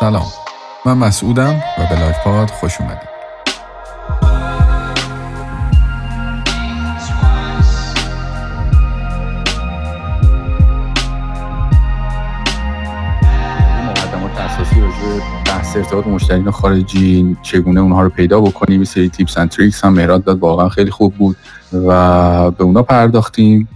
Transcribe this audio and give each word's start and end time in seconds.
سلام. 0.00 0.26
من 0.86 0.98
مسعودم 0.98 1.62
و 1.78 1.86
به 1.90 2.00
لایو 2.00 2.16
پاد 2.24 2.50
خوش 2.50 2.80
اومدید. 2.80 3.10
بحث 15.46 15.76
ارتباط 15.76 16.06
مشتریان 16.06 16.50
خارجی 16.50 17.36
چگونه 17.42 17.80
اونها 17.80 18.02
رو 18.02 18.08
پیدا 18.08 18.40
بکنیم 18.40 18.84
سری 18.84 19.08
tips 19.08 19.38
and 19.38 19.50
tricks 19.50 19.84
هم 19.84 19.92
مهراد 19.92 20.24
داد 20.24 20.38
واقعا 20.38 20.68
خیلی 20.68 20.90
خوب 20.90 21.14
بود 21.14 21.36
و 21.72 22.50
به 22.50 22.64
اونا 22.64 22.82
پرداختیم. 22.82 23.68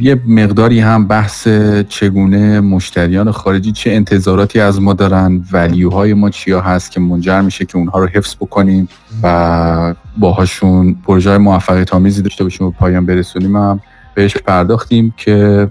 یه 0.00 0.20
مقداری 0.28 0.80
هم 0.80 1.06
بحث 1.06 1.48
چگونه 1.88 2.60
مشتریان 2.60 3.30
خارجی 3.30 3.72
چه 3.72 3.90
انتظاراتی 3.90 4.60
از 4.60 4.80
ما 4.80 4.92
دارن 4.92 5.44
ولیوهای 5.52 6.14
ما 6.14 6.30
چیا 6.30 6.60
هست 6.60 6.90
که 6.90 7.00
منجر 7.00 7.40
میشه 7.40 7.64
که 7.64 7.78
اونها 7.78 7.98
رو 7.98 8.06
حفظ 8.06 8.34
بکنیم 8.34 8.88
و 9.22 9.94
باهاشون 10.18 10.96
پروژه 11.06 11.38
موفقیت 11.38 11.94
آمیزی 11.94 12.22
داشته 12.22 12.44
باشیم 12.44 12.66
و 12.66 12.70
پایان 12.70 13.06
برسونیم. 13.06 13.56
هم 13.56 13.80
بهش 14.14 14.36
پرداختیم 14.36 15.14
که 15.16 15.68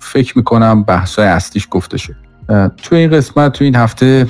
فکر 0.00 0.38
می‌کنم 0.38 0.82
بحثای 0.82 1.26
اصلیش 1.26 1.68
گفته 1.70 1.96
شد 1.96 2.14
تو 2.82 2.94
این 2.94 3.10
قسمت 3.10 3.52
تو 3.52 3.64
این 3.64 3.76
هفته 3.76 4.26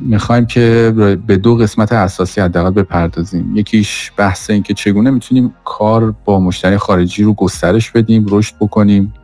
می‌خوایم 0.00 0.46
که 0.46 0.94
به 1.26 1.36
دو 1.36 1.56
قسمت 1.56 1.92
اساسی 1.92 2.40
حداقل 2.40 2.70
بپردازیم. 2.70 3.56
یکیش 3.56 4.12
بحث 4.16 4.50
این 4.50 4.62
که 4.62 4.74
چگونه 4.74 5.10
می‌تونیم 5.10 5.54
کار 5.64 6.14
با 6.24 6.40
مشتری 6.40 6.76
خارجی 6.76 7.22
رو 7.22 7.34
گسترش 7.34 7.90
بدیم 7.90 8.26
رشد 8.28 8.54
بکنیم 8.60 9.14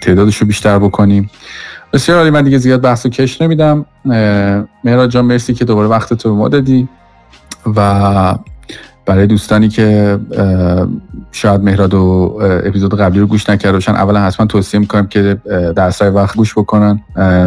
تعدادش 0.00 0.36
رو 0.36 0.46
بیشتر 0.46 0.78
بکنیم. 0.78 1.30
بسیار 1.92 2.18
عالی 2.18 2.30
من 2.30 2.44
دیگه 2.44 2.58
زیاد 2.58 2.80
بحث 2.80 3.06
رو 3.06 3.12
کش 3.12 3.42
نمیدم. 3.42 3.86
مهراد 4.84 5.10
جان 5.10 5.24
مرسی 5.24 5.54
که 5.54 5.64
دوباره 5.64 5.88
وقت 5.88 6.14
تو 6.14 6.30
به 6.30 6.38
ما 6.38 6.48
دادی 6.48 6.88
و 7.76 8.34
برای 9.06 9.26
دوستانی 9.26 9.68
که 9.68 10.18
شاید 11.32 11.60
مهراد 11.60 11.94
و 11.94 12.38
اپیزود 12.64 13.00
قبلی 13.00 13.20
رو 13.20 13.26
گوش 13.26 13.50
نکرده 13.50 13.72
باشن 13.72 13.92
اولا 13.92 14.20
حتما 14.20 14.46
توصیه 14.46 14.80
می‌کنم 14.80 15.06
که 15.06 15.36
در 15.76 15.90
سر 15.90 16.10
وقت 16.10 16.36
گوش 16.36 16.58
بکنن. 16.58 17.00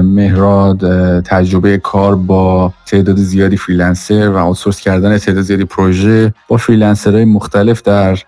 مهراد 0.04 0.80
تجربه 1.22 1.78
کار 1.78 2.16
با 2.16 2.74
تعداد 2.86 3.16
زیادی 3.16 3.58
freelancer 3.58 4.30
و 4.30 4.38
outsource 4.38 4.80
کردن 4.80 5.18
تعداد 5.18 5.44
زیادی 5.44 5.66
پروژه 5.66 6.34
با 6.48 6.58
freelancer 6.58 7.14
های 7.14 7.26
مختلف 7.26 7.82
در 7.82 8.20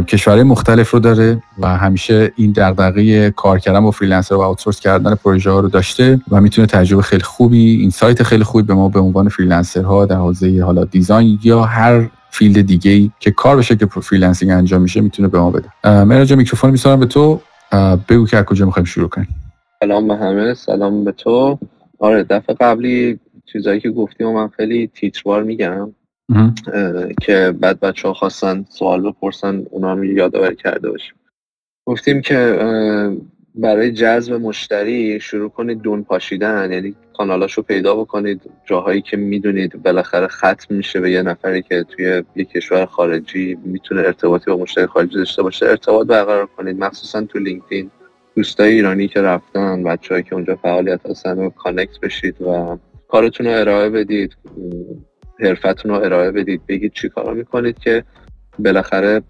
کشورهای 0.00 0.42
مختلف 0.42 0.90
رو 0.90 0.98
داره 0.98 1.42
و 1.58 1.76
همیشه 1.76 2.32
این 2.36 2.52
دغدغه 2.56 3.30
کار 3.30 3.58
کردن 3.58 3.80
با 3.80 3.90
freelancer 3.90 4.34
و 4.34 4.40
outsource 4.40 4.80
کردن 4.80 5.14
پروژه 5.14 5.50
ها 5.50 5.60
رو 5.60 5.68
داشته 5.68 6.20
و 6.30 6.40
می‌تونه 6.40 6.66
تجربه 6.66 7.02
خیلی 7.02 7.22
خوبی 7.22 7.76
insight 7.80 8.22
خیلی 8.22 8.44
خوبی 8.44 8.62
به 8.64 8.74
ما 8.74 8.88
به 8.88 9.00
عنوان 9.00 9.28
freelancer 9.28 9.99
ها 9.99 10.06
در 10.06 10.16
حوزه 10.16 10.62
حالا 10.64 10.84
design 10.84 11.38
یا 11.42 11.64
هر 11.64 12.08
field 12.34 12.66
دیگه 12.66 12.90
ای 12.90 13.10
که 13.20 13.30
کار 13.30 13.56
بشه 13.56 13.76
که 13.76 13.86
freelancing 13.86 14.52
انجام 14.52 14.82
میشه 14.82 15.00
می‌تونه 15.00 15.28
به 15.28 15.40
ما 15.40 15.50
بده. 15.50 15.68
مهراد 16.04 16.25
جان 16.25 16.36
میکروفون 16.36 16.70
میسپارم 16.70 17.00
به 17.00 17.06
تو. 17.06 17.40
بگو 18.08 18.26
که 18.26 18.36
از 18.36 18.44
کجا 18.44 18.66
می‌خوایم 18.66 18.84
شروع 18.84 19.08
کنیم. 19.08 19.28
سلام 19.80 20.08
به 20.08 20.16
همه 20.16 20.54
سلام 20.54 21.04
به 21.04 21.12
تو. 21.12 21.58
آره 21.98 22.22
دفعه 22.22 22.56
قبلی 22.60 23.18
چیزایی 23.52 23.80
که 23.80 23.90
گفتیم 23.90 24.32
من 24.32 24.48
خیلی 24.48 24.86
تیتروار 24.94 25.42
میگم. 25.42 25.92
که 27.22 27.54
بعد 27.60 27.80
بچه 27.80 28.08
ها 28.08 28.14
خواستن 28.14 28.64
سوال 28.68 29.10
بپرسن 29.10 29.62
اونا 29.70 29.94
رو 29.94 30.04
یادآوری 30.04 30.56
کرده 30.56 30.90
باشیم. 30.90 31.14
گفتیم 31.86 32.20
که 32.20 32.58
برای 33.54 33.92
جذب 33.92 34.32
مشتری 34.32 35.20
شروع 35.20 35.50
کنید 35.50 35.80
دون 35.80 36.02
پاشیدن. 36.04 36.72
یعنی 36.72 36.94
کانالاشو 37.16 37.62
پیدا 37.62 37.94
بکنید 37.94 38.40
جاهایی 38.64 39.02
که 39.02 39.16
می‌دونید 39.16 39.82
بالاخره 39.82 40.26
ختم 40.26 40.74
میشه 40.74 41.00
به 41.00 41.10
یه 41.10 41.22
نفری 41.22 41.62
که 41.62 41.82
توی 41.82 42.22
یه 42.36 42.44
کشور 42.44 42.86
خارجی 42.86 43.58
می‌تونه 43.64 44.00
ارتباطی 44.00 44.50
با 44.50 44.56
مشتری 44.56 44.86
خارجی 44.86 45.14
داشته 45.16 45.42
باشه. 45.42 45.66
ارتباط 45.66 46.06
برقرار 46.06 46.46
کنید. 46.46 46.78
مخصوصا 46.78 47.22
تو 47.22 47.38
لینکدین. 47.38 47.90
دوستای 48.36 48.72
ایرانی 48.72 49.08
که 49.08 49.20
رفتن 49.20 49.82
بچههایی 49.82 50.24
که 50.24 50.34
اونجا 50.34 50.56
فعالیت 50.56 51.06
هستن 51.06 51.38
و 51.38 51.50
کانکت 51.50 52.00
بشید 52.00 52.42
و 52.42 52.78
کارتون 53.08 53.46
رو 53.46 53.60
ارائه 53.60 53.90
بدید. 53.90 54.36
حرفتون 55.40 55.90
رو 55.90 56.04
ارائه 56.04 56.30
بدید. 56.30 56.60
بگید 56.68 56.92
چی 56.92 57.08
کار 57.08 57.34
می‌کنید 57.34 57.78
که 57.78 58.04
بالاخره 58.58 59.22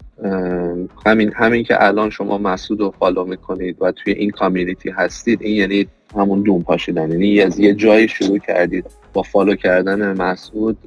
همین 1.05 1.31
همین 1.35 1.63
که 1.63 1.85
الان 1.85 2.09
شما 2.09 2.37
مسعود 2.37 2.79
رو 2.79 2.93
follow 2.99 3.25
می‌کنید 3.25 3.77
و 3.81 3.91
توی 3.91 4.13
این 4.13 4.29
community 4.29 4.89
هستید 4.89 5.41
این 5.41 5.55
یعنی 5.55 5.87
همون 6.15 6.41
دون 6.41 6.63
پاشیدن. 6.63 7.11
یعنی 7.11 7.41
از 7.41 7.59
یه 7.59 7.73
جایی 7.73 8.07
شروع 8.07 8.37
کردید 8.37 8.85
با 9.13 9.21
follow 9.21 9.55
کردن 9.55 10.21
مسعود 10.21 10.77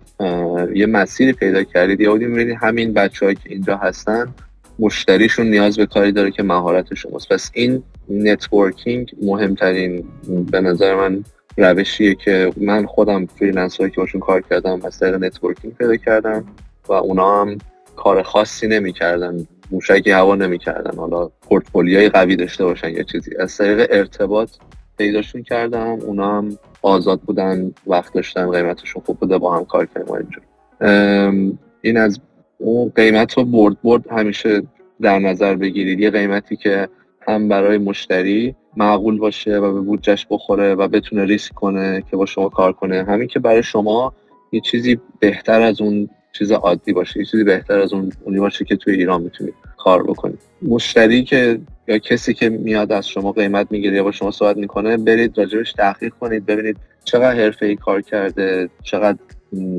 یه 0.75 0.87
مسیری 0.87 1.33
پیدا 1.33 1.63
کردید. 1.63 2.01
یا 2.01 2.15
می‌بینید 2.15 2.57
همین 2.61 2.93
بچههایی 2.93 3.37
که 3.37 3.53
اینجا 3.53 3.77
هستن 3.77 4.35
مشتریشون 4.79 5.47
نیاز 5.47 5.77
به 5.77 5.87
کاری 5.87 6.13
داره 6.13 6.31
که 6.31 6.43
مهارت 6.43 6.95
شماست. 6.95 7.33
پس 7.33 7.51
این 7.55 7.83
networking 8.11 9.13
مهمترین 9.23 10.05
به 10.51 10.61
نظر 10.61 10.95
من 10.95 11.25
روشیه 11.57 12.15
که 12.15 12.53
من 12.57 12.87
خودم 12.87 13.27
freelancer 13.27 13.82
ایی 13.82 13.93
که 13.93 14.01
باشون 14.01 14.21
کار 14.21 14.41
کردم 14.51 14.81
از 14.85 14.99
طریق 14.99 15.15
networking 15.15 15.75
پیدا 15.75 15.97
کردم 15.97 16.45
و 16.89 16.93
اونا 16.93 17.43
هم 17.43 17.59
کار 17.99 18.23
خاصی 18.23 18.69
نمی‌کردن 18.69 19.47
موشکی 19.71 20.11
هوا 20.11 20.35
نمی‌کردن. 20.35 20.97
حالا 20.97 21.31
پورتفولیوی 21.43 22.09
قوی 22.09 22.37
داشته 22.37 22.65
باشن 22.65 22.91
یا 22.91 23.03
چیزی. 23.03 23.31
از 23.39 23.57
طریق 23.57 23.87
ارتباط 23.91 24.51
پیداشون 24.99 25.43
کردم 25.43 25.99
اونا 26.07 26.39
هم 26.39 26.59
آزاد 26.83 27.21
بودن 27.21 27.73
وقت 27.87 28.15
داشتن 28.15 28.51
قیمتشون 28.51 29.03
خوب 29.07 29.19
بوده 29.19 29.39
با 29.39 29.57
هم 29.57 29.65
کار 29.65 29.87
کردیم 29.87 31.59
این 31.81 31.97
از 31.97 32.21
اون 32.59 32.93
قیمت 32.95 33.39
رو 33.39 33.45
برد 33.45 33.83
برد 33.83 34.05
همیشه 34.11 34.63
در 35.01 35.19
نظر 35.19 35.55
بگیرید. 35.55 36.01
یه 36.01 36.11
قیمتی 36.11 36.57
که 36.57 36.89
هم 37.29 37.49
برای 37.49 37.79
مشتری 37.79 38.55
معقول 38.77 39.19
باشه 39.19 39.59
و 39.59 39.73
به 39.73 39.81
بودجهش 39.81 40.27
بخوره 40.31 40.75
و 40.75 40.89
بتونه 40.89 41.25
ریسک 41.25 41.55
کنه 41.55 42.05
که 42.11 42.17
با 42.17 42.27
شما 42.27 42.49
کار 42.49 42.73
کنه. 42.73 43.05
همین 43.05 43.29
که 43.29 43.39
برای 43.39 43.63
شما 43.63 44.13
یه 44.53 44.61
چیزی 44.61 45.01
بهتر 45.21 45.61
از 45.61 45.81
اون 45.81 46.09
چیز 46.33 46.53
عادی 46.53 46.93
باشه 46.93 47.21
یه 47.21 47.27
چیزی 47.27 47.45
بهتر 47.45 47.79
از 47.79 47.93
اون 47.93 48.13
اونی 48.25 48.41
باشه 48.41 48.65
که 48.65 48.77
توی 48.77 48.95
ایران 48.95 49.23
می‌تونید 49.23 49.55
کار 49.77 50.03
بکنید 50.03 50.39
مشتری 50.63 51.25
که 51.25 51.61
یا 51.89 51.99
کسی 51.99 52.35
که 52.35 52.49
میاد 52.49 52.93
از 52.93 53.09
شما 53.09 53.33
قیمت 53.33 53.67
می‌گیره 53.71 53.97
یا 53.97 54.05
با 54.05 54.13
شما 54.13 54.31
صحبت 54.31 54.57
می‌کنه 54.57 54.97
برید 54.97 55.39
راجبش 55.39 55.73
تحقیق 55.73 56.13
کنید 56.21 56.47
ببینید 56.47 56.77
چقدر 57.05 57.45
حرفه 57.45 57.67
ای 57.67 57.77
کار 57.77 58.01
کرده 58.01 58.69
چقدر 58.83 59.19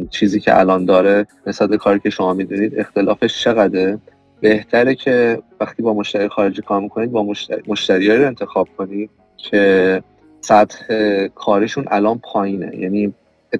چیزی 0.10 0.40
که 0.40 0.60
الان 0.60 0.86
داره 0.86 1.28
نسبت 1.48 1.76
کاری 1.76 2.00
که 2.00 2.10
شما 2.10 2.34
می‌دونید 2.34 2.80
اختلافش 2.80 3.44
چقدره. 3.44 4.00
بهتره 4.42 4.96
که 4.96 5.42
وقتی 5.60 5.84
با 5.84 5.94
مشتری 5.94 6.28
خارجی 6.28 6.62
کار 6.62 6.82
می‌کنید 6.82 7.12
با 7.12 7.24
مشتری, 7.24 7.62
مشتری 7.68 8.18
رو 8.18 8.28
انتخاب 8.28 8.68
کنید 8.78 9.10
که 9.38 10.04
سطح 10.42 11.28
کارشون 11.28 11.86
الان 11.88 12.20
پایینه. 12.24 12.76
یعنی 12.78 13.14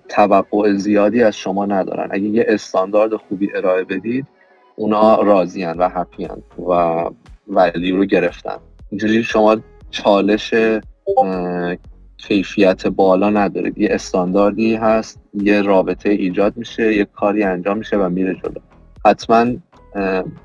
توقع 0.10 0.74
زیادی 0.74 1.24
از 1.24 1.36
شما 1.36 1.66
ندارن. 1.66 2.08
اگه 2.12 2.24
یه 2.24 2.46
استاندارد 2.48 3.16
خوبی 3.16 3.50
ارائه 3.56 3.84
بدید 3.84 4.26
اونا 4.76 5.22
راضیان 5.22 5.78
و 5.78 5.90
هپیان 5.90 6.44
و 6.70 7.04
ولی 7.48 7.92
رو 7.92 8.06
گرفتن. 8.06 8.58
اینجوری 8.90 9.24
شما 9.24 9.58
چالش 9.92 10.54
کیفیت 12.18 12.88
بالا 12.88 13.30
ندارید. 13.30 13.78
یه 13.78 13.90
استانداردی 13.92 14.76
هست 14.76 15.20
یه 15.34 15.62
رابطه 15.62 16.10
ایجاد 16.10 16.58
میشه 16.58 16.96
یه 16.96 17.06
کاری 17.06 17.44
انجام 17.44 17.78
میشه 17.78 17.98
و 17.98 18.10
میره 18.10 18.34
جلو. 18.34 18.62
حتما 19.06 19.46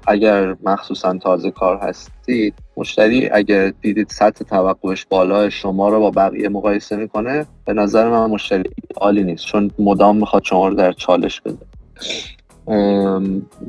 اگر 0.06 0.56
مخصوصا 0.64 1.19
تازه 1.19 1.50
کار 1.50 1.76
هستید 1.76 2.55
مشتری 2.76 3.29
اگر 3.29 3.73
دیدید 3.81 4.08
سطح 4.08 4.44
توقعش 4.44 5.06
بالا 5.06 5.50
شما 5.50 5.88
رو 5.88 6.00
با 6.00 6.11
بقیه 6.11 6.49
مقایسه 6.49 6.96
می‌کنه 6.96 7.46
به 7.64 7.73
نظر 7.73 8.11
من 8.11 8.31
مشتری 8.31 8.70
عالی 8.96 9.25
نیست 9.25 9.46
چون 9.46 9.70
مدام 9.79 10.17
می‌خواد 10.17 10.43
شما 10.44 10.69
رو 10.69 10.75
در 10.75 10.93
چالش 10.93 11.41
بده. 11.41 11.67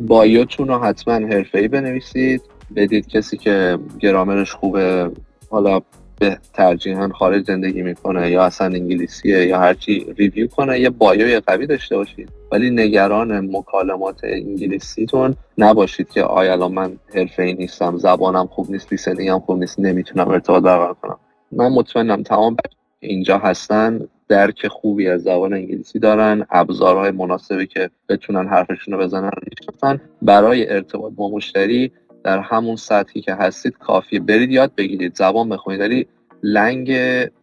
بایوتون 0.08 0.68
رو 0.68 0.80
حتما 0.80 1.20
ای 1.54 1.68
بنویسید 1.68 2.42
بدید 2.76 3.08
کسی 3.08 3.38
که 3.38 3.78
گرامرش 4.00 4.52
خوبه 4.52 5.12
حالا 5.50 5.80
به 6.20 6.38
ترجیحاً 6.54 7.08
خارج 7.08 7.46
زندگی 7.46 7.82
می‌کنه 7.82 8.32
یا 8.32 8.44
اصلا 8.44 8.68
انگلیسیه 8.68 9.46
یا 9.46 9.60
هرچی 9.60 10.14
ریویو 10.18 10.48
کنه 10.48 10.80
یه 10.80 10.90
بایوی 10.90 11.40
قوی 11.40 11.68
داشته 11.68 11.98
باشید. 11.98 12.30
ولی 12.52 12.70
نگران 12.70 13.56
مکالمات 13.58 14.20
انگلیسیتون 14.24 15.36
نباشید 15.58 16.10
که 16.10 16.24
آیا 16.24 16.52
الان 16.52 16.72
من 16.74 16.98
حرفه 17.14 17.44
ای 17.44 17.54
نیستم 17.54 17.98
زبانم 17.98 18.48
خوب 18.48 18.72
نیست 18.72 18.92
لیسنینگ 18.92 19.30
هم 19.30 19.40
خوب 19.40 19.60
نیست 19.60 19.80
نمی‌تونم 19.80 20.28
ارتباط 20.28 20.64
برقرار 20.64 20.94
کنم. 20.94 21.18
من 21.52 21.68
مطمئنم 21.68 22.24
تمام 22.24 22.58
اینجا 23.00 23.38
هستن 23.38 24.08
درک 24.28 24.68
خوبی 24.68 25.08
از 25.08 25.22
زبان 25.22 25.54
انگلیسی 25.54 26.00
دارن 26.00 26.46
ابزارهای 26.50 27.12
مناسبی 27.12 27.68
که 27.68 27.90
بتونن 28.10 28.48
حرفشون 28.48 28.94
رو 28.94 29.00
بزنن 29.00 29.32
برای 30.22 30.70
ارتباط 30.70 31.14
با 31.16 31.30
مشتری 31.30 31.92
در 32.26 32.40
همون 32.40 32.76
سطحی 32.76 33.22
که 33.22 33.34
هستید 33.34 33.78
کافیه. 33.78 34.20
برید 34.20 34.52
یاد 34.52 34.72
بگیرید. 34.78 35.16
زبان 35.16 35.50
بخونید. 35.50 35.80
ولی 35.80 36.08
لنگ 36.44 36.92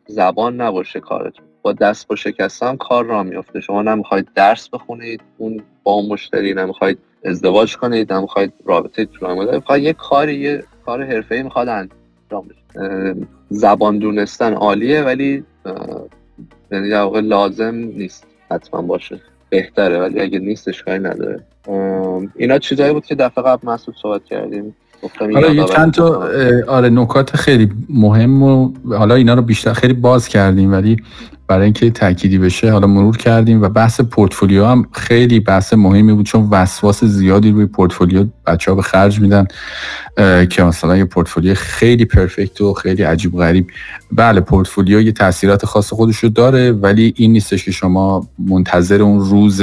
زبان 0.06 0.60
نباشه 0.60 1.00
کارتون. 1.00 1.44
با 1.62 1.72
دست 1.72 2.08
با 2.08 2.16
شکستم 2.16 2.76
کار 2.76 3.04
را 3.04 3.22
میفته 3.22 3.60
شما 3.60 3.82
نمی‌خواید 3.82 4.28
درس 4.34 4.68
بخونید. 4.68 5.20
اون 5.38 5.62
با 5.82 6.02
مشتری 6.02 6.54
نمی‌خواید 6.54 6.98
ازدواج 7.24 7.76
کنید. 7.76 8.12
نمی‌خواید 8.12 8.52
رابطه 8.64 9.04
طولانی 9.04 9.60
یه 9.82 9.92
کاری 9.92 10.34
یه 10.34 10.64
کار 10.84 11.04
حرفه‌ای 11.04 11.42
می‌خواد 11.42 11.68
انجام 11.68 12.48
زبان 13.50 13.98
دونستن 13.98 14.54
عالیه 14.54 15.02
ولی 15.02 15.44
یعنی 16.72 16.88
لازم 17.20 17.74
نیست 17.74 18.26
حتما 18.50 18.82
باشه. 18.82 19.20
بهتره 19.52 20.00
ولی 20.00 20.20
اگه 20.20 20.38
نیستش 20.38 20.82
کاری 20.82 20.98
نداره. 20.98 21.40
اینا 22.36 22.58
چیزایی 22.58 22.92
بود 22.92 23.06
که 23.06 23.14
دفعه 23.14 23.44
قبل 23.44 23.68
مسعود 23.68 23.96
صحبت 24.02 24.24
کردیم. 24.24 24.76
حالا 25.18 25.54
یه 25.54 25.64
چند 25.64 25.92
تا 25.92 26.28
آره 26.68 26.90
نکات 26.90 27.36
خیلی 27.36 27.70
مهم 27.88 28.42
و 28.42 28.72
حالا 28.88 29.14
اینا 29.14 29.34
رو 29.34 29.42
بیشتر 29.42 29.72
خیلی 29.72 29.92
باز 29.92 30.28
کردیم 30.28 30.72
ولی 30.72 30.96
برای 31.52 31.64
اینکه 31.64 31.90
تأکیدی 31.90 32.38
بشه 32.38 32.72
حالا 32.72 32.86
مرور 32.86 33.16
کردیم 33.16 33.62
و 33.62 33.68
بحث 33.68 34.00
پورتفولیو 34.00 34.64
هم 34.64 34.86
خیلی 34.92 35.40
بحث 35.40 35.72
مهمی 35.72 36.12
بود 36.12 36.26
چون 36.26 36.48
وسواس 36.50 37.04
زیادی 37.04 37.50
روی 37.50 37.66
پورتفولیو 37.66 38.26
بچه 38.46 38.70
ها 38.70 38.74
به 38.74 38.82
خرج 38.82 39.20
میدن 39.20 39.46
که 40.50 40.62
مثلا 40.62 40.96
یه 40.96 41.04
پورتفولیو 41.04 41.54
خیلی 41.54 42.04
perfect 42.04 42.60
و 42.60 42.72
خیلی 42.72 43.02
عجیب 43.02 43.36
غریب. 43.36 43.66
بله 44.12 44.40
پورتفولیو 44.40 45.00
یه 45.00 45.12
تاثیرات 45.12 45.66
خاص 45.66 45.92
خودش 45.92 46.16
رو 46.16 46.28
داره 46.28 46.72
ولی 46.72 47.14
این 47.16 47.32
نیستش 47.32 47.64
که 47.64 47.70
شما 47.70 48.28
منتظر 48.38 49.02
اون 49.02 49.20
روز 49.20 49.62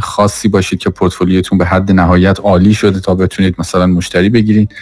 خاصی 0.00 0.48
باشید 0.48 0.78
که 0.78 0.90
پورتفولیوتون 0.90 1.58
به 1.58 1.64
حد 1.64 1.92
نهایت 1.92 2.40
عالی 2.40 2.74
شده 2.74 3.00
تا 3.00 3.14
بتونید 3.14 3.54
مثلا 3.58 3.86
مشتری 3.86 4.28
بگیرید. 4.28 4.74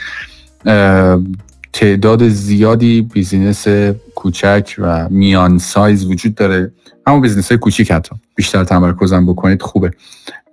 تعداد 1.72 2.28
زیادی 2.28 3.02
business 3.02 3.66
کوچک 4.14 4.74
و 4.78 5.08
میان 5.08 5.58
سایز 5.58 6.04
وجود 6.04 6.34
داره. 6.34 6.72
همون 7.06 7.20
business 7.20 7.48
های 7.48 7.58
کوچیک 7.58 7.92
حتی. 7.92 8.16
بیشتر 8.34 8.64
تمرکزم 8.64 9.26
بکنید 9.26 9.62
خوبه. 9.62 9.90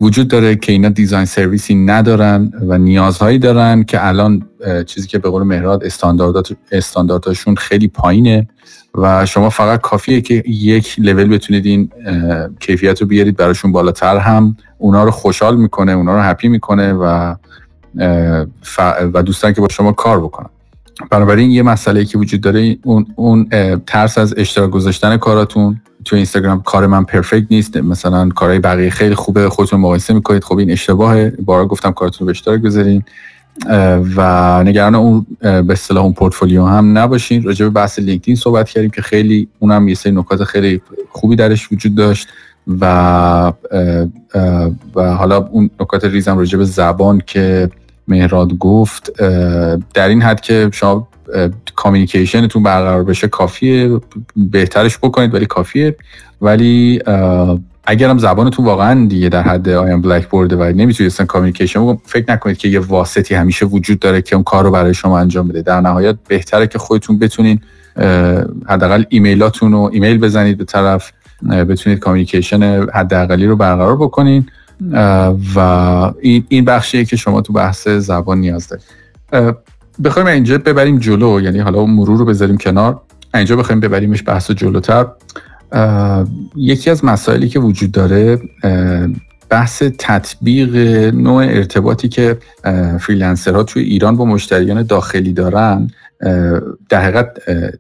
وجود 0.01 0.27
داره 0.27 0.55
که 0.55 0.71
اینا 0.71 0.89
دیزاین 0.89 1.25
سرویسی 1.25 1.75
ندارن 1.75 2.51
و 2.67 2.77
نیازهایی 2.77 3.39
دارن 3.39 3.83
که 3.83 4.07
الان 4.07 4.45
چیزی 4.85 5.07
که 5.07 5.19
به 5.19 5.29
قول 5.29 5.43
مهراد 5.43 5.83
استانداردات 5.83 6.55
استاندارداشون 6.71 7.55
خیلی 7.55 7.87
پایینه 7.87 8.47
و 8.95 9.25
شما 9.25 9.49
فقط 9.49 9.81
کافیه 9.81 10.21
که 10.21 10.43
یک 10.47 10.95
لول 10.97 11.27
بتونید 11.27 11.65
این 11.65 11.89
کیفیت 12.59 13.01
رو 13.01 13.07
بیارید. 13.07 13.37
براشون 13.37 13.71
بالاتر 13.71 14.17
هم. 14.17 14.57
اونا 14.77 15.03
رو 15.03 15.11
خوشحال 15.11 15.57
می‌کنه 15.57 15.91
اونا 15.91 16.15
رو 16.15 16.21
هپی 16.21 16.47
می‌کنه 16.47 16.93
و 16.93 17.35
و 19.13 19.23
دوستان 19.25 19.53
که 19.53 19.61
با 19.61 19.67
شما 19.67 19.91
کار 19.91 20.19
بکنن. 20.19 20.49
بنابراین 21.11 21.51
یه 21.51 21.63
مسئله 21.63 22.05
که 22.05 22.17
وجود 22.17 22.41
داره 22.41 22.77
اون, 22.83 23.05
اون 23.15 23.49
ترس 23.87 24.17
از 24.17 24.33
اشتراک 24.37 24.69
گذاشتن 24.69 25.17
کاراتون. 25.17 25.81
تو 26.05 26.15
اینستاگرام 26.15 26.61
کار 26.61 26.87
من 26.87 27.03
پرفکت 27.03 27.45
نیست. 27.51 27.77
مثلا 27.77 28.29
کارهای 28.29 28.59
بقیه 28.59 28.89
خیلی 28.89 29.15
خوبه 29.15 29.49
خودتون 29.49 29.79
مقایسه 29.79 30.13
می‌کنید. 30.13 30.43
خب 30.43 30.57
این 30.57 30.71
اشتباهه. 30.71 31.33
بارا 31.45 31.65
گفتم 31.65 31.91
کارتون 31.91 32.19
رو 32.19 32.25
به 32.25 32.31
اشتراک 32.31 32.61
بذارین. 32.61 33.03
و 34.15 34.63
نگران 34.63 34.95
اون 34.95 35.25
به 35.41 35.65
اصطلاح 35.69 36.03
اون 36.03 36.13
پورتفولیو 36.13 36.65
هم 36.65 36.97
نباشین. 36.97 37.43
راجع 37.43 37.65
به 37.65 37.71
بحث 37.71 37.99
لینکدین 37.99 38.35
صحبت 38.35 38.69
کردیم 38.69 38.89
که 38.89 39.01
خیلی 39.01 39.47
اونم 39.59 39.87
یه 39.87 39.95
سری 39.95 40.11
نکات 40.11 40.43
خیلی 40.43 40.81
خوبی 41.09 41.35
درش 41.35 41.71
وجود 41.71 41.95
داشت. 41.95 42.27
و 42.81 43.53
و 44.95 45.13
حالا 45.13 45.37
اون 45.37 45.69
نکات 45.79 46.05
ریزم 46.05 46.37
راجع 46.37 46.57
به 46.57 46.65
زبان 46.65 47.21
که 47.27 47.69
مهراد 48.07 48.53
گفت 48.53 49.21
در 49.93 50.07
این 50.07 50.21
حد 50.21 50.41
که 50.41 50.69
شما 50.73 51.07
communication 51.75 52.47
تون 52.47 52.63
برقرار 52.63 53.03
بشه 53.03 53.27
کافیه 53.27 53.99
بهترش 54.35 54.97
بکنید 54.97 55.33
ولی 55.33 55.45
کافیه. 55.45 55.95
ولی 56.41 57.01
اگرم 57.89 58.17
زبانتون 58.17 58.65
واقعا 58.65 59.07
دیگه 59.07 59.29
در 59.29 59.41
حد 59.41 59.69
I 59.69 59.80
am 59.80 60.01
blackboard 60.01 60.27
ـه 60.27 60.55
و 60.55 60.63
نمی‌تونید 60.63 61.11
اصلا 61.11 61.25
communication 61.25 61.97
فکر 62.05 62.31
نکنید 62.33 62.57
که 62.57 62.67
یه 62.67 62.79
واسطی 62.79 63.35
همیشه 63.35 63.65
وجود 63.65 63.99
داره 63.99 64.21
که 64.21 64.35
اون 64.35 64.43
کار 64.43 64.63
رو 64.63 64.71
برای 64.71 64.93
شما 64.93 65.19
انجام 65.19 65.47
بده. 65.47 65.61
در 65.61 65.81
نهایت 65.81 66.15
بهتره 66.27 66.67
که 66.67 66.79
خودتون 66.79 67.19
بتونین 67.19 67.61
حداقل 68.67 69.03
ایمیلاتون 69.09 69.71
رو 69.71 69.89
ایمیل 69.93 70.17
بزنید 70.17 70.57
به 70.57 70.63
طرف 70.63 71.11
بتونید 71.49 71.99
communication 71.99 72.87
حداقلی 72.93 73.45
رو 73.45 73.55
برقرار 73.55 73.95
بکنین. 73.95 74.45
و 75.55 75.59
این 76.21 76.43
این 76.49 76.65
بخشیه 76.65 77.05
که 77.05 77.15
شما 77.15 77.41
تو 77.41 77.53
بحث 77.53 77.87
زبان 77.87 78.37
نیاز 78.37 78.67
دارید. 78.67 78.85
بخوایم 80.03 80.27
اینجا 80.27 80.57
ببریم 80.57 80.99
جلو 80.99 81.41
یعنی 81.41 81.59
حالا 81.59 81.85
مرور 81.85 82.17
رو 82.17 82.25
بذاریم 82.25 82.57
کنار. 82.57 83.01
اینجا 83.33 83.55
بخوایم 83.55 83.79
ببریمش 83.79 84.23
بحث 84.25 84.51
جلوتر. 84.51 85.07
یکی 86.55 86.89
از 86.89 87.05
مسائلی 87.05 87.49
که 87.49 87.59
وجود 87.59 87.91
داره 87.91 88.39
بحث 89.49 89.83
تطبیق 89.99 90.75
نوع 91.15 91.43
ارتباطی 91.43 92.09
که 92.09 92.37
freelancer 92.99 93.58
ها 93.58 93.63
توی 93.63 93.83
ایران 93.83 94.15
با 94.15 94.25
مشتریان 94.25 94.83
داخلی 94.83 95.33
دارن 95.33 95.91
در 96.89 97.01
حقیقت 97.01 97.37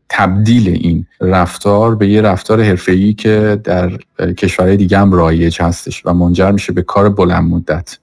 تبدیل 0.09 0.69
این 0.69 1.05
رفتار 1.21 1.95
به 1.95 2.09
یه 2.09 2.21
رفتار 2.21 2.61
حرفه‌ای 2.61 3.13
که 3.13 3.59
در 3.63 3.91
کشورهای 4.37 4.77
دیگه 4.77 4.97
هم 4.97 5.11
رایج 5.11 5.61
هستش 5.61 6.05
و 6.05 6.13
منجر 6.13 6.51
میشه 6.51 6.73
به 6.73 6.81
کار 6.81 7.09
بلند 7.09 7.51
مدت. 7.51 7.97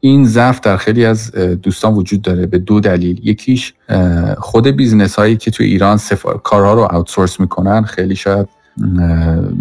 این 0.00 0.26
ضعف 0.26 0.60
در 0.60 0.76
خیلی 0.76 1.04
از 1.04 1.30
دوستان 1.32 1.94
وجود 1.94 2.22
داره. 2.22 2.46
به 2.46 2.58
دو 2.58 2.80
دلیل. 2.80 3.28
یکیش 3.28 3.74
خود 4.38 4.66
business 4.66 5.14
هایی 5.14 5.36
که 5.36 5.50
توی 5.50 5.66
ایران 5.66 5.96
سفار 5.96 6.38
کارها 6.38 6.74
رو 6.74 6.80
outsource 6.80 7.40
می‌کنن 7.40 7.82
خیلی 7.82 8.16
شاید 8.16 8.48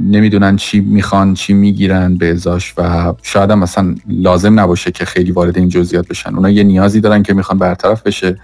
نمی‌دونن 0.09 0.55
چی 0.55 0.79
می‌خوان 0.79 1.33
چی 1.33 1.53
می‌گیرن 1.53 2.17
به 2.17 2.31
ازاش 2.31 2.73
و 2.77 3.13
شاید 3.21 3.51
هم 3.51 3.59
مثلا 3.59 3.95
لازم 4.09 4.59
نباشه 4.59 4.91
که 4.91 5.05
خیلی 5.05 5.31
وارد 5.31 5.57
این 5.57 5.69
جزئیات 5.69 6.07
بشن. 6.07 6.35
اونا 6.35 6.49
یه 6.49 6.63
نیازی 6.63 7.01
دارن 7.01 7.23
که 7.23 7.33
می‌خوان 7.33 7.59
برطرف 7.59 8.03
بشه. 8.03 8.37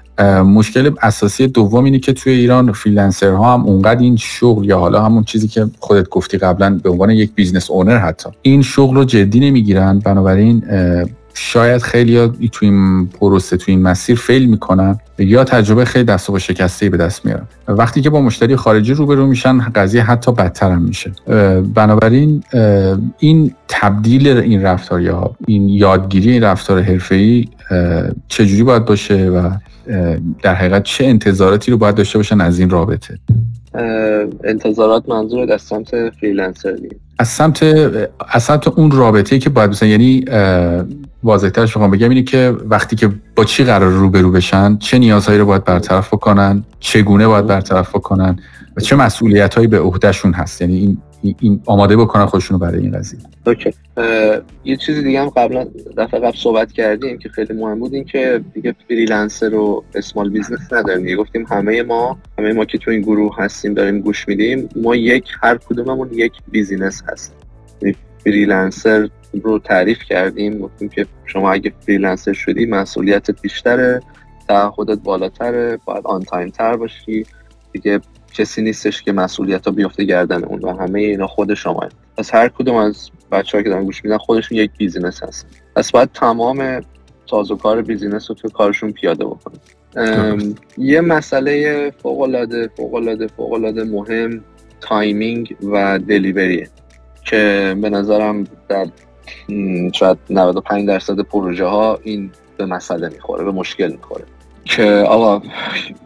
مشکل 0.45 0.91
اساسی 1.01 1.47
دوم 1.47 1.83
اینه 1.83 2.00
که 2.00 2.13
توی 2.13 2.33
ایران 2.33 2.71
freelancer 2.71 3.46
ها 3.46 3.53
هم 3.53 3.62
اونقدر 3.62 4.00
این 4.00 4.15
شغل 4.15 4.65
یا 4.65 4.79
حالا 4.79 5.06
همون 5.06 5.23
چیزی 5.23 5.47
که 5.47 5.67
خودت 5.79 6.09
گفتی 6.09 6.38
قبلا 6.38 6.79
به 6.83 6.89
عنوان 6.89 7.09
یک 7.09 7.31
business 7.35 7.71
owner 7.71 7.97
حتی 7.97 8.29
این 8.41 8.62
شغل 8.62 8.95
رو 8.95 9.03
جدی 9.03 9.39
نمی‌گیرن. 9.39 10.00
بنابراین 10.00 10.63
شاید 11.38 11.82
خیلی 11.82 12.27
تو 12.27 12.65
این 12.65 13.08
پروسه 13.08 13.58
تو 13.58 13.72
این 13.72 13.82
مسیر 13.82 14.18
fail 14.17 14.45
می‌کنن 14.46 15.00
یا 15.18 15.44
تجربه 15.44 15.86
خیلی 15.86 16.06
دست 16.06 16.30
و 16.29 16.35
پا 16.35 16.39
شکسته 16.39 16.89
به 16.89 16.98
دست 16.98 17.25
میارن. 17.25 17.48
وقتی 17.68 18.01
که 18.01 18.10
با 18.10 18.22
مشتری 18.22 18.56
خارجی 18.56 18.94
روبرو 18.94 19.27
میشن 19.27 19.60
قضیه 19.60 20.04
حتی 20.04 20.32
بدتر 20.32 20.72
هم 20.72 20.82
میشه 20.82 21.12
بنابراین 21.74 22.44
این 23.20 23.54
تبدیل 23.68 24.27
این 24.27 24.62
رفتار 24.62 25.01
یا 25.01 25.36
این 25.48 25.70
یادگیری 25.70 26.32
این 26.32 26.44
رفتار 26.44 26.82
حرفه‌ای 26.82 27.48
چجوری 28.27 28.63
باید 28.63 28.86
باشه 28.86 29.30
و 29.30 29.51
در 30.44 30.56
حقیقت 30.56 30.84
چه 30.84 31.06
انتظاراتی 31.06 31.72
رو 31.72 31.77
باید 31.77 31.96
داشته 31.96 32.20
باشن 32.20 32.42
از 32.42 32.60
این 32.60 32.70
رابطه؟ 32.70 33.20
انتظارات 34.44 35.10
منظور 35.10 35.51
از 35.54 35.62
سمت 35.62 36.10
فریلنسر 36.10 36.75
از 37.20 37.27
سمت 37.27 37.63
از 38.30 38.44
سمت 38.44 38.68
اون 38.68 38.92
رابطه 38.92 39.39
که 39.39 39.50
باید 39.50 39.70
مثلا 39.70 39.89
یعنی 39.89 40.25
واضحترش 41.25 41.72
بخوام 41.72 41.91
بگم 41.91 42.10
اینه 42.10 42.24
که 42.24 42.55
وقتی 42.65 42.96
که 42.96 43.10
با 43.36 43.46
چی 43.46 43.63
قرار 43.63 43.91
روبرو 43.91 44.32
بشن 44.32 44.77
چه 44.77 45.00
نیازهایی 45.00 45.39
رو 45.39 45.46
باید 45.46 45.63
برطرف 45.63 46.13
بکنن 46.13 46.63
چگونه 46.79 47.27
باید 47.27 47.48
برطرف 47.48 47.89
بکنن 47.89 48.39
و 48.77 48.82
چه 48.82 48.96
مسئولیت 48.96 49.55
هایی 49.55 49.67
به 49.67 49.79
عهدهشون 49.79 50.34
هست. 50.34 50.62
یعنی 50.62 50.77
این 50.77 50.98
این 51.39 51.62
آماده 51.65 51.98
بکنن 51.98 52.25
خودشون 52.25 52.60
برای 52.60 52.82
این 52.82 52.91
قضیه. 52.91 53.20
okay. 53.48 53.74
یه 54.63 54.77
چیزی 54.77 55.03
دیگه 55.03 55.22
هم 55.22 55.29
قبلا 55.29 55.67
دفعه 55.98 56.20
قبل 56.20 56.38
صحبت 56.38 56.72
کردیم 56.72 57.17
که 57.17 57.29
خیلی 57.29 57.53
مهم 57.53 57.79
بود 57.79 57.94
این 57.94 58.03
که 58.03 58.41
دیگه 58.53 58.75
freelancer 58.88 59.53
و 59.53 59.84
small 59.95 60.29
business 60.29 60.74
نداریم 60.74 61.03
دیگه. 61.03 61.15
گفتیم 61.15 61.46
همه 61.50 61.84
ما 61.84 62.17
همه 62.39 62.53
ما 62.53 62.65
که 62.65 62.77
تو 62.77 62.91
این 62.91 63.01
گروه 63.01 63.36
هستیم 63.38 63.74
داریم 63.74 64.00
گوش 64.00 64.27
میدیم 64.27 64.70
ما 64.75 64.96
یک 64.96 65.32
هر 65.44 65.58
کدوممون 65.70 66.10
یک 66.13 66.34
business 66.51 67.03
هست 67.08 67.36
یعنی 67.82 67.96
freelancer 68.24 69.10
رو 69.42 69.60
تعریف 69.60 70.04
کردیم 70.04 70.60
گفتیم 70.60 70.89
که 70.89 71.06
شما 71.25 71.51
اگه 71.51 71.74
freelancer 71.79 72.34
شدی 72.34 72.65
مسئولیتت 72.65 73.42
بیشتره 73.42 74.01
تعهدت 74.48 75.00
بالاتره 75.00 75.80
باید 75.86 76.08
on 76.07 76.22
time 76.22 76.50
تر 76.50 76.75
باشی. 76.75 77.25
دیگه 77.72 78.00
کسی 78.34 78.62
نیستش 78.62 79.01
که 79.01 79.12
مسئولیت 79.12 79.65
ها 79.65 79.72
بیفته 79.72 80.04
گردن 80.04 80.44
اون 80.44 80.60
و 80.60 80.74
همه 80.74 81.00
اینا 81.00 81.27
خود 81.27 81.54
شما. 81.54 81.89
پس 82.18 82.36
هر 82.36 82.50
کدوم 82.50 82.75
از 82.75 83.10
بچه 83.32 83.63
که 83.63 83.70
دارن 83.70 83.84
گوش 83.84 84.04
میدن 84.04 84.18
خودشون 84.18 84.58
یک 84.58 84.72
business 84.77 85.24
هست 85.24 85.48
پس 85.75 85.92
باید 85.92 86.10
تمام 86.13 86.82
سازوکار 87.30 87.82
business 87.81 88.29
رو 88.30 88.36
تو 88.36 88.50
کارشون 88.50 88.92
پیاده 88.92 89.25
بکنن. 89.25 89.60
یه 90.77 91.01
مسئله 91.01 91.92
فوق 92.04 92.22
العاده 92.22 92.70
فوق 92.77 92.94
العاده 92.94 93.27
فوق 93.27 93.54
العاده 93.54 93.84
مهم 93.84 94.44
timing 94.81 95.55
و 95.63 96.00
delivery 96.00 96.62
ه 96.62 96.69
که 97.25 97.75
به 97.82 97.89
نظرم 97.89 98.44
در 98.70 98.88
شاید 99.94 100.17
95 100.29 100.88
درصد 100.88 101.20
پروژه 101.20 101.65
ها 101.65 102.00
این 102.03 102.32
به 102.58 102.65
مسئله 102.65 103.10
می‌خوره 103.10 103.44
به 103.44 103.51
مشکل 103.51 103.91
می‌خوره. 103.91 104.24
که 104.65 104.86
آقا 105.08 105.41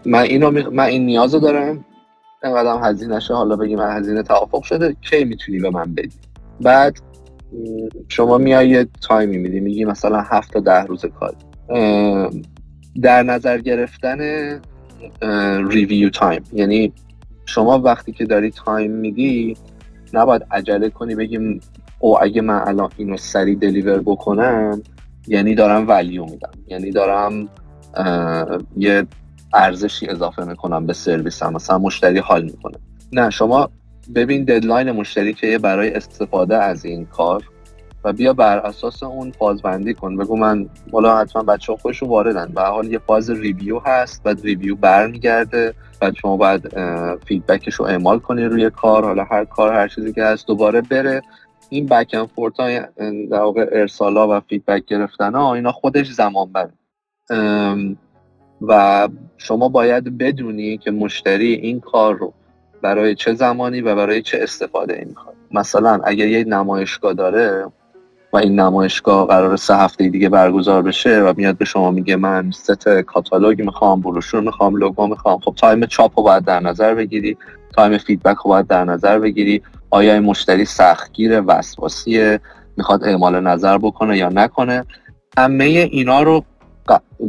من 0.06 0.22
اینو 0.22 0.52
من 0.72 0.84
این 0.84 1.06
نیازو 1.06 1.40
دارم. 1.40 1.86
اینقدر 2.44 2.90
هزینه 2.90 3.20
شه 3.20 3.34
حالا 3.34 3.56
بگیم 3.56 3.80
هزینه 3.80 4.24
توافق 4.24 4.64
شده 4.64 4.96
کی 5.10 5.24
می‌تونی 5.24 5.60
به 5.60 5.70
من 5.70 5.94
بدی؟ 5.94 6.16
بعد 6.62 6.98
شما 8.08 8.38
میای 8.38 8.70
یه 8.70 8.88
تایمی 9.02 9.38
میدی 9.38 9.60
میگی 9.60 9.86
مثلا 9.86 10.22
هفت 10.22 10.54
تا 10.54 10.60
ده 10.60 10.84
روز 10.84 11.06
کار. 11.06 11.36
در 13.02 13.24
نظر 13.24 13.58
گرفتن 13.58 14.20
review 15.70 16.10
time 16.10 16.44
یعنی 16.54 16.94
شما 17.46 17.80
وقتی 17.80 18.12
که 18.12 18.26
داری 18.26 18.52
تایم 18.52 18.92
میدی 18.92 19.58
نباید 20.14 20.46
عجله 20.52 20.90
کنی 20.90 21.16
بگیم 21.16 21.60
او 22.00 22.24
اگه 22.24 22.42
من 22.42 22.62
الان 22.68 22.90
اینو 22.98 23.18
سریع 23.18 23.56
deliver 23.56 24.00
بکنم 24.00 24.84
یعنی 25.28 25.56
دارم 25.56 25.88
value 25.88 26.26
میدم. 26.26 26.52
یعنی 26.68 26.92
دارم 26.92 27.50
یه 28.78 29.06
ارزشی 29.54 30.08
اضافه 30.08 30.46
می‌کنم 30.46 30.86
به 30.86 30.94
سرویس 30.94 31.44
هم 31.44 31.54
مثلا 31.54 31.78
مشتری 31.78 32.20
حال 32.20 32.44
می‌کنه. 32.44 32.78
نه 33.14 33.30
شما 33.30 33.70
ببین 34.16 34.44
deadline 34.44 34.92
مشتری 34.92 35.34
که 35.34 35.58
برای 35.58 35.94
استفاده 35.94 36.58
از 36.58 36.86
این 36.86 37.06
کار 37.06 37.44
و 38.04 38.14
بیا 38.14 38.34
بر 38.34 38.58
اساس 38.58 39.04
اون 39.04 39.32
فاز 39.32 39.53
بندی 39.53 39.94
کن. 39.94 40.18
بگو 40.18 40.38
من 40.38 40.70
بالا 40.92 41.18
حتما 41.18 41.44
بچه 41.44 41.76
خودشون 41.76 42.10
واردن. 42.10 42.52
به 42.56 42.62
حال 42.62 42.88
یه 42.88 43.00
فاز 43.00 43.30
review 43.30 43.80
هست 43.80 44.24
بعد 44.24 44.42
review 44.42 44.76
برمیگرده. 44.76 45.74
بعد 46.00 46.16
شما 46.16 46.38
باید 46.38 46.70
feedback 47.26 47.64
ش 47.64 47.74
رو 47.74 47.86
اعمال 47.86 48.20
کنی 48.20 48.44
روی 48.44 48.70
کار. 48.70 49.06
حالا 49.06 49.24
هر 49.24 49.46
کار 49.46 49.74
هر 49.74 49.88
چیزی 49.88 50.14
که 50.14 50.24
هست 50.24 50.48
دوباره 50.48 50.82
بره. 50.82 51.22
این 51.70 51.86
back 51.86 52.12
and 52.14 52.28
forth 52.36 52.58
در 53.32 53.40
واقع 53.40 53.70
ارسالا 53.72 54.38
و 54.38 54.40
feedback 54.40 54.86
گرفتن 54.86 55.36
ها 55.36 55.56
اینا 55.56 55.72
خودش 55.72 56.12
زمان 56.12 56.52
بره 56.52 56.74
و 58.62 59.08
شما 59.38 59.70
باید 59.70 60.18
بدونی 60.18 60.78
که 60.78 60.92
مشتری 60.92 61.54
این 61.54 61.80
کار 61.80 62.16
رو 62.16 62.34
برای 62.82 63.16
چه 63.16 63.34
زمانی 63.34 63.82
و 63.82 63.96
برای 63.96 64.22
چه 64.22 64.40
استفاده 64.42 64.94
این 64.94 65.08
می‌خواد. 65.08 65.36
مثلا 65.52 66.02
اگر 66.04 66.28
یه 66.28 66.44
نمایشگاه 66.44 67.14
داره 67.14 67.66
و 68.34 68.38
این 68.38 68.60
نمایشگاه 68.60 69.28
قرار 69.28 69.56
سه 69.56 69.76
هفته 69.76 70.10
دیگه 70.10 70.30
برگزار 70.30 70.82
بشه 70.82 71.22
و 71.22 71.34
میاد 71.38 71.58
به 71.58 71.66
شما 71.66 71.92
میگه 71.92 72.16
من 72.16 72.52
ست 72.52 72.90
کاتالوگ 72.90 73.62
می‌خوام 73.62 74.02
بروشور 74.02 74.42
می‌خوام 74.42 74.76
لوگو 74.76 75.08
می‌خوام 75.08 75.40
خب 75.40 75.54
time 75.58 75.86
چاپ 75.86 76.20
رو 76.20 76.24
باید 76.24 76.46
در 76.46 76.60
نظر 76.60 76.96
بگیری 76.96 77.38
time 77.76 77.98
feedback 77.98 78.38
رو 78.38 78.50
باید 78.50 78.68
در 78.68 78.84
نظر 78.84 79.20
بگیری. 79.20 79.62
آیا 79.90 80.14
این 80.14 80.24
مشتری 80.24 80.66
سختگیر 80.66 81.44
وسواسیه 81.48 82.40
می‌خواد 82.78 83.04
اعمال 83.04 83.40
نظر 83.40 83.78
بکنه 83.78 84.18
یا 84.18 84.30
نکنه؟ 84.30 84.86
همه 85.38 85.64
اینا 85.66 86.22
رو 86.22 86.44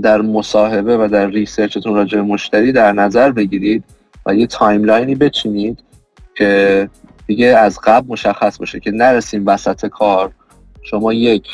در 0.02 0.20
مصاحبه 0.20 0.96
و 0.96 1.08
در 1.08 1.26
research 1.26 1.76
تون 1.76 1.94
راجع 1.94 2.18
به 2.18 2.22
مشتری 2.22 2.72
در 2.72 2.92
نظر 2.92 3.30
بگیرید 3.32 3.84
و 4.26 4.34
یه 4.34 4.46
timeline 4.46 5.07
ی 5.07 5.14
بچینید 5.14 5.78
که 6.34 6.88
دیگه 7.26 7.46
از 7.46 7.78
قبل 7.84 8.06
مشخص 8.08 8.58
باشه 8.58 8.80
که 8.80 8.90
نرسیم 8.90 9.46
وسط 9.46 9.86
کار 9.86 10.32
شما 10.82 11.12
یک 11.12 11.48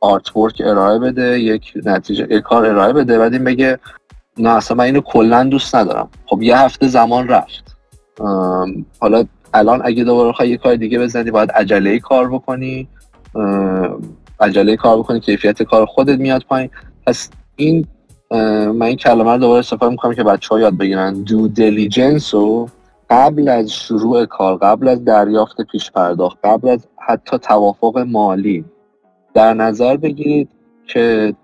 artwork 0.00 0.62
ارائه 0.64 0.98
بده 0.98 1.40
یک 1.40 1.72
نتیجه 1.84 2.26
یک 2.30 2.42
کار 2.42 2.66
ارائه 2.66 2.92
بده 2.92 3.18
بعد 3.18 3.32
این 3.32 3.44
بگه 3.44 3.78
نه 4.38 4.50
اصلا 4.50 4.76
من 4.76 4.84
اینو 4.84 5.00
کلا 5.00 5.44
دوست 5.44 5.74
ندارم. 5.74 6.08
خب 6.26 6.42
یه 6.42 6.58
هفته 6.58 6.88
زمان 6.88 7.28
رفت. 7.28 7.76
حالا 9.00 9.24
الان 9.56 9.80
اگه 9.84 10.04
دوباره 10.04 10.32
خواهی 10.32 10.50
یه 10.50 10.56
کار 10.56 10.76
دیگه 10.76 10.98
بزنی 10.98 11.30
باید 11.30 11.50
عجله 11.50 11.98
کار 11.98 12.30
بکنی. 12.30 12.88
عجله 14.40 14.76
کار 14.76 14.98
بکنی 14.98 15.20
کیفیت 15.20 15.62
کار 15.62 15.86
خودت 15.86 16.18
میاد 16.18 16.42
پایین. 16.48 16.70
پس 17.06 17.30
این 17.56 17.86
من 18.30 18.82
این 18.82 18.96
کلمه 18.96 19.32
رو 19.32 19.38
دوباره 19.38 19.58
استفاده 19.58 19.90
می‌کنم 19.90 20.14
که 20.14 20.22
بچه 20.22 20.48
ها 20.48 20.60
یاد 20.60 20.76
بگیرن. 20.76 21.22
due 21.22 21.48
diligence 21.48 22.34
رو 22.34 22.68
قبل 23.10 23.48
از 23.48 23.72
شروع 23.72 24.24
کار 24.24 24.56
قبل 24.56 24.88
از 24.88 25.04
دریافت 25.04 25.62
پیش 25.72 25.90
پرداخت 25.90 26.38
قبل 26.44 26.68
از 26.68 26.86
حتی 27.08 27.38
توافق 27.38 27.98
مالی 27.98 28.64
در 29.34 29.54
نظر 29.54 29.96
بگیرید 29.96 30.48
که 30.86 31.34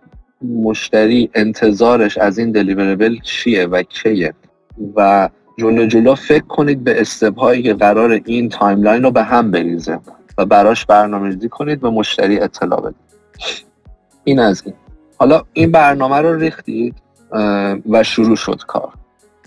مشتری 0.63 1.31
انتظارش 1.35 2.19
از 2.19 2.39
این 2.39 2.53
deliverable 2.53 3.17
چیه 3.23 3.67
و 3.67 3.83
کیه. 3.83 4.35
و 4.97 5.29
جلو 5.59 5.87
جلو 5.87 6.15
فکر 6.15 6.45
کنید 6.45 6.85
به 6.85 7.01
استپ‌هایی 7.01 7.63
که 7.63 7.75
قرار 7.75 8.21
این 8.25 8.49
timeline 8.49 9.03
رو 9.03 9.11
به 9.11 9.23
هم 9.23 9.51
بریزه 9.51 9.99
و 10.39 10.47
براش 10.47 10.87
برنامه‌ریزی 10.87 11.49
کنید 11.49 11.81
به 11.81 11.91
مشتری 11.91 12.41
اطلاع 12.41 12.81
بدید. 12.81 12.97
این 14.25 14.39
از 14.39 14.63
این. 14.67 14.75
حالا 15.19 15.43
این 15.53 15.71
برنامه 15.73 16.17
رو 16.17 16.39
ریختید 16.39 16.95
و 17.91 18.03
شروع 18.03 18.37
شد 18.37 18.61
کار. 18.67 18.93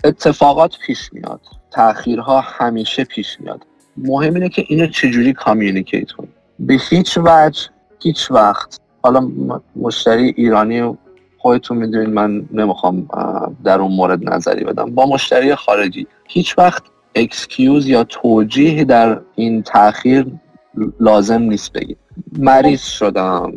اتفاقات 0.04 0.78
پیش 0.86 1.12
میاد. 1.12 1.40
تاخیرها 1.70 2.40
همیشه 2.40 3.04
پیش 3.04 3.40
میاد. 3.40 3.66
مهم 3.96 4.34
اینه 4.34 4.48
که 4.48 4.64
اینو 4.68 4.86
چجوری 4.86 5.32
کامیونیکیت 5.32 6.10
کنید. 6.10 6.32
به 6.58 6.78
هیچ 6.90 7.18
وجه 7.18 7.60
هیچ 8.02 8.30
وقت. 8.30 8.80
حالا 9.02 9.28
مشتری 9.76 10.34
ایرانی 10.36 10.98
خودتون 11.38 11.76
می‌دونید 11.76 12.08
من 12.08 12.44
نمی‌خوام 12.52 13.08
در 13.64 13.80
اون 13.80 13.92
مورد 13.92 14.34
نظری 14.34 14.64
بدم. 14.64 14.94
با 14.94 15.06
مشتری 15.06 15.54
خارجی. 15.54 16.06
هیچ 16.28 16.58
وقت 16.58 16.82
excuse 17.14 17.88
یا 17.88 18.04
توجیه 18.04 18.84
در 18.84 19.20
این 19.34 19.62
تاخیر 19.62 20.26
لازم 21.00 21.42
نیست 21.42 21.72
بگید. 21.72 21.98
مریض 22.38 22.82
شدم 22.82 23.52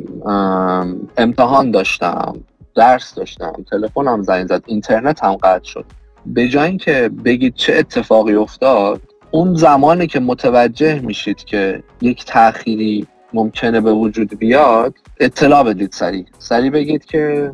امتحان 1.18 1.72
داشتم 1.72 2.34
درس 2.76 3.16
داشتم 3.16 3.54
تلفنم 3.72 4.24
زنگ 4.24 4.48
زد 4.48 4.64
اینترنت 4.66 5.24
هم 5.24 5.36
قطع 5.36 5.64
شد. 5.64 5.86
به 6.26 6.48
جای 6.48 6.68
اینکه 6.68 7.12
بگید 7.26 7.54
چه 7.56 7.76
اتفاقی 7.76 8.36
افتاد 8.36 9.02
اون 9.32 9.56
زمانی 9.56 10.08
که 10.08 10.20
متوجه 10.20 11.00
میشید 11.00 11.38
که 11.44 11.84
یک 12.02 12.26
تأخیری 12.26 13.08
ممکنه 13.34 13.82
به 13.82 13.94
وجود 13.94 14.38
بیاد 14.38 14.94
اطلاع 15.20 15.64
بدید 15.64 15.92
سریع. 15.92 16.26
سریع 16.40 16.70
بگید 16.70 17.06
که 17.06 17.52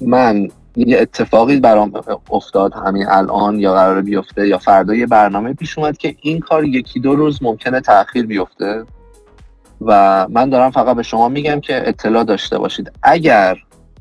من 0.00 0.48
یه 0.76 1.00
اتفاقی 1.00 1.60
برام 1.60 1.92
افتاد 2.30 2.74
همین 2.74 3.06
الان 3.08 3.60
یا 3.60 3.72
قرار 3.72 4.02
بیفته 4.02 4.48
یا 4.48 4.58
فردا 4.58 4.94
یه 4.94 5.06
برنامه 5.06 5.54
پیش 5.54 5.78
اومد 5.78 5.98
که 5.98 6.16
این 6.22 6.40
کار 6.40 6.64
یکی 6.64 7.00
دو 7.00 7.14
روز 7.14 7.42
ممکنه 7.42 7.80
تاخیر 7.80 8.26
بیفته. 8.26 8.84
و 9.80 10.26
من 10.30 10.50
دارم 10.50 10.70
فقط 10.70 10.96
به 10.96 11.02
شما 11.02 11.28
میگم 11.28 11.60
که 11.60 11.88
اطلاع 11.88 12.24
داشته 12.24 12.58
باشید. 12.58 12.92
اگر 13.02 13.58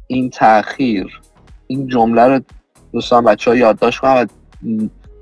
این 0.08 0.30
تاخیر 0.30 1.22
این 1.68 1.88
جمله 1.88 2.22
رو 2.22 2.40
دوستان 2.94 3.24
بچه 3.24 3.52
ها 3.52 3.58
یادداشت 3.58 4.00
کنن 4.00 4.28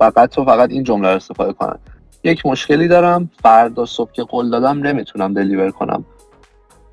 و 0.00 0.10
فقط 0.10 0.30
تو 0.30 0.44
فقط 0.44 0.70
این 0.70 0.84
جمله 0.84 1.08
رو 1.08 1.16
استفاده 1.16 1.52
کنن. 1.52 1.78
یک 2.24 2.46
مشکلی 2.46 2.88
دارم. 2.88 3.30
فردا 3.42 3.86
صبح 3.86 4.12
که 4.12 4.22
قول 4.22 4.50
دادم 4.50 4.86
نمی‌تونم 4.86 5.34
دلیور 5.34 5.70
کنم. 5.70 6.04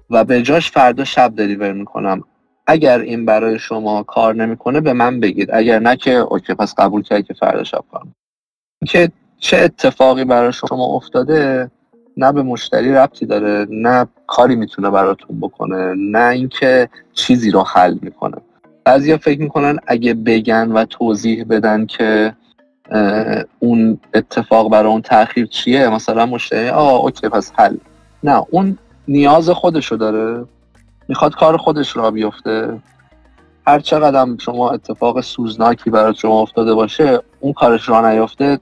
و 0.10 0.24
به 0.24 0.42
جاش 0.42 0.72
فردا 0.72 1.04
شب 1.04 1.34
دلیور 1.36 1.74
می‌کنم. 1.74 2.24
اگر 2.68 3.00
این 3.00 3.26
برای 3.26 3.60
شما 3.60 4.04
کار 4.04 4.36
نمی‌کنه 4.36 4.82
به 4.82 4.94
من 4.94 5.20
بگید. 5.20 5.50
اگر 5.54 5.80
نه 5.80 5.96
که 5.96 6.12
اوکی 6.12 6.54
پس 6.54 6.76
قبول 6.78 7.02
کردی 7.02 7.24
که 7.24 7.34
فردا 7.34 7.64
شب 7.64 7.84
کنم 7.92 8.16
که 8.88 9.12
چه 9.38 9.58
اتفاقی 9.58 10.24
برای 10.24 10.54
شما 10.54 10.86
افتاده 10.86 11.72
نه 12.18 12.32
به 12.32 12.44
مشتری 12.44 12.94
ربطی 12.94 13.26
داره 13.26 13.68
نه 13.70 14.08
کاری 14.28 14.56
می‌تونه 14.56 14.90
براتون 14.90 15.40
بکنه 15.40 15.94
نه 15.98 16.30
اینکه 16.30 16.90
چیزی 17.14 17.52
رو 17.52 17.64
حل 17.64 17.98
می‌کنه. 18.02 18.38
بعضیا 18.84 19.18
فکر 19.18 19.42
می‌کنن 19.42 19.80
اگه 19.88 20.14
بگن 20.14 20.72
و 20.72 20.86
توضیح 20.86 21.46
بدن 21.50 21.86
که 21.86 22.36
اون 23.60 24.00
اتفاق 24.14 24.72
برای 24.72 24.92
اون 24.92 25.02
تاخیر 25.02 25.46
چیه؟ 25.46 25.90
مثلا 25.90 26.26
مشتری 26.26 26.70
آه 26.70 26.94
اوکی 26.94 27.30
پس 27.30 27.52
حل. 27.56 27.78
نه 28.24 28.44
اون 28.50 28.78
نیاز 29.08 29.50
خودشو 29.50 29.96
داره. 29.96 30.46
می‌خواد 31.08 31.36
کار 31.36 31.58
خودش 31.58 31.98
را 31.98 32.12
بیفته. 32.12 32.82
هر 33.68 33.80
چقدر 33.80 34.28
شما 34.38 34.70
اتفاق 34.70 35.22
سوزناکی 35.22 35.90
برای 35.90 36.16
شما 36.16 36.42
افتاده 36.42 36.74
باشه 36.74 37.20
اون 37.40 37.54
کارش 37.54 37.90
را 37.90 38.12
نیفته 38.12 38.60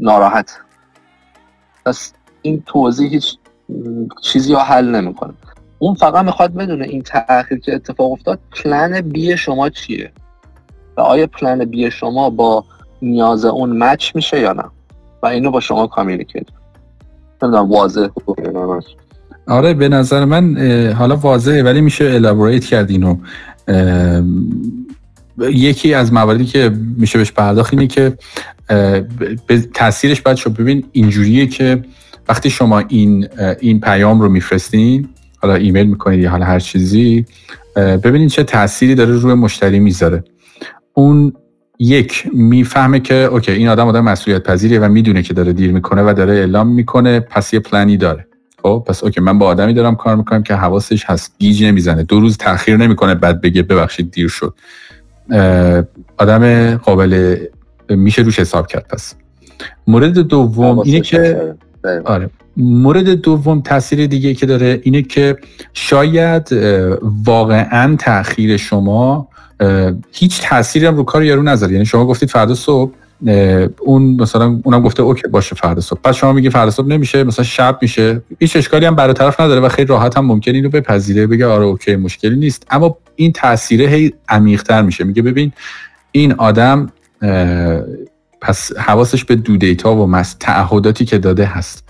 ناراحت. 0.00 0.58
پس 1.86 2.12
این 2.42 2.62
توضیح 2.66 3.10
هیچ 3.10 3.38
چیزی 4.22 4.52
رو 4.52 4.58
حل 4.58 4.88
نمی‌کنه. 4.88 5.32
اون 5.78 5.94
فقط 5.94 6.24
می‌خواد 6.24 6.54
بدونه 6.54 6.84
این 6.84 7.02
تاخیر 7.02 7.58
که 7.58 7.74
اتفاق 7.74 8.12
افتاد 8.12 8.38
پلن 8.52 9.00
بی 9.00 9.36
شما 9.36 9.68
چیه؟ 9.68 10.12
و 10.96 11.00
آیا 11.00 11.26
پلن 11.26 11.64
بی 11.64 11.90
شما 11.90 12.30
با 12.30 12.64
نیاز 13.02 13.44
اون 13.44 13.78
مچ 13.78 14.14
میشه 14.14 14.40
یا 14.40 14.52
نه؟ 14.52 14.64
و 15.22 15.26
اینو 15.26 15.50
با 15.50 15.60
شما 15.60 15.86
communicate 15.86 16.46
نمی‌دونم 17.42 17.70
واضح 17.70 18.06
آره 19.46 19.74
به 19.74 19.88
نظر 19.88 20.24
من 20.24 20.56
حالا 20.98 21.16
واضحه 21.16 21.62
ولی 21.62 21.80
میشه 21.80 22.04
elaborate 22.04 22.64
کرد 22.64 22.90
اینو. 22.90 23.16
یکی 25.38 25.94
از 25.94 26.12
مواردی 26.12 26.44
که 26.44 26.72
میشه 26.96 27.18
بهش 27.18 27.32
پرداخت 27.32 27.72
اینه 27.72 27.86
که 27.86 28.12
به 29.46 29.60
تاثیرش 29.74 30.20
باید 30.20 30.36
شو 30.36 30.50
ببین 30.50 30.84
اینجوریه 30.92 31.46
که 31.46 31.84
وقتی 32.28 32.50
شما 32.50 32.78
این 32.78 33.28
این 33.60 33.80
پیام 33.80 34.20
رو 34.20 34.28
میفرستین 34.28 35.08
حالا 35.38 35.54
ایمیل 35.54 35.86
می‌کنید 35.86 36.20
یا 36.20 36.30
حالا 36.30 36.44
هر 36.44 36.58
چیزی 36.58 37.26
ببینید 37.76 38.28
چه 38.28 38.42
تأثیری 38.42 38.94
داره 38.94 39.12
روی 39.12 39.34
مشتری 39.34 39.80
می‌ذاره. 39.80 40.24
اون 40.94 41.32
یک 41.78 42.28
می‌فهمه 42.32 43.00
که 43.00 43.14
okay 43.14 43.52
این 43.52 43.68
آدم 43.68 43.86
آدم 43.86 44.04
مسئولیت 44.04 44.42
پذیریه 44.42 44.80
و 44.80 44.88
می‌دونه 44.88 45.22
که 45.22 45.34
داره 45.34 45.52
دیر 45.52 45.72
می‌کنه 45.72 46.02
و 46.02 46.14
داره 46.16 46.34
اعلام 46.34 46.68
می‌کنه 46.68 47.20
پس 47.20 47.54
یه 47.54 47.60
پلنی 47.60 47.96
داره. 47.96 48.26
خب 48.62 48.84
پس 48.86 49.04
okay 49.04 49.20
من 49.20 49.38
با 49.38 49.46
آدمی 49.46 49.74
دارم 49.74 49.96
کار 49.96 50.16
می‌کنم 50.16 50.42
که 50.42 50.54
حواسش 50.54 51.04
هست 51.04 51.34
گیج 51.38 51.64
نمی‌زنه. 51.64 52.02
دو 52.02 52.20
روز 52.20 52.36
تاخیر 52.36 52.76
نمی‌کنه 52.76 53.14
بعد 53.14 53.40
بگه 53.40 53.62
ببخشید 53.62 54.10
دیر 54.10 54.28
شد. 54.28 54.54
آدم 56.18 56.74
قابل 56.76 57.36
میشه 57.88 58.22
روش 58.22 58.38
حساب 58.38 58.66
کرد 58.66 58.86
پس. 58.88 59.14
مورد 59.86 60.18
دوم 60.18 60.78
اینه 60.78 61.00
که 61.00 61.54
آره. 62.04 62.30
مورد 62.56 63.08
دوم 63.08 63.60
تاثیر 63.60 64.06
دیگه 64.06 64.34
که 64.34 64.46
داره 64.46 64.80
اینه 64.82 65.02
که 65.02 65.36
شاید 65.72 66.52
واقعا 67.24 67.96
تاخیر 67.96 68.56
شما 68.56 69.28
هیچ 70.12 70.40
تأثیری 70.42 70.86
هم 70.86 70.96
رو 70.96 71.02
کار 71.02 71.24
یارو 71.24 71.42
نذاره. 71.42 71.72
یعنی 71.72 71.86
شما 71.86 72.06
گفتید 72.06 72.30
فردا 72.30 72.54
صبح 72.54 72.92
اون 73.80 74.02
مثلا 74.20 74.60
اونم 74.64 74.82
گفته 74.82 75.02
okay 75.02 75.28
باشه 75.28 75.56
فردا 75.56 75.80
صبح. 75.80 76.00
پس 76.04 76.14
شما 76.14 76.32
میگی 76.32 76.50
فردا 76.50 76.70
صبح 76.70 76.86
نمیشه 76.86 77.24
مثلا 77.24 77.44
شب 77.44 77.78
میشه. 77.82 78.22
هیچ 78.38 78.56
اشکالی 78.56 78.86
هم 78.86 78.94
برای 78.94 79.14
طرف 79.14 79.40
نداره 79.40 79.60
و 79.60 79.68
خیلی 79.68 79.86
راحت 79.86 80.16
هم 80.16 80.26
ممکن 80.26 80.54
اینو 80.54 80.68
بپذیره 80.68 81.26
بگه 81.26 81.46
آره 81.46 81.64
okay 81.64 81.96
مشکلی 81.96 82.36
نیست. 82.36 82.66
اما 82.70 82.96
این 83.16 83.32
تاثیره 83.32 83.86
هی 83.86 84.12
عمیق‌تر 84.28 84.82
میشه. 84.82 85.04
میگه 85.04 85.22
ببین 85.22 85.52
این 86.12 86.32
آدم 86.32 86.92
پس 88.40 88.76
حواسش 88.76 89.24
به 89.24 89.36
دو 89.36 89.56
دیتا 89.56 89.96
و 89.96 90.06
مس 90.06 90.36
تعهداتی 90.40 91.04
که 91.04 91.18
داده 91.18 91.44
هست. 91.44 91.88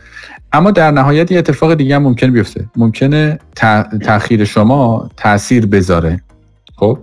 اما 0.53 0.71
در 0.71 0.91
نهایت 0.91 1.33
یه 1.33 1.39
اتفاق 1.39 1.75
دیگه 1.75 1.97
هم 1.97 2.03
ممکن 2.03 2.31
بیفته. 2.31 2.65
ممکنه 2.77 3.39
تاخیر 4.05 4.45
شما 4.45 5.11
تاثیر 5.17 5.67
بذاره. 5.67 6.23
خب؟ 6.77 6.99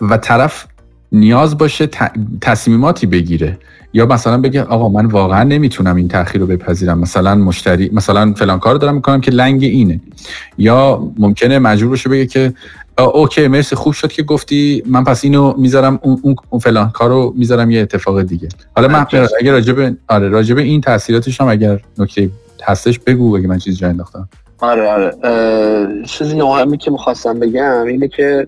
و 0.00 0.16
طرف 0.16 0.66
نیاز 1.12 1.58
باشه 1.58 1.88
تصمیماتی 2.40 3.06
بگیره. 3.06 3.58
یا 3.92 4.06
مثلا 4.06 4.38
بگه 4.40 4.62
آقا 4.62 4.88
من 4.88 5.06
واقعا 5.06 5.42
نمی‌تونم 5.42 5.96
این 5.96 6.08
تاخیر 6.08 6.40
رو 6.40 6.46
بپذیرم. 6.46 6.98
مثلا 6.98 7.34
مشتری 7.34 7.90
مثلا 7.92 8.32
فلان 8.32 8.58
کار 8.58 8.74
دارم 8.74 8.94
می‌کنم 8.94 9.20
که 9.20 9.30
لنگ 9.30 9.64
اینه. 9.64 10.00
یا 10.58 11.08
ممکنه 11.18 11.58
مجبور 11.58 11.90
باشه 11.90 12.08
بگه 12.08 12.26
که 12.26 12.54
اوکی 12.98 13.48
مرسی 13.48 13.76
خوب 13.76 13.92
شد 13.92 14.12
که 14.12 14.22
گفتی. 14.22 14.82
من 14.86 15.04
پس 15.04 15.24
اینو 15.24 15.54
می‌ذارم 15.58 15.98
اون, 16.02 16.36
اون 16.50 16.60
فلان 16.60 16.90
کارو 16.90 17.34
می‌ذارم 17.36 17.70
یه 17.70 17.80
اتفاق 17.80 18.22
دیگه. 18.22 18.48
حالا 18.76 18.88
من 18.88 19.06
اگر 19.40 19.52
راجب 19.52 19.96
آره 20.08 20.28
راجب 20.28 20.58
این 20.58 20.80
تاثیراتش 20.80 21.40
هم 21.40 21.48
اگر 21.48 21.80
نکته 21.98 22.30
هستش 22.64 22.98
بگو 22.98 23.36
اگه 23.36 23.48
من 23.48 23.58
چیزی 23.58 23.76
جای 23.76 23.90
انداختم. 23.90 24.28
آره 24.58 24.88
آره. 24.88 26.04
چیزی 26.04 26.36
مهمی 26.36 26.78
که 26.78 26.90
می‌خواستم 26.90 27.38
بگم 27.38 27.84
اینه 27.86 28.08
که 28.08 28.46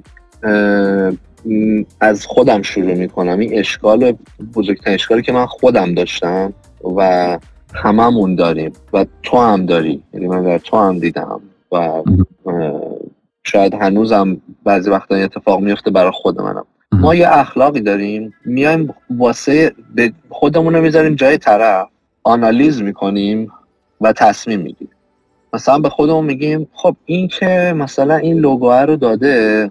از 2.00 2.26
خودم 2.26 2.62
شروع 2.62 2.94
می‌کنم. 2.94 3.38
این 3.38 3.58
اشکال 3.58 4.12
بزرگترین 4.54 4.94
اشکالی 4.94 5.22
که 5.22 5.32
من 5.32 5.46
خودم 5.46 5.94
داشتم 5.94 6.52
و 6.96 7.38
هممون 7.75 8.34
داریم 8.34 8.72
و 8.92 9.06
تو 9.22 9.38
هم 9.38 9.66
داری. 9.66 10.02
یعنی 10.14 10.26
من 10.26 10.44
در 10.44 10.58
تو 10.58 10.76
هم 10.76 10.99
دیدم 10.99 11.40
و 11.72 12.02
شاید 13.44 13.75
هنوزم 13.75 14.37
بعضی 14.64 14.90
وقتا 14.90 15.14
اتفاق 15.14 15.61
میفته 15.61 15.90
برای 15.90 16.12
خود 16.14 16.40
منم. 16.40 16.64
ما 16.92 17.14
یه 17.14 17.28
اخلاقی 17.38 17.80
داریم. 17.80 18.34
میایم 18.44 18.94
واسه 19.11 19.72
خودمون 20.28 20.75
رو 20.75 20.82
می‌ذاریم 20.82 21.14
جای 21.14 21.38
طرف. 21.38 21.88
آنالیز 22.22 22.82
می‌کنیم 22.82 23.52
و 24.00 24.12
تصمیم 24.12 24.61
می‌گیریم. 24.61 24.94
مثلا 25.52 25.78
به 25.78 25.88
خودمون 25.88 26.25
میگیم 26.25 26.68
خب 26.72 26.96
این 27.04 27.28
که 27.28 27.75
مثلا 27.76 28.16
این 28.16 28.38
لوگوه 28.38 28.80
رو 28.80 28.96
داده 28.96 29.70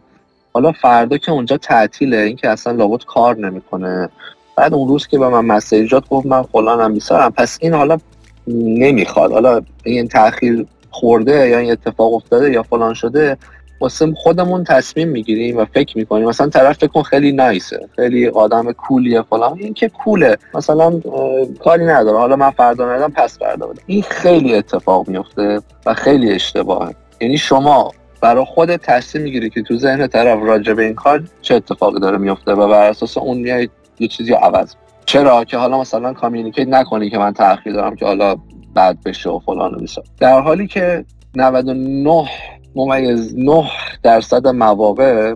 حالا 0.54 0.72
فردا 0.72 1.18
که 1.18 1.32
اونجا 1.32 1.58
تعطیله 1.58 2.18
این 2.18 2.36
که 2.36 2.50
اصلا 2.50 2.74
لابد 2.74 3.04
کار 3.06 3.38
نمی‌کنه. 3.38 4.10
بعد 4.56 4.74
اون 4.74 4.88
روز 4.88 5.08
که 5.08 5.20
به 5.20 5.30
من 5.30 5.46
مسیجات 5.46 6.10
گفت 6.10 6.26
من 6.26 6.42
فلانم 6.42 6.94
بیسارم 6.94 7.32
پس 7.32 7.58
این 7.62 7.74
حالا 7.74 7.98
نمی‌خواد. 8.48 9.32
حالا 9.32 9.62
این 9.84 10.08
تاخیر 10.08 10.66
خورده 10.92 11.50
یا 11.50 11.58
این 11.58 11.72
اتفاق 11.72 12.14
افتاده 12.14 12.52
یا 12.52 12.64
فلان 12.64 12.94
شده 12.94 13.38
واسه 13.82 14.14
خودمون 14.16 14.64
تصمیم 14.64 15.08
می‌گیریم 15.08 15.58
و 15.58 15.66
فکر 15.66 15.98
می‌کنیم. 15.98 16.28
مثلا 16.28 16.50
طرف 16.50 16.78
فکر 16.78 16.88
کن 16.88 17.02
خیلی 17.02 17.32
نایسه 17.32 17.90
خیلی 17.96 18.28
آدم 18.28 18.72
کولیه 18.72 19.22
فلان. 19.22 19.58
این 19.60 19.74
که 19.74 19.90
کوله. 19.90 20.38
مثلا 20.54 21.02
کاری 21.64 21.86
نداره 21.86 22.18
حالا 22.18 22.36
من 22.36 22.52
فردا 22.52 22.96
ندم 22.96 23.12
پس 23.12 23.40
فردا 23.40 23.68
بدم. 23.68 23.82
این 23.86 24.02
خیلی 24.02 24.56
اتفاق 24.56 25.08
میفته 25.08 25.60
و 25.86 25.94
خیلی 25.94 26.32
اشتباهه. 26.32 26.96
یعنی 27.22 27.38
شما 27.38 27.92
برای 28.22 28.46
خود 28.46 28.76
تصمیم 28.76 29.24
می‌گیری 29.24 29.50
که 29.50 29.62
تو 29.62 29.78
ذهن 29.78 30.08
طرف 30.08 30.40
راجع 30.44 30.74
به 30.74 30.84
این 30.84 30.94
کار 30.94 31.24
چه 31.42 31.56
اتفاقی 31.56 32.00
داره 32.00 32.18
میفته 32.18 32.52
و 32.52 32.68
بر 32.68 32.90
اساس 32.90 33.18
اون 33.18 33.38
میای 33.38 33.70
یه 34.00 34.08
چیزی 34.08 34.34
عوض 34.34 34.76
چرا؟ 35.06 35.44
که 35.44 35.58
حالا 35.58 35.80
مثلا 35.82 36.14
کامیونیکیت 36.14 36.68
نکنی 36.68 37.10
که 37.10 37.18
من 37.18 37.34
تاخیر 37.34 37.74
دارم 37.74 37.96
که 37.96 38.06
حالا 38.06 38.36
بعد 38.74 39.04
بشه 39.04 39.30
و 39.30 39.40
فلان 39.40 39.74
و 39.74 39.86
در 40.20 40.42
حالی 40.42 40.68
که 40.68 41.06
99 41.36 42.30
ممیز 42.76 43.36
9 43.38 43.64
درصد 44.04 44.48
مواقع 44.48 45.34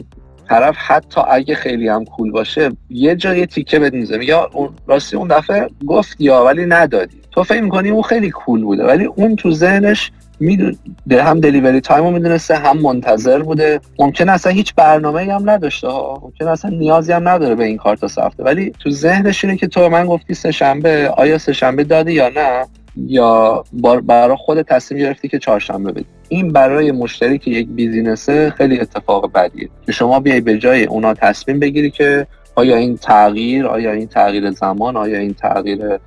طرف 0.49 0.75
حتی 0.77 1.21
اگه 1.27 1.55
خیلی 1.55 1.87
هم 1.87 2.05
کول 2.05 2.31
باشه 2.31 2.71
یه 2.89 3.15
جای 3.15 3.45
تیکه 3.45 3.79
بهت 3.79 3.93
میزه 3.93 4.25
یا 4.25 4.49
اون 4.53 4.69
راستی 4.87 5.15
اون 5.15 5.27
دفعه 5.27 5.67
گفت 5.87 6.15
یا 6.19 6.45
ولی 6.45 6.65
ندادی. 6.65 7.21
تو 7.31 7.43
فکر 7.43 7.61
می‌کنی 7.61 7.89
اون 7.89 8.01
خیلی 8.01 8.29
کول 8.29 8.63
بوده 8.63 8.85
ولی 8.85 9.05
اون 9.05 9.35
تو 9.35 9.51
ذهنش 9.51 10.11
میدون 10.39 10.77
هم 11.11 11.39
دلیوری 11.39 11.81
تایم 11.81 12.03
رو 12.03 12.11
می‌دونسته 12.11 12.55
هم 12.55 12.77
منتظر 12.77 13.41
بوده. 13.41 13.79
ممکن 13.99 14.29
اصلا 14.29 14.51
هیچ 14.51 14.75
برنامه 14.75 15.33
هم 15.33 15.49
نداشته 15.49 15.87
ها. 15.87 16.21
ممکن 16.23 16.47
اصلا 16.47 16.71
نیازی 16.71 17.11
هم 17.11 17.29
نداره 17.29 17.55
به 17.55 17.63
این 17.63 17.77
کار 17.77 17.95
تا 17.95 18.07
سفته. 18.07 18.43
ولی 18.43 18.71
تو 18.79 18.89
ذهنش 18.89 19.45
اینه 19.45 19.57
که 19.57 19.67
تو 19.67 19.89
من 19.89 20.05
گفتی 20.05 20.33
سه 20.33 20.51
شنبه 20.51 21.09
آیا 21.17 21.37
سه 21.37 21.53
شنبه 21.53 21.83
دادی 21.83 22.13
یا 22.13 22.29
نه؟ 22.29 22.65
یا 23.07 23.63
برای 24.03 24.37
خود 24.39 24.61
تصمیم 24.61 25.01
گرفتی 25.01 25.27
که 25.27 25.39
چهارشنبه 25.39 25.91
بدی. 25.91 26.05
این 26.29 26.51
برای 26.51 26.91
مشتری 26.91 27.37
که 27.37 27.51
یک 27.51 27.67
business 27.67 28.43
ه 28.43 28.53
خیلی 28.57 28.79
اتفاق 28.79 29.31
بدیه. 29.31 29.69
که 29.85 29.91
شما 29.91 30.19
بیای 30.19 30.41
به 30.41 30.57
جای 30.57 30.83
اونا 30.83 31.13
تصمیم 31.13 31.59
بگیری 31.59 31.91
که 31.91 32.27
آیا 32.55 32.75
این 32.75 32.97
تغییر 32.97 33.67
آیا 33.67 33.91
این 33.91 34.07
تغییر 34.07 34.51
زمان 34.51 34.97
آیا 34.97 35.19
این 35.19 35.33
تغییر 35.33 35.99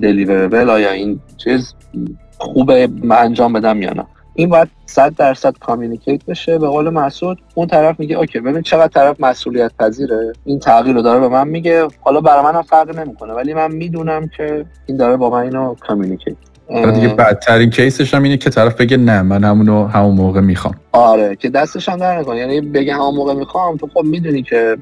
deliverable 0.00 0.70
آیا 0.70 0.90
این 0.90 1.20
چیز 1.36 1.74
خوبه 2.40 2.88
انجام 3.10 3.52
بدم 3.52 3.82
یا 3.82 3.92
نه. 3.92 4.04
این 4.34 4.48
باید 4.48 4.68
صد 4.86 5.14
درصد 5.16 5.54
communicate 5.60 6.24
بشه. 6.24 6.58
به 6.58 6.68
قول 6.68 6.90
مسعود 6.90 7.38
اون 7.54 7.66
طرف 7.66 8.00
میگه 8.00 8.16
okay 8.16 8.40
ببین 8.40 8.62
چقدر 8.62 8.88
طرف 8.88 9.20
مسئولیت 9.20 9.72
پذیره. 9.78 10.32
این 10.44 10.58
تغییر 10.58 10.96
رو 10.96 11.02
داره 11.02 11.20
به 11.20 11.28
من 11.28 11.48
میگه. 11.48 11.88
حالا 12.00 12.20
برای 12.20 12.44
منم 12.44 12.62
فرق 12.62 12.98
نمی‌کنه 12.98 13.32
ولی 13.32 13.54
من 13.54 13.72
می‌دونم 13.72 14.30
که 14.36 14.64
این 14.86 14.96
داره 14.96 15.16
با 15.16 15.30
من 15.30 15.42
اینو 15.42 15.74
communicate 15.74 16.36
دیگه 16.94 17.08
بدترین 17.08 17.70
کیسش 17.70 18.14
هم 18.14 18.22
اینه 18.22 18.36
که 18.36 18.50
طرف 18.50 18.74
بگه 18.74 18.96
نه 18.96 19.22
من 19.22 19.44
همونو 19.44 19.86
همون 19.86 20.14
موقع 20.14 20.40
می‌خوام. 20.40 20.74
آره 20.92 21.36
که 21.36 21.48
دستش 21.48 21.88
هم 21.88 21.96
در 21.96 22.18
نکنه. 22.18 22.36
یعنی 22.36 22.60
بگه 22.60 22.94
همون 22.94 23.14
موقع 23.14 23.34
می‌خوام 23.34 23.76
تو 23.76 23.88
خب 23.94 24.04
می‌دونی 24.04 24.42
که 24.42 24.76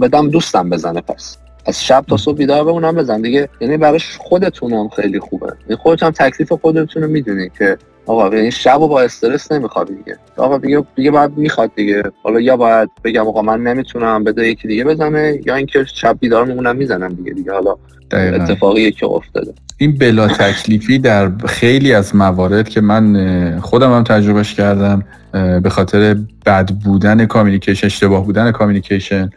بدم 0.00 0.28
دوستم 0.28 0.70
بزنه 0.70 1.00
پس. 1.00 1.38
از 1.66 1.84
شب 1.84 2.04
تا 2.08 2.16
صبح 2.16 2.36
بیدار 2.36 2.64
بمونم 2.64 2.94
بزن. 2.94 3.20
دیگه 3.20 3.48
یعنی 3.60 3.76
براش 3.76 4.16
خودتونم 4.18 4.88
خیلی 4.88 5.20
خوبه. 5.20 5.46
یعنی 5.68 5.76
خودت 5.82 6.02
هم 6.02 6.10
تکلیف 6.10 6.52
خودتون 6.52 7.02
رو 7.02 7.08
می‌دونی 7.08 7.50
که 7.58 7.78
آقا 8.06 8.36
یعنی 8.36 8.50
شب 8.50 8.80
و 8.80 8.88
با 8.88 9.00
استرس 9.00 9.52
نمیخوابی 9.52 9.94
دیگه. 9.94 10.16
آقا 10.36 10.58
دیگه 10.58 10.84
دیگه 10.96 11.10
باید 11.10 11.36
می‌خواد 11.36 11.70
دیگه. 11.76 12.02
حالا 12.22 12.40
یا 12.40 12.56
باید 12.56 12.90
بگم 13.04 13.28
آقا 13.28 13.42
من 13.42 13.62
نمی‌تونم 13.62 14.24
بده 14.24 14.48
یکی 14.48 14.68
دیگه 14.68 14.84
بزنه 14.84 15.40
یا 15.46 15.54
اینکه 15.54 15.84
شب 15.84 16.16
بیدار 16.20 16.44
میمونم 16.44 16.76
می‌زنم 16.76 17.08
دیگه 17.08 17.32
دیگه 17.32 17.52
حالا 17.52 17.76
اتفاقی 18.12 18.92
که 18.92 19.06
افتاده. 19.06 19.52
این 19.78 19.98
بلا 19.98 20.28
تکلیفی 20.28 20.98
در 20.98 21.30
خیلی 21.46 21.92
از 21.92 22.16
موارد 22.16 22.68
که 22.68 22.80
من 22.80 23.60
خودم 23.60 23.92
هم 23.92 24.04
تجربهش 24.04 24.54
کردم 24.54 25.04
به 25.32 25.70
خاطر 25.70 26.16
بد 26.46 26.70
بودن 26.70 27.26
communication 27.26 27.86
اشتباه 27.86 28.24
بودن 28.24 28.50
communication 28.50 29.30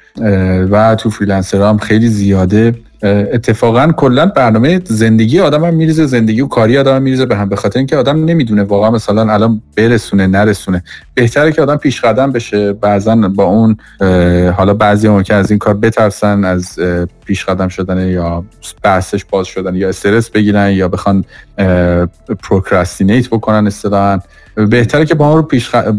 و 0.71 0.95
تو 0.95 1.09
freelancer 1.09 1.61
هم 1.61 1.77
خیلی 1.77 2.07
زیاده. 2.07 2.75
اتفاقا 3.03 3.91
کلا 3.91 4.25
برنامه 4.25 4.81
زندگی 4.85 5.39
آدم 5.39 5.65
هم 5.65 5.73
میریزه 5.73 6.05
زندگی 6.05 6.41
و 6.41 6.47
کاری 6.47 6.77
آدم 6.77 6.95
هم 6.95 7.01
میریزه 7.01 7.25
به 7.25 7.35
هم 7.35 7.49
به 7.49 7.55
خاطر 7.55 7.79
اینکه 7.79 7.97
آدم 7.97 8.25
نمی‌دونه 8.25 8.63
واقعا 8.63 8.91
مثلا 8.91 9.33
الان 9.33 9.61
برسونه 9.77 10.27
نرسونه. 10.27 10.83
بهتره 11.13 11.51
که 11.51 11.61
آدم 11.61 11.75
پیش 11.75 12.01
قدم 12.01 12.31
بشه 12.31 12.73
بعضا 12.73 13.15
با 13.15 13.43
اون 13.43 13.77
حالا 14.51 14.73
بعضی 14.73 15.07
ممکن 15.07 15.35
از 15.35 15.51
این 15.51 15.59
کار 15.59 15.73
بترسن 15.73 16.43
از 16.43 16.79
پیش 17.25 17.45
قدم 17.45 17.67
شدن 17.67 18.07
یا 18.07 18.43
بحثش 18.83 19.25
باز 19.25 19.47
شدن 19.47 19.75
یا 19.75 19.89
استرس 19.89 20.29
بگیرن 20.29 20.71
یا 20.71 20.87
بخوان 20.87 21.25
procrastinate 22.43 23.29
بکنن 23.29 23.67
اصطلاحا. 23.67 24.19
بهتره 24.55 25.05
که 25.05 25.15
با 25.15 25.27
اون 25.27 25.37
رو 25.37 25.43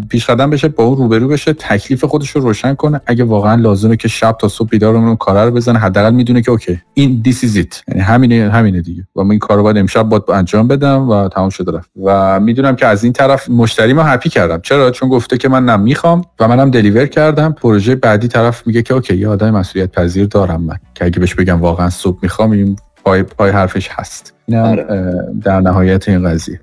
پیش, 0.08 0.26
قدم 0.26 0.50
بشه 0.50 0.68
با 0.68 0.84
اون 0.84 0.96
روبرو 0.96 1.28
بشه 1.28 1.52
تکلیف 1.52 2.04
خودش 2.04 2.30
رو 2.30 2.40
روشن 2.40 2.74
کنه. 2.74 3.00
اگه 3.06 3.24
واقعا 3.24 3.54
لازمه 3.54 3.96
که 3.96 4.08
شب 4.08 4.36
تا 4.40 4.48
صبح 4.48 4.68
بیدار 4.68 4.96
اون 4.96 5.16
کار 5.16 5.44
رو 5.44 5.50
بزنه 5.50 5.78
حداقل 5.78 6.14
می‌دونه 6.14 6.42
که 6.42 6.50
okay 6.50 6.80
این 6.94 7.20
this 7.22 7.44
is 7.44 7.56
it 7.56 7.82
یعنی 7.88 8.00
همینه 8.00 8.50
همینه 8.50 8.80
دیگه. 8.80 9.06
و 9.16 9.22
من 9.22 9.30
این 9.30 9.38
کارو 9.38 9.62
باید 9.62 9.78
امشب 9.78 10.02
باید 10.02 10.22
انجام 10.28 10.68
بدم 10.68 11.08
و 11.08 11.28
تمام 11.28 11.50
شده 11.50 11.72
رفت. 11.72 11.90
و 12.04 12.40
می‌دونم 12.40 12.76
که 12.76 12.86
از 12.86 13.04
این 13.04 13.12
طرف 13.12 13.50
مشتری 13.50 13.92
ما 13.92 14.02
happy 14.02 14.28
کردم. 14.28 14.60
چرا؟ 14.60 14.90
چون 14.90 15.08
گفته 15.08 15.38
که 15.38 15.48
من 15.48 15.64
نمی‌خوام 15.64 16.22
و 16.40 16.48
منم 16.48 16.70
deliver 16.70 17.06
کردم. 17.06 17.52
پروژه 17.52 17.94
بعدی 17.94 18.28
طرف 18.28 18.66
میگه 18.66 18.82
که 18.82 18.94
okay 18.94 19.16
یه 19.16 19.28
آدم 19.28 19.50
مسئولیت 19.50 19.92
پذیر 19.92 20.26
دارم 20.26 20.62
من. 20.62 20.76
که 20.94 21.04
اگه 21.04 21.18
بهش 21.18 21.34
بگم 21.34 21.60
واقعا 21.60 21.90
صبح 21.90 22.18
می‌خوام 22.22 22.50
این 22.50 22.76
پای, 23.04 23.22
پای 23.22 23.50
حرفش 23.50 23.88
هست. 23.92 24.34
اینم 24.46 24.64
آره. 24.64 25.14
در 25.42 25.60
نهایت 25.60 26.08
این 26.08 26.28
قضیه. 26.28 26.60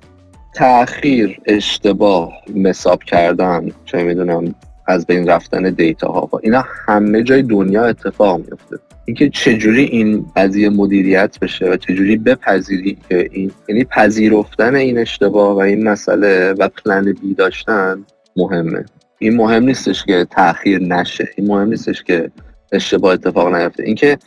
تاخیر 0.54 1.40
اشتباه 1.46 2.32
مساب 2.54 3.02
کردن 3.02 3.68
چه 3.84 4.02
می‌دونم 4.02 4.54
از 4.86 5.06
بین 5.06 5.28
رفتن 5.28 5.70
دیتا 5.70 6.08
ها 6.08 6.28
و 6.32 6.36
اینا 6.42 6.64
همه 6.86 7.22
جای 7.22 7.42
دنیا 7.42 7.84
اتفاق 7.84 8.38
میفته 8.38 8.76
اینکه 9.04 9.30
چجوری 9.30 9.84
این 9.84 10.26
قضیه 10.36 10.70
مدیریت 10.70 11.38
بشه 11.42 11.70
و 11.70 11.76
چجوری 11.76 12.16
بپذیری 12.16 12.98
که 13.08 13.28
این 13.32 13.52
یعنی 13.68 13.84
پذیرفتن 13.84 14.74
این 14.74 14.98
اشتباه 14.98 15.56
و 15.56 15.58
این 15.58 15.88
مسئله 15.88 16.52
و 16.52 16.68
پلن 16.68 17.12
بی 17.12 17.34
داشتن 17.34 18.04
مهمه. 18.36 18.84
این 19.18 19.36
مهم 19.36 19.64
نیستش 19.64 20.04
که 20.04 20.26
تاخیر 20.30 20.82
نشه. 20.82 21.28
این 21.36 21.46
مهم 21.46 21.68
نیستش 21.68 22.02
که 22.02 22.30
اشتباه 22.72 23.12
اتفاق 23.12 23.54
نیفته. 23.54 23.82
اینکه 23.82 24.18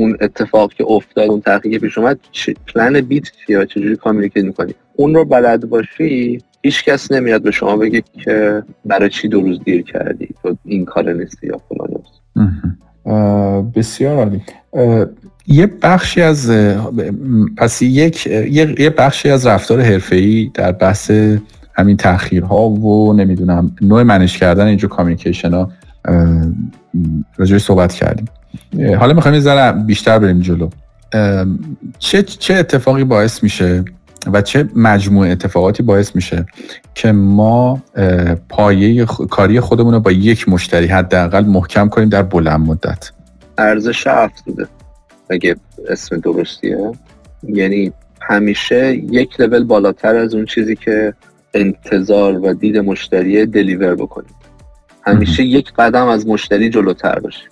اون 0.00 0.16
اتفاق 0.20 0.72
که 0.72 0.84
افتاد 0.88 1.30
اون 1.30 1.40
تحقیقی 1.40 1.78
پیش 1.78 1.98
اومد 1.98 2.18
پلن 2.74 3.00
بی 3.00 3.16
ت 3.16 3.24
چیه 3.46 3.66
چجوری 3.66 3.96
communicate 3.96 4.44
می‌کنی؟ 4.44 4.74
اون 4.96 5.14
رو 5.14 5.24
بلد 5.24 5.68
باشی 5.68 6.38
هیچ 6.62 6.84
کس 6.84 7.12
نمیاد 7.12 7.42
به 7.42 7.50
شما 7.50 7.76
بگه 7.76 8.02
که 8.24 8.62
برای 8.84 9.10
چی 9.10 9.28
دو 9.28 9.40
روز 9.40 9.60
دیر 9.64 9.82
کردی؟ 9.82 10.28
تو 10.42 10.56
این 10.64 10.84
کار 10.84 11.12
نیستی 11.12 11.46
یا 11.46 11.60
فلان 11.68 12.02
بسیار 13.74 14.16
عالی. 14.16 14.42
یه 15.46 15.66
بخشی 15.66 16.22
از 16.22 16.50
پس 17.56 17.82
یک 17.82 18.26
یه 18.26 18.90
بخشی 18.98 19.30
از 19.30 19.46
رفتار 19.46 19.80
حرفه‌ای 19.80 20.50
در 20.54 20.72
بحث 20.72 21.10
همین 21.74 21.96
تاخیرها 21.96 22.68
و 22.68 23.12
نمی‌دونم 23.12 23.76
نوع 23.80 24.02
manage 24.02 24.38
کردن 24.38 24.66
اینجور 24.66 24.90
communication 24.90 25.50
ها 25.50 25.72
راجع 27.36 27.58
صحبت 27.58 27.92
کردیم. 27.92 28.28
حالا 28.98 29.14
می‌خوایم 29.14 29.34
یه 29.34 29.40
ذره 29.40 29.72
بیشتر 29.72 30.18
بریم 30.18 30.40
جلو. 30.40 30.68
چه 31.98 32.22
چه 32.22 32.54
اتفاقی 32.54 33.04
باعث 33.04 33.42
میشه 33.42 33.84
و 34.32 34.42
چه 34.42 34.68
مجموعه 34.76 35.30
اتفاقاتی 35.30 35.82
باعث 35.82 36.16
میشه 36.16 36.46
که 36.94 37.12
ما 37.12 37.82
پایه 38.48 39.04
کاری 39.04 39.60
خودمون 39.60 39.94
رو 39.94 40.00
با 40.00 40.12
یک 40.12 40.48
مشتری 40.48 40.86
حداقل 40.86 41.44
محکم 41.44 41.88
کنیم 41.88 42.08
در 42.08 42.22
بلند 42.22 42.60
مدت؟ 42.60 43.10
ارزش 43.58 44.06
افزوده 44.06 44.66
اگه 45.30 45.56
اسم 45.88 46.16
درستیه. 46.16 46.92
یعنی 47.42 47.92
همیشه 48.22 48.94
یک 48.94 49.40
لول 49.40 49.64
بالاتر 49.64 50.16
از 50.16 50.34
اون 50.34 50.44
چیزی 50.44 50.76
که 50.76 51.14
انتظار 51.54 52.38
و 52.44 52.54
دید 52.54 52.76
مشتری 52.76 53.46
دلیور 53.46 53.94
بکنیم. 53.94 54.34
همیشه 55.06 55.42
یک 55.42 55.72
قدم 55.78 56.06
از 56.06 56.26
مشتری 56.26 56.70
جلوتر 56.70 57.18
باشیم. 57.18 57.48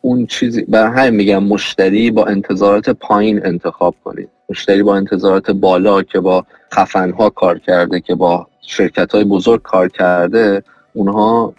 اون 0.00 0.26
چیزی 0.26 0.62
بر 0.62 0.86
همین 0.86 1.14
میگم 1.14 1.44
مشتری 1.44 2.10
با 2.10 2.24
انتظارات 2.24 2.90
پایین 2.90 3.46
انتخاب 3.46 3.94
کنید. 4.04 4.28
مشتری 4.48 4.82
با 4.82 4.96
انتظارات 4.96 5.50
بالا 5.50 6.02
که 6.02 6.20
با 6.20 6.44
خفنها 6.74 7.30
کار 7.30 7.58
کرده 7.58 8.00
که 8.00 8.14
با 8.14 8.46
شرکت 8.60 9.14
های 9.14 9.24
بزرگ 9.24 9.62
کار 9.62 9.88
کرده 9.88 10.62
اونها 10.92 11.54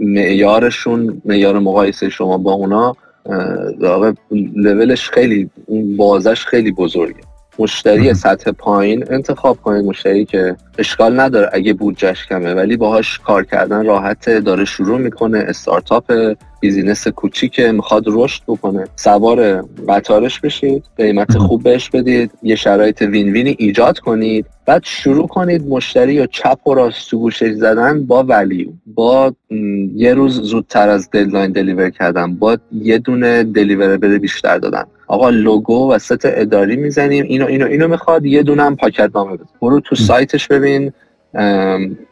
معیارشون 0.00 1.22
معیار 1.24 1.58
مقایسه 1.58 2.08
شما 2.08 2.38
با 2.38 2.52
اونا 2.52 2.96
لولش 4.56 5.10
خیلی 5.10 5.50
اون 5.66 5.96
بازش 5.96 6.44
خیلی 6.46 6.72
بزرگه. 6.72 7.20
مشتری 7.58 8.14
سطح 8.14 8.50
پایین 8.50 9.04
انتخاب 9.10 9.56
کنید 9.62 9.84
مشتری 9.84 10.24
که 10.24 10.56
اشکال 10.78 11.20
نداره. 11.20 11.50
اگه 11.52 11.72
بودجش 11.72 12.26
کمه 12.26 12.54
ولی 12.54 12.76
باهاش 12.76 13.18
کار 13.18 13.44
کردن 13.44 13.86
راحت 13.86 14.30
داره 14.30 14.64
شروع 14.64 14.98
می‌کنه 14.98 15.38
استارتاپ 15.38 16.34
business 16.64 17.08
کوچیکه 17.08 17.72
می‌خواد 17.72 18.04
رشد 18.06 18.42
بکنه. 18.48 18.84
سوار 18.96 19.62
قطارش 19.88 20.40
بشید 20.40 20.84
قیمت 20.96 21.38
خوب 21.38 21.62
بهش 21.62 21.90
بدید 21.90 22.30
یه 22.42 22.56
شرایط 22.56 23.02
win-win 23.02 23.32
ی 23.32 23.56
ایجاد 23.58 23.98
کنید. 23.98 24.46
بعد 24.66 24.82
شروع 24.84 25.26
کنید 25.26 25.68
مشتری 25.68 26.20
رو 26.20 26.26
چپ 26.26 26.66
و 26.66 26.74
راست 26.74 27.10
تو 27.10 27.18
گوشش 27.18 27.50
زدن 27.50 28.06
با 28.06 28.24
value 28.28 28.68
با 28.86 29.32
یه 29.94 30.14
روز 30.14 30.40
زودتر 30.40 30.88
از 30.88 31.10
deadline 31.10 31.52
deliver 31.52 31.90
کردن 31.90 32.34
با 32.34 32.58
یه 32.72 32.98
دونه 32.98 33.44
بده 33.44 34.18
بیشتر 34.18 34.58
دادن. 34.58 34.84
آقا 35.06 35.30
لوگو 35.30 35.92
و 35.92 35.98
ست 35.98 36.24
اداری 36.24 36.76
می‌زنیم 36.76 37.24
اینو 37.24 37.46
اینو 37.46 37.66
اینو 37.66 37.88
می‌خواد 37.88 38.26
یه 38.26 38.42
دونه 38.42 38.62
هم 38.62 38.76
پاکت 38.76 39.10
نامه 39.14 39.36
بده. 39.36 39.44
برو 39.62 39.80
تو 39.80 39.94
سایتش 39.96 40.48
ببین 40.48 40.92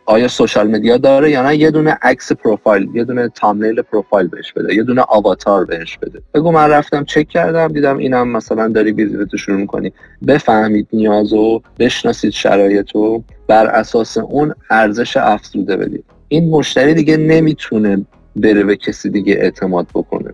آیا 0.07 0.29
social 0.29 0.71
media 0.71 0.97
داره 0.97 1.31
یا 1.31 1.43
نه؟ 1.43 1.57
یه 1.57 1.71
دونه 1.71 1.99
عکس 2.03 2.33
پروفایل 2.33 2.89
یه 2.95 3.05
دونه 3.05 3.29
thumbnail 3.29 3.83
profile 3.83 4.29
بهش 4.29 4.53
بده 4.53 4.75
یه 4.75 4.83
دونه 4.83 5.03
avatar 5.09 5.65
بهش 5.65 5.99
بده. 5.99 6.23
بگو 6.35 6.53
من 6.53 6.71
رفتم 6.71 7.05
چک 7.05 7.29
کردم 7.29 7.69
دیدم 7.69 7.99
اینم 7.99 8.29
مثلا 8.29 8.69
داری 8.69 8.93
business 8.93 9.35
شروع 9.35 9.57
می‌کنی. 9.57 9.93
بفهمید 10.27 10.89
نیازو 10.93 11.63
بشناسید 11.79 12.33
شرایطو. 12.33 13.23
بر 13.47 13.67
اساس 13.67 14.19
اون 14.19 14.55
ارزش 14.71 15.17
افزوده 15.17 15.77
بدید 15.77 16.05
این 16.29 16.51
مشتری 16.51 16.95
دیگه 16.95 17.17
نمی‌تونه 17.17 18.07
بره 18.37 18.65
به 18.65 18.77
کسی 18.77 19.11
دیگه 19.11 19.35
اعتماد 19.35 19.87
بکنه. 19.95 20.31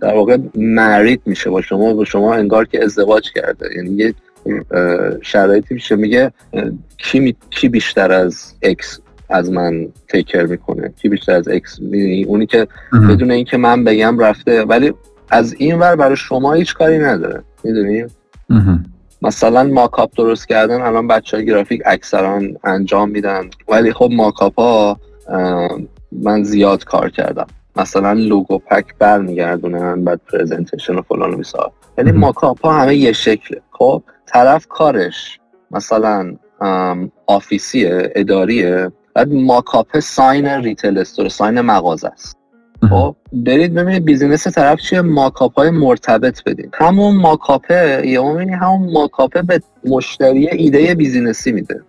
در 0.00 0.14
واقع 0.14 0.38
married 0.54 1.20
میشه 1.26 1.50
با 1.50 1.62
شما 1.62 1.94
با 1.94 2.04
شما 2.04 2.34
انگار 2.34 2.64
که 2.64 2.84
ازدواج 2.84 3.32
کرده. 3.32 3.68
یعنی 3.76 3.90
یه 3.90 4.14
شرایطی 5.22 5.74
میشه. 5.74 5.96
میگه 5.96 6.32
کی, 6.98 7.20
می... 7.20 7.36
کی 7.50 7.68
بیشتر 7.68 8.12
از 8.12 8.54
X 8.62 9.00
از 9.28 9.52
من 9.52 9.88
take 10.08 10.27
care 10.27 10.46
می‌کنه؟ 10.46 10.92
کی 11.02 11.08
بیشتر 11.08 11.32
از 11.32 11.48
X 11.48 11.78
اونی 12.26 12.46
که 12.46 12.66
بدون 13.08 13.30
اینکه 13.30 13.56
من 13.56 13.84
بگم 13.84 14.18
رفته. 14.18 14.62
ولی 14.62 14.92
از 15.30 15.54
این 15.58 15.78
ور 15.78 15.96
برای 15.96 16.16
شما 16.16 16.52
هیچ 16.52 16.74
کاری 16.74 16.98
نداره. 16.98 17.42
می‌دونی؟ 17.64 18.04
مثلا 19.22 19.62
mockup 19.62 20.10
درست 20.16 20.48
کردن 20.48 20.80
الان 20.80 21.08
بچه 21.08 21.36
های 21.36 21.46
گرافیک 21.46 21.82
اکثرا 21.86 22.40
انجام 22.64 23.10
میدن. 23.10 23.50
ولی 23.68 23.92
خب 23.92 24.08
mockup 24.12 24.60
ها 24.60 25.00
من 26.12 26.42
زیاد 26.42 26.84
کار 26.84 27.10
کردم. 27.10 27.46
مثلا 27.76 28.12
logo 28.12 28.58
pack 28.58 28.84
برمیگردونن 28.98 30.04
بعد 30.04 30.20
presentation 30.32 30.94
و 30.94 31.02
فلان 31.02 31.34
و 31.34 31.36
بیسار. 31.36 31.70
یعنی 31.98 32.12
mockup 32.12 32.66
ها 32.66 32.72
همه 32.72 32.96
یه 32.96 33.12
شکله. 33.12 33.60
خب؟ 33.70 34.02
طرف 34.26 34.66
کارش 34.66 35.40
مثلا 35.70 36.36
office 37.26 37.90
یه 37.90 38.12
اداریه 38.14 38.92
بعد 39.14 39.32
mockup 39.32 39.98
sign 39.98 40.46
retail 40.46 40.98
store 40.98 41.28
sign 41.28 41.60
مغازه 41.60 42.08
است. 42.08 42.36
خب 42.90 43.16
برید 43.32 43.74
ببینید 43.74 44.04
business 44.04 44.48
طرف 44.48 44.80
چیه 44.80 45.00
mockup 45.00 45.58
های 45.58 45.70
مرتبط 45.70 46.44
بدید 46.44 46.70
همون 46.74 47.16
mockup 47.16 47.90
ه 47.90 48.02
یا 48.04 48.24
همون 48.38 48.92
mockup 48.92 49.35
ه 49.35 49.42
به 49.42 49.62
مشتری 49.84 50.48
ایده 50.48 50.94
business 50.94 51.46
ی 51.46 51.52
میده. 51.52 51.82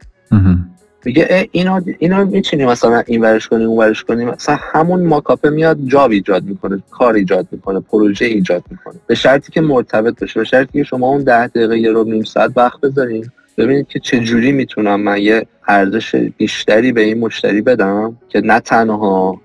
میگه 1.06 1.50
اینا 1.52 1.82
اینا 2.00 2.24
میچینیم 2.24 2.70
مثلا 2.70 3.04
این 3.08 3.22
ورش 3.22 3.48
کنیم 3.48 3.68
اون 3.68 3.78
ورش 3.78 4.04
کنیم. 4.04 4.30
مثلا 4.30 4.58
همون 4.60 5.06
mockup 5.06 5.43
ه 5.43 5.50
میاد 5.50 5.78
job 5.86 6.12
ایجاد 6.12 6.44
می‌کنه 6.44 6.84
کار 6.92 7.14
ایجاد 7.14 7.48
می‌کنه 7.52 7.80
پروژه 7.80 8.26
ایجاد 8.26 8.64
می‌کنه. 8.72 8.96
به 9.08 9.16
شرطی 9.16 9.52
که 9.52 9.62
مرتبط 9.62 10.20
باشه 10.20 10.40
به 10.40 10.46
شرطی 10.46 10.72
که 10.72 10.84
شما 10.84 11.08
اون 11.08 11.24
ده 11.24 11.48
دقیقه 11.48 11.90
رو 11.90 12.04
نیم 12.04 12.24
ساعت 12.24 12.52
وقت 12.56 12.82
بذارین. 12.82 13.32
ببینید 13.58 13.88
که 13.88 14.00
چه 14.00 14.20
جوری 14.20 14.52
می‌تونم 14.52 15.02
من 15.02 15.22
یه 15.22 15.46
ارزش 15.68 16.16
بیشتری 16.16 16.92
به 16.92 17.02
این 17.02 17.20
مشتری 17.20 17.62
بدم 17.62 18.18
که 18.30 18.42
نه 18.42 18.60
تنها 18.60 19.42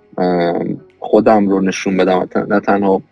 خودم 0.98 1.48
رو 1.48 1.60
نشون 1.60 1.96
بدم 1.96 2.28
نه 2.48 2.60
تنها 2.60 3.02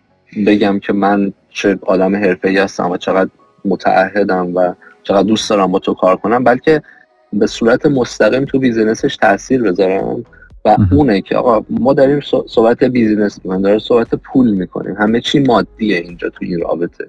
بگم 0.47 0.79
که 0.79 0.93
من 0.93 1.33
چه 1.49 1.79
آدم 1.81 2.15
حرفه‌ای 2.15 2.57
هستم 2.57 2.91
و 2.91 2.97
چقدر 2.97 3.29
متعهدم 3.65 4.55
و 4.55 4.73
چقدر 5.03 5.27
دوست 5.27 5.49
دارم 5.49 5.71
با 5.71 5.79
تو 5.79 5.93
کار 5.93 6.15
کنم 6.15 6.43
بلکه 6.43 6.81
به 7.33 7.47
صورت 7.47 7.85
مستقیم 7.85 8.45
تو 8.45 8.59
business 8.59 9.04
ش 9.04 9.15
تاثیر 9.15 9.63
بذارم 9.63 10.23
و 10.65 10.77
اونه 10.91 11.21
که 11.21 11.37
آقا 11.37 11.65
ما 11.69 11.93
داریم 11.93 12.19
صحبت 12.47 12.83
business 12.83 13.39
می‌کنیم 13.43 13.61
داریم 13.61 13.79
صحبت 13.79 14.15
پول 14.15 14.51
می‌کنیم 14.51 14.95
همه 14.95 15.21
چی 15.21 15.39
مادیه 15.39 15.97
اینجا 15.97 16.29
تو 16.29 16.37
این 16.41 16.59
رابطه. 16.61 17.07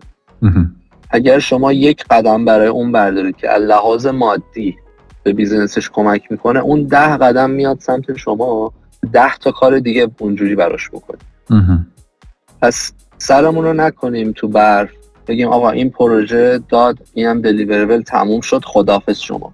اگر 1.10 1.38
شما 1.38 1.72
یک 1.72 2.04
قدم 2.10 2.44
برای 2.44 2.68
اون 2.68 2.92
بردارید 2.92 3.36
که 3.36 3.48
لحاظ 3.48 4.06
مادی 4.06 4.76
به 5.22 5.32
business 5.32 5.79
ش 5.79 5.90
کمک 5.90 6.22
می‌کنه 6.32 6.60
اون 6.60 6.82
ده 6.82 7.16
قدم 7.16 7.50
میاد 7.50 7.80
سمت 7.80 8.16
شما 8.16 8.72
ده 9.12 9.36
تا 9.36 9.50
کار 9.50 9.78
دیگه 9.78 10.10
اونجوری 10.18 10.54
براش 10.54 10.90
بکنیم 10.90 11.20
پس 12.62 12.92
سرمون 13.18 13.64
رو 13.64 13.72
نکنیم 13.72 14.32
تو 14.32 14.48
برف 14.48 14.90
بگیم 15.26 15.48
آقا 15.48 15.70
این 15.70 15.90
پروژه 15.90 16.60
داد 16.68 16.98
اینم 17.14 17.40
deliverable 17.40 18.02
تموم 18.02 18.40
شد 18.40 18.64
خدافز 18.64 19.18
شما. 19.18 19.52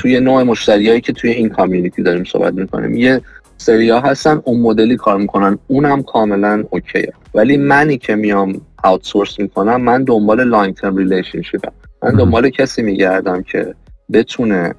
توی 0.00 0.20
نوع 0.20 0.42
مشتریایی 0.42 1.00
که 1.00 1.12
توی 1.12 1.30
این 1.30 1.48
community 1.48 2.02
داریم 2.02 2.24
صحبت 2.24 2.54
می‌کنیم. 2.54 2.96
یه 2.96 3.20
سریا 3.56 4.00
هستن 4.00 4.40
اون 4.44 4.60
مدلی 4.60 4.96
کار 4.96 5.18
می‌کنن. 5.18 5.58
اونم 5.66 6.02
کاملا 6.02 6.64
okay 6.70 6.98
ه. 6.98 7.12
ولی 7.34 7.56
منی 7.56 7.98
که 7.98 8.14
میام 8.14 8.60
outsource 8.84 9.40
می‌کنم 9.40 9.80
من 9.80 10.04
دنبال 10.04 10.44
long-term 10.44 10.74
relationship 10.74 10.96
م 10.96 11.72
من 12.02 12.10
دنبال 12.10 12.50
کسی 12.50 12.82
میگردم 12.82 13.42
که 13.42 13.74
بتونه 14.12 14.74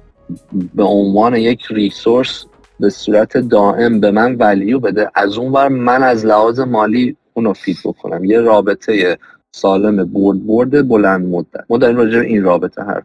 به 0.74 0.82
عنوان 0.82 1.34
یک 1.34 1.66
resource 1.70 2.44
به 2.80 2.90
صورت 2.90 3.36
دائم 3.36 4.00
به 4.00 4.10
من 4.10 4.34
value 4.34 4.78
بده. 4.78 5.10
از 5.14 5.38
اون 5.38 5.52
ور 5.52 5.68
من 5.68 6.02
از 6.02 6.26
لحاظ 6.26 6.60
مالی 6.60 7.16
اونو 7.34 7.52
feed 7.52 7.76
بکنم. 7.84 8.24
یه 8.24 8.40
رابطه 8.40 9.18
سالم 9.52 10.04
برد 10.04 10.46
برد 10.46 10.88
بلند 10.88 11.26
مدت. 11.26 11.64
ما 11.70 11.78
داریم 11.78 11.96
راجع 11.96 12.18
این 12.18 12.42
رابطه 12.42 12.82
حرف 12.82 13.04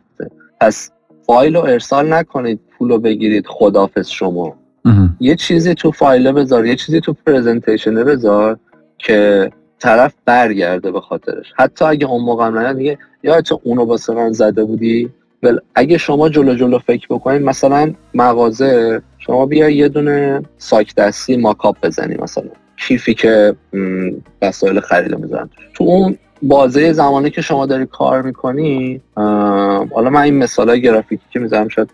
پس 0.62 0.92
فایل 1.26 1.56
رو 1.56 1.62
ارسال 1.62 2.14
نکنید 2.14 2.60
پول 2.78 2.90
رو 2.90 3.00
بگیرید 3.00 3.46
خدافز 3.48 4.08
شما. 4.08 4.56
یه 5.20 5.36
چیزی 5.36 5.74
تو 5.74 5.92
فایل 5.92 6.32
بذار 6.32 6.66
یه 6.66 6.76
چیزی 6.76 7.02
تو 7.02 7.16
presentation 7.26 8.04
بذار 8.04 8.58
که 8.98 9.52
طرف 9.80 10.14
برگرده 10.26 10.92
به 10.92 11.02
خاطرش. 11.02 11.46
حتی 11.56 11.86
اگه 11.86 12.08
اون 12.08 12.24
موقع 12.24 12.50
نه 12.50 12.74
دیگه 12.74 12.98
یا 13.24 13.42
تو 13.42 13.62
اونو 13.64 13.86
واسه 13.86 14.14
من 14.14 14.32
زده 14.32 14.64
بودی؟ 14.64 15.10
بل 15.42 15.58
اگه 15.76 15.98
شما 15.98 16.30
جلو 16.30 16.56
جلو 16.56 16.80
فکر 16.80 17.08
بکنید 17.10 17.42
مثلا 17.42 17.94
مغازه 18.14 19.02
شما 19.18 19.46
بیا 19.46 19.70
یه 19.70 19.90
دونه 19.90 20.42
ساک 20.58 20.96
دستی 20.96 21.38
ماکاپ 21.38 21.76
بزنی 21.84 22.16
مثلا 22.16 22.50
کیفی 22.78 23.14
که 23.14 23.56
وسایل 24.42 24.80
خرید 24.80 25.16
میزن 25.16 25.50
تو 25.74 25.84
اون 25.84 26.18
بازه 26.48 26.94
زمانی 26.94 27.30
که 27.30 27.42
شما 27.42 27.66
داری 27.66 27.86
کار 27.86 28.22
می‌کنی 28.22 29.02
حالا 29.96 30.10
من 30.10 30.22
این 30.22 30.38
مثال 30.38 30.78
گرافیکی 30.78 31.24
که 31.30 31.40
می‌زنم 31.40 31.68
شاید 31.68 31.90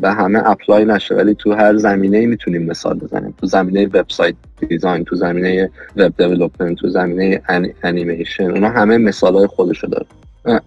به 0.00 0.10
همه 0.10 0.42
اپلای 0.50 0.84
نشه 0.84 1.14
ولی 1.14 1.34
تو 1.34 1.52
هر 1.52 1.76
زمینه 1.76 2.26
می‌تونیم 2.26 2.62
مثال 2.62 2.98
بزنیم. 2.98 3.34
تو 3.40 3.46
زمینه 3.46 3.86
وبسایت 3.86 4.34
design 4.68 5.04
تو 5.04 5.16
زمینه 5.16 5.70
web 5.96 6.12
development 6.18 6.78
تو 6.78 6.88
زمینه 6.88 7.42
انیمیشن 7.82 8.50
اونا 8.50 8.68
همه 8.68 8.98
مثال 8.98 9.34
های 9.34 9.46
خودشو 9.46 9.86
داره 9.86 10.06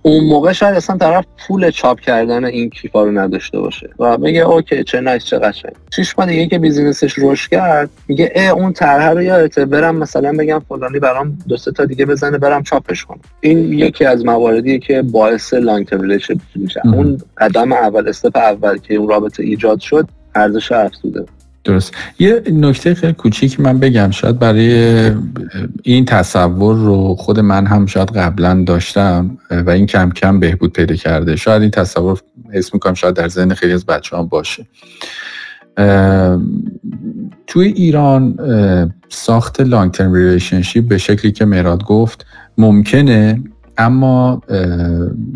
اون 0.01 0.23
موقع 0.23 0.51
شاید 0.51 0.75
اصلا 0.75 0.97
طرف 0.97 1.25
پول 1.47 1.71
چاپ 1.71 1.99
کردن 1.99 2.45
این 2.45 2.69
کیفا 2.69 3.03
رو 3.03 3.11
نداشته 3.11 3.59
باشه 3.59 3.89
و 3.99 4.17
میگه 4.17 4.41
okay 4.41 4.83
چه 4.83 5.01
nice 5.01 5.23
چه 5.23 5.39
قشنگ. 5.39 5.73
شش 5.95 6.19
ماه 6.19 6.27
دیگه 6.27 6.47
که 6.47 6.59
business 6.59 7.02
ش 7.02 7.13
رشد 7.17 7.49
کرد 7.49 7.89
میگه 8.07 8.31
اه 8.35 8.49
اون 8.49 8.73
طرح 8.73 9.09
رو 9.09 9.21
یادته 9.21 9.65
برم 9.65 9.95
مثلا 9.95 10.33
بگم 10.39 10.59
فلانی 10.69 10.99
برام 10.99 11.37
دو 11.47 11.57
تا 11.57 11.85
دیگه 11.85 12.05
بزنه 12.05 12.37
برم 12.37 12.63
چاپش 12.63 13.05
کنم 13.05 13.19
این 13.41 13.73
یکی 13.73 14.05
از 14.05 14.25
مواردیه 14.25 14.79
که 14.79 15.01
باعث 15.01 15.53
long-term 15.53 16.01
میشه. 16.55 16.81
اون 16.85 17.21
قدم 17.37 17.73
اول 17.73 18.07
step 18.07 18.37
اول 18.37 18.77
که 18.77 18.95
اون 18.95 19.09
رابطه 19.09 19.43
ایجاد 19.43 19.79
شد 19.79 20.07
ارزش 20.35 20.71
افزوده. 20.71 21.25
درست. 21.63 21.93
یه 22.19 22.43
نکته 22.51 22.93
خیلی 22.93 23.13
کوچیک 23.13 23.59
من 23.59 23.79
بگم. 23.79 24.11
شاید 24.11 24.39
برای 24.39 25.11
این 25.83 26.05
تصور 26.05 26.75
رو 26.75 27.15
خود 27.15 27.39
من 27.39 27.65
هم 27.65 27.85
شاید 27.85 28.11
قبلا 28.11 28.63
داشتم 28.67 29.37
و 29.51 29.69
این 29.69 29.85
کم 29.85 30.09
کم 30.11 30.39
بهبود 30.39 30.73
پیدا 30.73 30.95
کرده. 30.95 31.35
شاید 31.35 31.61
این 31.61 31.71
تصور 31.71 32.19
حس 32.51 32.73
می‌کنم 32.73 32.93
شاید 32.93 33.15
در 33.15 33.27
ذهن 33.27 33.53
خیلی 33.53 33.73
از 33.73 33.85
بچه 33.85 34.17
هم 34.17 34.27
باشه 34.27 34.65
توی 37.47 37.67
ایران 37.67 38.37
ساخت 39.09 39.61
long-term 39.61 40.13
relationship 40.13 40.87
به 40.87 40.97
شکلی 40.97 41.31
که 41.31 41.45
مراد 41.45 41.83
گفت 41.83 42.25
ممکنه 42.57 43.43
اما 43.77 44.41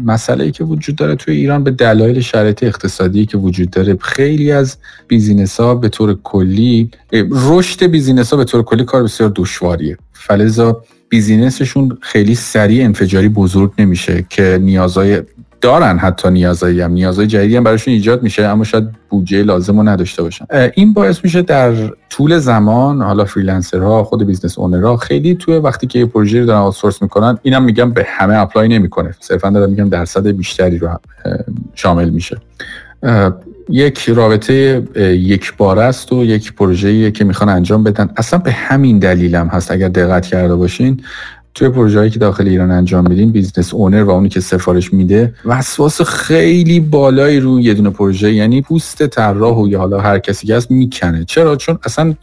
مسئله 0.05 0.43
ای 0.43 0.51
که 0.51 0.63
وجود 0.63 0.95
داره 0.95 1.15
توی 1.15 1.35
ایران 1.35 1.63
به 1.63 1.71
دلایل 1.71 2.19
شرایط 2.19 2.63
اقتصادی 2.63 3.25
که 3.25 3.37
وجود 3.37 3.69
داره 3.69 3.97
خیلی 4.01 4.51
از 4.51 4.77
business 5.07 5.59
ها 5.59 5.75
به 5.75 5.89
طور 5.89 6.17
کلی 6.23 6.91
رشد 7.31 7.83
business 7.83 8.31
ها 8.31 8.37
به 8.37 8.43
طور 8.43 8.63
کلی 8.63 8.83
کار 8.83 9.03
بسیار 9.03 9.31
دشواریه. 9.35 9.97
فلذا 10.13 10.83
business 11.09 11.68
شون 11.68 11.97
خیلی 12.01 12.35
سریع 12.35 12.83
انفجاری 12.83 13.29
بزرگ 13.29 13.71
نمیشه 13.77 14.25
که 14.29 14.59
نیازهای 14.61 15.21
دارن 15.61 15.97
حتی 15.97 16.29
نیازایی 16.29 16.81
هم. 16.81 16.91
نیازهای 16.91 17.27
جدیدی 17.27 17.57
هم 17.57 17.63
براشون 17.63 17.93
ایجاد 17.93 18.23
میشه 18.23 18.43
اما 18.43 18.63
شاید 18.63 18.89
بودجه 19.09 19.43
لازم 19.43 19.77
رو 19.77 19.83
نداشته 19.83 20.23
باشن. 20.23 20.45
این 20.73 20.93
باعث 20.93 21.23
میشه 21.23 21.41
در 21.41 21.73
طول 22.09 22.39
زمان 22.39 23.01
حالا 23.01 23.25
freelancer 23.25 23.96
ها 23.96 24.03
خود 24.03 24.27
business 24.27 24.59
owner 24.59 24.91
ها 24.91 24.97
خیلی 24.97 25.35
توی 25.35 25.57
وقتی 25.57 25.87
که 25.87 25.99
یه 25.99 26.05
پروژه 26.05 26.39
رو 26.39 26.45
دارن 26.45 26.59
outsource 26.59 27.01
می‌کنن 27.01 27.37
اینم 27.41 27.63
میگم 27.63 27.91
به 27.91 28.05
همه 28.07 28.37
apply 28.37 28.67
نمی‌کنه. 28.67 29.15
صرفا 29.19 29.49
دارم 29.49 29.69
میگم 29.69 29.89
درصد 29.89 30.27
بیشتری 30.27 30.77
رو 30.77 30.89
شامل 31.75 32.09
میشه. 32.09 32.37
یک 33.69 34.09
رابطه 34.09 34.83
یک 34.95 35.57
بار 35.57 35.79
است 35.79 36.13
و 36.13 36.23
یک 36.23 36.53
پروژه‌ای 36.53 37.11
که 37.11 37.25
می‌خوان 37.25 37.49
انجام 37.49 37.83
بدن. 37.83 38.09
اصلا 38.17 38.39
به 38.39 38.51
همین 38.51 38.99
دلیلم 38.99 39.47
هست 39.47 39.71
اگر 39.71 39.87
دقت 39.87 40.25
کرده 40.25 40.55
باشین. 40.55 41.03
توی 41.53 41.69
پروژه‌ای 41.69 42.09
که 42.09 42.19
داخل 42.19 42.47
ایران 42.47 42.71
انجام 42.71 43.07
میدیم 43.09 43.31
business 43.31 43.73
owner 43.73 44.03
و 44.03 44.09
اونی 44.09 44.29
که 44.29 44.39
سفارش 44.39 44.93
میده 44.93 45.33
وسواس 45.45 46.01
خیلی 46.01 46.79
بالایی 46.79 47.39
رو 47.39 47.59
یه 47.59 47.73
دونه 47.73 47.89
پروژه 47.89 48.33
یعنی 48.33 48.61
پوست 48.61 49.07
طراح 49.07 49.57
و 49.57 49.67
یا 49.67 49.79
حالا 49.79 49.99
هر 49.99 50.19
کسی 50.19 50.47
که 50.47 50.55
هست 50.55 50.71
می‌کنه. 50.71 51.25
چرا؟ 51.25 51.55
چون 51.55 51.79
اصلا 51.83 52.13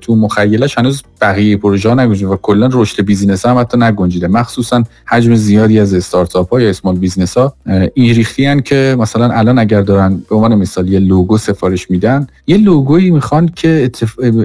تو 0.00 0.16
مخیلش 0.16 0.78
هنوز 0.78 1.02
بقیه 1.20 1.56
پروژه 1.56 1.88
ها 1.88 1.94
نگنجیده 1.94 2.30
و 2.30 2.36
کلا 2.36 2.68
رشد 2.72 3.04
business 3.04 3.46
هم 3.46 3.58
حتی 3.58 3.78
نگنجیده. 3.78 4.28
مخصوصا 4.28 4.84
حجم 5.06 5.34
زیادی 5.34 5.78
از 5.80 5.94
استارتاپ 5.94 6.52
ها 6.52 6.60
یا 6.60 6.70
small 6.70 6.96
business 6.96 7.38
ها 7.38 7.54
این 7.94 8.14
ریختی 8.14 8.62
که 8.62 8.96
مثلا 8.98 9.30
الان 9.30 9.58
اگر 9.58 9.82
دارن 9.82 10.22
به 10.30 10.34
عنوان 10.36 10.54
مثال 10.54 10.88
یه 10.88 10.98
لوگو 10.98 11.38
سفارش 11.38 11.90
میدن 11.90 12.26
یه 12.46 12.56
لوگویی 12.56 13.10
می‌خوان 13.10 13.50
که 13.56 13.90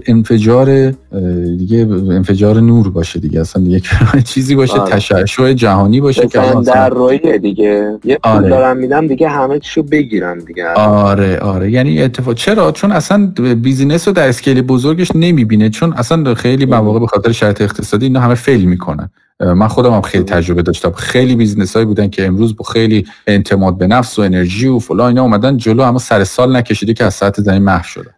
انفجار 0.06 0.94
دیگه 1.58 1.88
انفجار 2.10 2.60
نور 2.60 2.90
باشه 2.90 3.20
دیگه. 3.20 3.42
اصلا 3.42 3.64
یک 3.64 3.90
چیزی 4.34 4.56
باشه 4.56 4.80
آره. 4.80 4.92
تشعشع 4.92 5.54
جهانی 5.54 6.02
باشه 6.02 6.28
که 6.28 6.40
در 6.66 6.90
رویه 6.90 7.38
دیگه. 7.38 8.00
یه 8.04 8.18
پول 8.24 8.32
آره. 8.32 8.50
دارن 8.50 8.78
میدم 8.78 9.08
دیگه 9.08 9.30
همه 9.30 9.60
چیشو 9.60 9.84
بگیرن 9.84 10.40
دیگه. 10.40 10.70
آره 10.74 11.40
آره. 11.40 11.72
یعنی 11.72 12.02
اتفاق 12.02 12.34
چرا؟ 12.34 12.72
چون 12.72 12.92
اصلا 12.92 13.34
business 13.62 14.08
رو 14.08 14.14
در 14.14 14.28
scale 14.28 14.62
بزرگش 14.62 15.12
نمی‌بینه. 15.16 15.70
چون 15.70 15.94
اصلا 15.94 16.34
خیلی 16.34 16.66
مواقع 16.66 17.00
به 17.00 17.08
خاطر 17.08 17.32
شرایط 17.32 17.62
اقتصادی 17.62 18.06
اینا 18.06 18.20
همه 18.20 18.36
fail 18.36 18.66
می‌کنن. 18.66 19.10
من 19.40 19.68
خودم 19.68 19.94
هم 19.94 20.02
خیلی 20.02 20.24
تجربه 20.24 20.62
داشتم. 20.62 20.92
خیلی 20.92 21.36
business 21.36 21.74
هایی 21.74 21.86
بودن 21.86 22.10
که 22.10 22.26
امروز 22.26 22.56
با 22.56 22.66
خیلی 22.66 23.06
اعتماد 23.28 23.78
به 23.78 23.88
نفس 23.88 24.20
و 24.20 24.22
انرژی 24.22 24.68
و 24.68 24.80
فلان 24.80 25.08
اینا 25.08 25.22
اومدن 25.22 25.58
جلو 25.58 25.84
اما 25.84 26.00
سر 26.00 26.24
سال 26.24 26.56
نکشیده 26.56 26.94
که 26.94 27.06
از 27.06 27.14
ساحت 27.14 27.42
زمین 27.42 27.62
محو 27.64 27.84
شده 27.84 28.10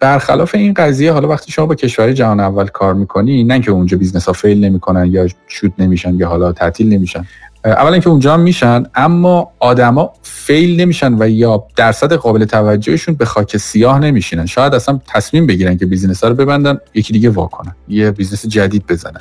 برخلاف 0.00 0.54
این 0.54 0.74
قضیه 0.74 1.12
حالا 1.12 1.28
وقتی 1.28 1.52
شما 1.52 1.66
با 1.66 1.74
کشور 1.74 2.12
جهان 2.12 2.40
اول 2.40 2.66
کار 2.66 2.94
می‌کنی 2.94 3.44
نه 3.44 3.60
که 3.60 3.70
اونجا 3.70 3.98
business 3.98 4.26
ها 4.26 4.32
fail 4.32 4.64
نمی‌کنن 4.64 5.06
یا 5.06 5.28
shut 5.46 5.72
نمیشن 5.78 6.14
یا 6.14 6.28
حالا 6.28 6.52
تعطیل 6.52 6.88
نمیشن. 6.88 7.24
اولا 7.70 7.98
که 7.98 8.10
اونجا 8.10 8.34
هم 8.34 8.40
میشن 8.40 8.84
اما 8.94 9.50
آدما 9.58 10.12
fail 10.22 10.80
نمیشن 10.80 11.22
و 11.22 11.28
یا 11.28 11.64
درصد 11.76 12.12
قابل 12.12 12.44
توجهشون 12.44 13.14
به 13.14 13.24
خاک 13.24 13.56
سیاه 13.56 13.98
نمیشینن. 13.98 14.46
شاید 14.46 14.74
اصلا 14.74 15.00
تصمیم 15.06 15.46
بگیرن 15.46 15.76
که 15.76 15.86
بیزینس 15.86 16.24
ها 16.24 16.30
رو 16.30 16.34
ببندن 16.34 16.78
یکی 16.94 17.12
دیگه 17.12 17.30
واکنن 17.30 17.74
یه 17.88 18.10
business 18.10 18.46
جدید 18.46 18.86
بزنن. 18.86 19.20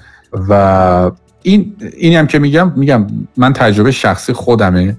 و 0.50 1.12
این 1.44 1.76
اینی 1.98 2.16
هم 2.16 2.28
که 2.28 2.40
میگم 2.40 2.74
میگم 2.76 3.08
من 3.38 3.54
تجربه 3.54 3.92
شخصی 3.92 4.34
خودمه 4.34 4.98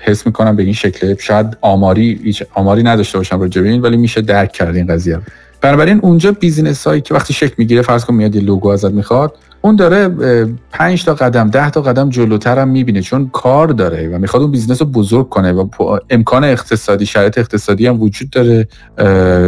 حس 0.00 0.26
می‌کنم 0.26 0.56
به 0.56 0.62
این 0.62 0.72
شکله 0.72 1.16
شاید 1.20 1.56
آماری 1.60 2.34
آماری 2.54 2.82
نداشته 2.82 3.18
باشم 3.18 3.40
راجع 3.40 3.62
این 3.62 3.82
ولی 3.82 3.96
میشه 3.96 4.20
درک 4.20 4.52
کرد 4.52 4.76
این 4.76 4.86
قضیه 4.86 5.18
بنابراین 5.60 6.00
اونجا 6.02 6.32
بیزینس 6.32 6.86
هایی 6.86 7.00
که 7.00 7.14
وقتی 7.14 7.32
شکل 7.32 7.54
می‌گیره 7.58 7.82
فرض 7.82 8.04
کن 8.04 8.14
میاد 8.14 8.34
یه 8.34 8.42
لوگو 8.42 8.68
ازت 8.68 8.90
می‌خواد 8.90 9.34
اون 9.62 9.76
داره 9.76 10.08
پنج 10.70 11.04
تا 11.04 11.14
قدم 11.14 11.50
ده 11.50 11.70
تا 11.70 11.82
قدم 11.82 12.10
جلوتر 12.10 12.58
هم 12.58 12.68
می‌بینه 12.68 13.02
چون 13.02 13.30
کار 13.32 13.68
داره 13.68 14.08
و 14.08 14.18
می‌خواد 14.18 14.42
اون 14.42 14.50
business 14.50 14.82
رو 14.82 14.88
بزرگ 14.88 15.28
کنه 15.28 15.52
و 15.52 15.68
امکان 16.10 16.44
اقتصادی 16.44 17.06
شرایط 17.06 17.38
اقتصادی 17.38 17.86
هم 17.86 18.02
وجود 18.02 18.30
داره 18.30 18.68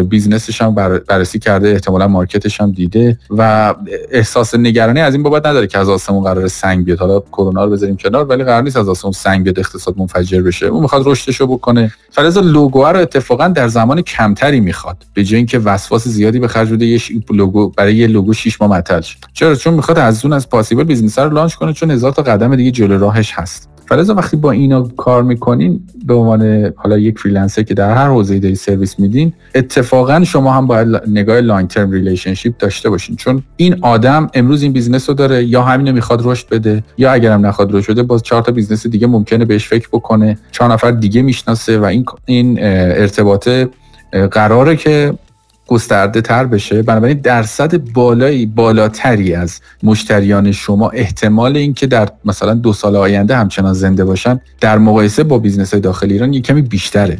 business 0.02 0.50
ش 0.50 0.62
هم 0.62 0.74
بررسی 1.08 1.38
کرده 1.38 1.68
احتمالا 1.68 2.08
market 2.08 2.47
ش 2.47 2.60
هم 2.60 2.72
دیده 2.72 3.18
و 3.30 3.74
احساس 4.10 4.54
نگرانی 4.54 5.00
از 5.00 5.14
این 5.14 5.22
بابت 5.22 5.46
نداره 5.46 5.66
که 5.66 5.78
از 5.78 5.88
آسمون 5.88 6.24
قرار 6.24 6.48
سنگ 6.48 6.84
بیاد. 6.84 6.98
حالا 6.98 7.20
کرونا 7.20 7.64
رو 7.64 7.70
بذاریم 7.70 7.96
کنار 7.96 8.24
ولی 8.24 8.44
قرار 8.44 8.62
نیست 8.62 8.76
از 8.76 8.88
آسمون 8.88 9.12
سنگ 9.12 9.44
بیاد 9.44 9.58
اقتصاد 9.58 9.98
منفجر 9.98 10.42
بشه. 10.42 10.66
اون 10.66 10.82
می‌خواد 10.82 11.02
رشدش 11.06 11.36
رو 11.36 11.46
بکنه 11.46 11.92
فلذا 12.10 12.40
لوگو 12.40 12.84
رو 12.84 13.00
اتفاقا 13.00 13.48
در 13.48 13.68
زمان 13.68 14.02
کمتری 14.02 14.60
می‌خواد 14.60 14.96
به 15.14 15.24
جای 15.24 15.36
اینکه 15.36 15.58
وسواس 15.58 16.08
زیادی 16.08 16.38
به 16.38 16.48
خرج 16.48 16.72
بده 16.72 16.86
یه 16.86 17.00
لوگو 17.30 17.68
برای 17.68 17.96
یه 17.96 18.06
لوگو 18.06 18.32
6 18.32 18.60
ماه 18.60 18.70
معطل 18.70 19.00
چرا؟ 19.32 19.54
چون 19.54 19.74
می‌خواد 19.74 20.01
as 20.02 20.24
soon 20.24 20.32
as 20.32 20.50
possible 20.50 20.84
business 20.84 21.18
رو 21.18 21.30
launch 21.30 21.54
کنه 21.54 21.72
چون 21.72 21.90
هزار 21.90 22.12
تا 22.12 22.22
قدم 22.22 22.56
دیگه 22.56 22.70
جلو 22.70 22.98
راهش 22.98 23.32
هست. 23.34 23.68
فلذا 23.88 24.14
وقتی 24.14 24.36
با 24.36 24.50
اینا 24.50 24.82
کار 24.82 25.22
می‌کنین 25.22 25.80
به 26.06 26.14
عنوان 26.14 26.72
حالا 26.76 26.98
یک 26.98 27.18
freelancer 27.18 27.62
که 27.62 27.74
در 27.74 27.94
هر 27.94 28.08
حوزه‌ای 28.08 28.40
داری 28.40 28.54
سرویس 28.54 28.98
میدین 28.98 29.32
اتفاقا 29.54 30.24
شما 30.24 30.52
هم 30.52 30.66
باید 30.66 30.88
نگاه 31.06 31.40
long 31.40 31.68
term 31.68 31.90
relationship 31.90 32.56
داشته 32.58 32.90
باشین. 32.90 33.16
چون 33.16 33.42
این 33.56 33.76
آدم 33.80 34.30
امروز 34.34 34.62
این 34.62 34.72
business 34.72 35.08
رو 35.08 35.14
داره 35.14 35.44
یا 35.44 35.62
همینو 35.62 35.92
می‌خواد 35.92 36.20
رشد 36.24 36.48
بده 36.48 36.82
یا 36.98 37.12
اگرم 37.12 37.46
نخواد 37.46 37.74
رشد 37.74 37.92
بده 37.92 38.02
باز 38.02 38.22
چهار 38.22 38.42
تا 38.42 38.52
business 38.52 38.86
دیگه 38.86 39.06
ممکنه 39.06 39.44
بهش 39.44 39.68
فکر 39.68 39.88
بکنه. 39.92 40.38
چهار 40.52 40.72
نفر 40.72 40.90
دیگه 40.90 41.22
می‌شناسه 41.22 41.78
و 41.78 41.84
این 41.84 42.04
این 42.26 42.58
ارتباطه 42.62 43.68
قراره 44.30 44.76
که 44.76 45.14
گسترده 45.72 46.20
تر 46.20 46.44
بشه. 46.44 46.82
بنابراین 46.82 47.18
درصد 47.18 47.76
بالایی 47.76 48.46
بالاتری 48.46 49.34
از 49.34 49.60
مشتریان 49.82 50.52
شما 50.52 50.90
احتمال 50.90 51.56
اینکه 51.56 51.86
در 51.86 52.08
مثلا 52.24 52.54
دو 52.54 52.72
سال 52.72 52.96
آینده 52.96 53.36
همچنان 53.36 53.72
زنده 53.72 54.04
باشن 54.04 54.40
در 54.60 54.78
مقایسه 54.78 55.24
با 55.24 55.38
business 55.38 55.70
های 55.70 55.80
داخل 55.80 56.12
ایران 56.12 56.32
یک 56.32 56.44
کمی 56.44 56.62
بیشتره. 56.62 57.18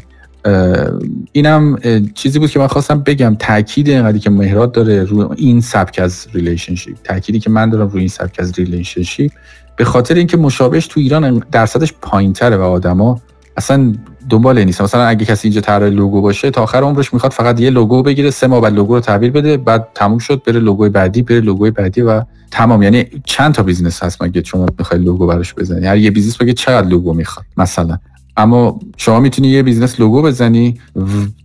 اینم 1.33 1.79
چیزی 2.15 2.39
بود 2.39 2.51
که 2.51 2.59
من 2.59 2.67
خواستم 2.67 3.01
بگم. 3.01 3.37
تاکید 3.39 3.89
اینقدری 3.89 4.19
که 4.19 4.31
مهراد 4.31 4.73
داره 4.73 5.05
روی 5.05 5.27
این 5.37 5.61
سبک 5.61 5.99
از 5.99 6.27
relationship 6.35 6.97
تاکیدی 7.05 7.41
که 7.41 7.51
من 7.51 7.71
دارم 7.71 7.89
روی 7.89 8.01
این 8.01 8.09
سبک 8.09 8.37
از 8.39 8.59
relationship 8.59 9.33
به 9.77 9.85
خاطر 9.85 10.15
اینکه 10.15 10.37
مشابهش 10.37 10.87
تو 10.87 11.01
ایران 11.01 11.43
درصدش 11.53 11.93
پایینتره 12.03 12.57
و 12.57 12.63
آدما 12.63 13.21
اصلا 13.57 13.93
دنبال 14.31 14.65
نیست. 14.65 14.83
مثلا 14.83 15.05
اگه 15.05 15.25
کسی 15.25 15.49
اینجا 15.49 15.61
طراح 15.61 15.89
لوگو 15.89 16.21
باشه 16.21 16.51
تا 16.51 16.63
آخر 16.63 16.83
عمرش 16.83 17.15
می‌خواد 17.15 17.33
فقط 17.33 17.61
یه 17.61 17.71
لوگو 17.71 18.03
بگیره 18.03 18.31
سه 18.31 18.47
ماه 18.47 18.61
بعد 18.61 18.73
لوگو 18.75 18.95
رو 18.95 19.01
تحویل 19.01 19.31
بده 19.31 19.57
بعد 19.57 19.89
تموم 19.95 20.19
شد 20.19 20.43
بره 20.47 20.61
لوگوی 20.61 20.89
بعدی 20.89 21.23
بره 21.23 21.41
لوگوی 21.41 21.71
بعدی 21.71 22.01
و 22.01 22.23
تمام. 22.51 22.83
یعنی 22.83 23.07
چند 23.25 23.55
تا 23.55 23.63
business 23.63 24.03
هست 24.03 24.23
مگه 24.23 24.45
شما 24.45 24.67
می‌خوای 24.79 25.01
لوگو 25.01 25.27
براش 25.27 25.55
بزنی؟ 25.55 25.87
هر 25.87 25.97
یه 25.97 26.11
business 26.11 26.37
بگه 26.37 26.53
چقدر 26.53 26.89
لوگو 26.89 27.15
می‌خواد 27.15 27.47
مثلا. 27.57 27.99
اما 28.37 28.81
شما 28.97 29.21
می‌تونی 29.21 29.49
یه 29.49 29.63
business 29.63 30.01
لوگو 30.01 30.23
بزنی 30.23 30.81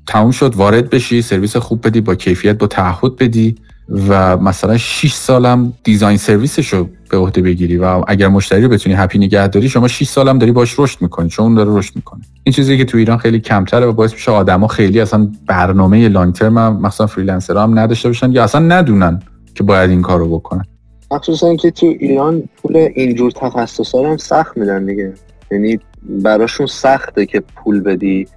تموم 0.08 0.32
شد 0.32 0.56
وارد 0.56 0.90
بشی 0.90 1.22
سرویس 1.22 1.58
خوب 1.58 1.88
بدی 1.88 2.02
با 2.02 2.16
کیفیت 2.16 2.58
با 2.58 2.68
تعهد 2.68 3.16
بدی. 3.16 3.56
و 3.90 4.38
مثلا 4.38 4.78
6 4.78 5.14
سالم 5.14 5.74
design 5.84 6.18
سرویسش 6.18 6.74
رو 6.74 6.90
به 7.10 7.18
عهده 7.18 7.42
بگیری 7.42 7.78
و 7.78 8.04
اگر 8.08 8.28
مشتری 8.28 8.62
رو 8.62 8.70
بتونی 8.70 8.96
happy 8.96 9.18
نگه 9.18 9.48
داری 9.48 9.70
شما 9.70 9.88
6 9.88 10.08
سالم 10.08 10.40
داری 10.40 10.52
باش 10.52 10.80
رشد 10.80 11.02
می‌کنی 11.02 11.30
چون 11.30 11.56
داره 11.56 11.78
رشد 11.78 11.96
می‌کنه. 11.96 12.22
این 12.44 12.54
چیزی 12.54 12.78
که 12.78 12.86
تو 12.86 12.98
ایران 12.98 13.18
خیلی 13.18 13.40
کمتره 13.40 13.86
و 13.86 13.94
باعث 13.94 14.14
میشه 14.14 14.32
آدما 14.32 14.68
خیلی 14.68 15.00
اصلا 15.00 15.32
برنامه 15.48 16.10
long 16.10 16.34
term 16.34 16.58
هم 16.58 16.82
مثلا 16.82 17.08
freelancer 17.08 17.59
ها 17.59 17.64
هم 17.64 17.80
نداشته 17.80 18.10
باشن 18.10 18.32
یا 18.32 18.44
اصلا 18.44 18.62
ندونن 18.62 19.22
که 19.56 19.64
باید 19.64 19.90
این 19.90 20.02
کارو 20.02 20.38
بکنن. 20.38 20.64
مخصوصا 21.12 21.56
که 21.56 21.72
تو 21.72 21.86
ایران 21.86 22.44
پول 22.62 22.90
اینجور 22.96 23.32
تخصصا 23.32 24.10
هم 24.10 24.18
سخت 24.18 24.58
میدن 24.58 24.86
دیگه. 24.86 25.14
یعنی 25.52 25.80
براشون 26.24 26.68
سخته 26.68 27.26
که 27.26 27.44
پول 27.56 27.80
بدی. 27.82 28.28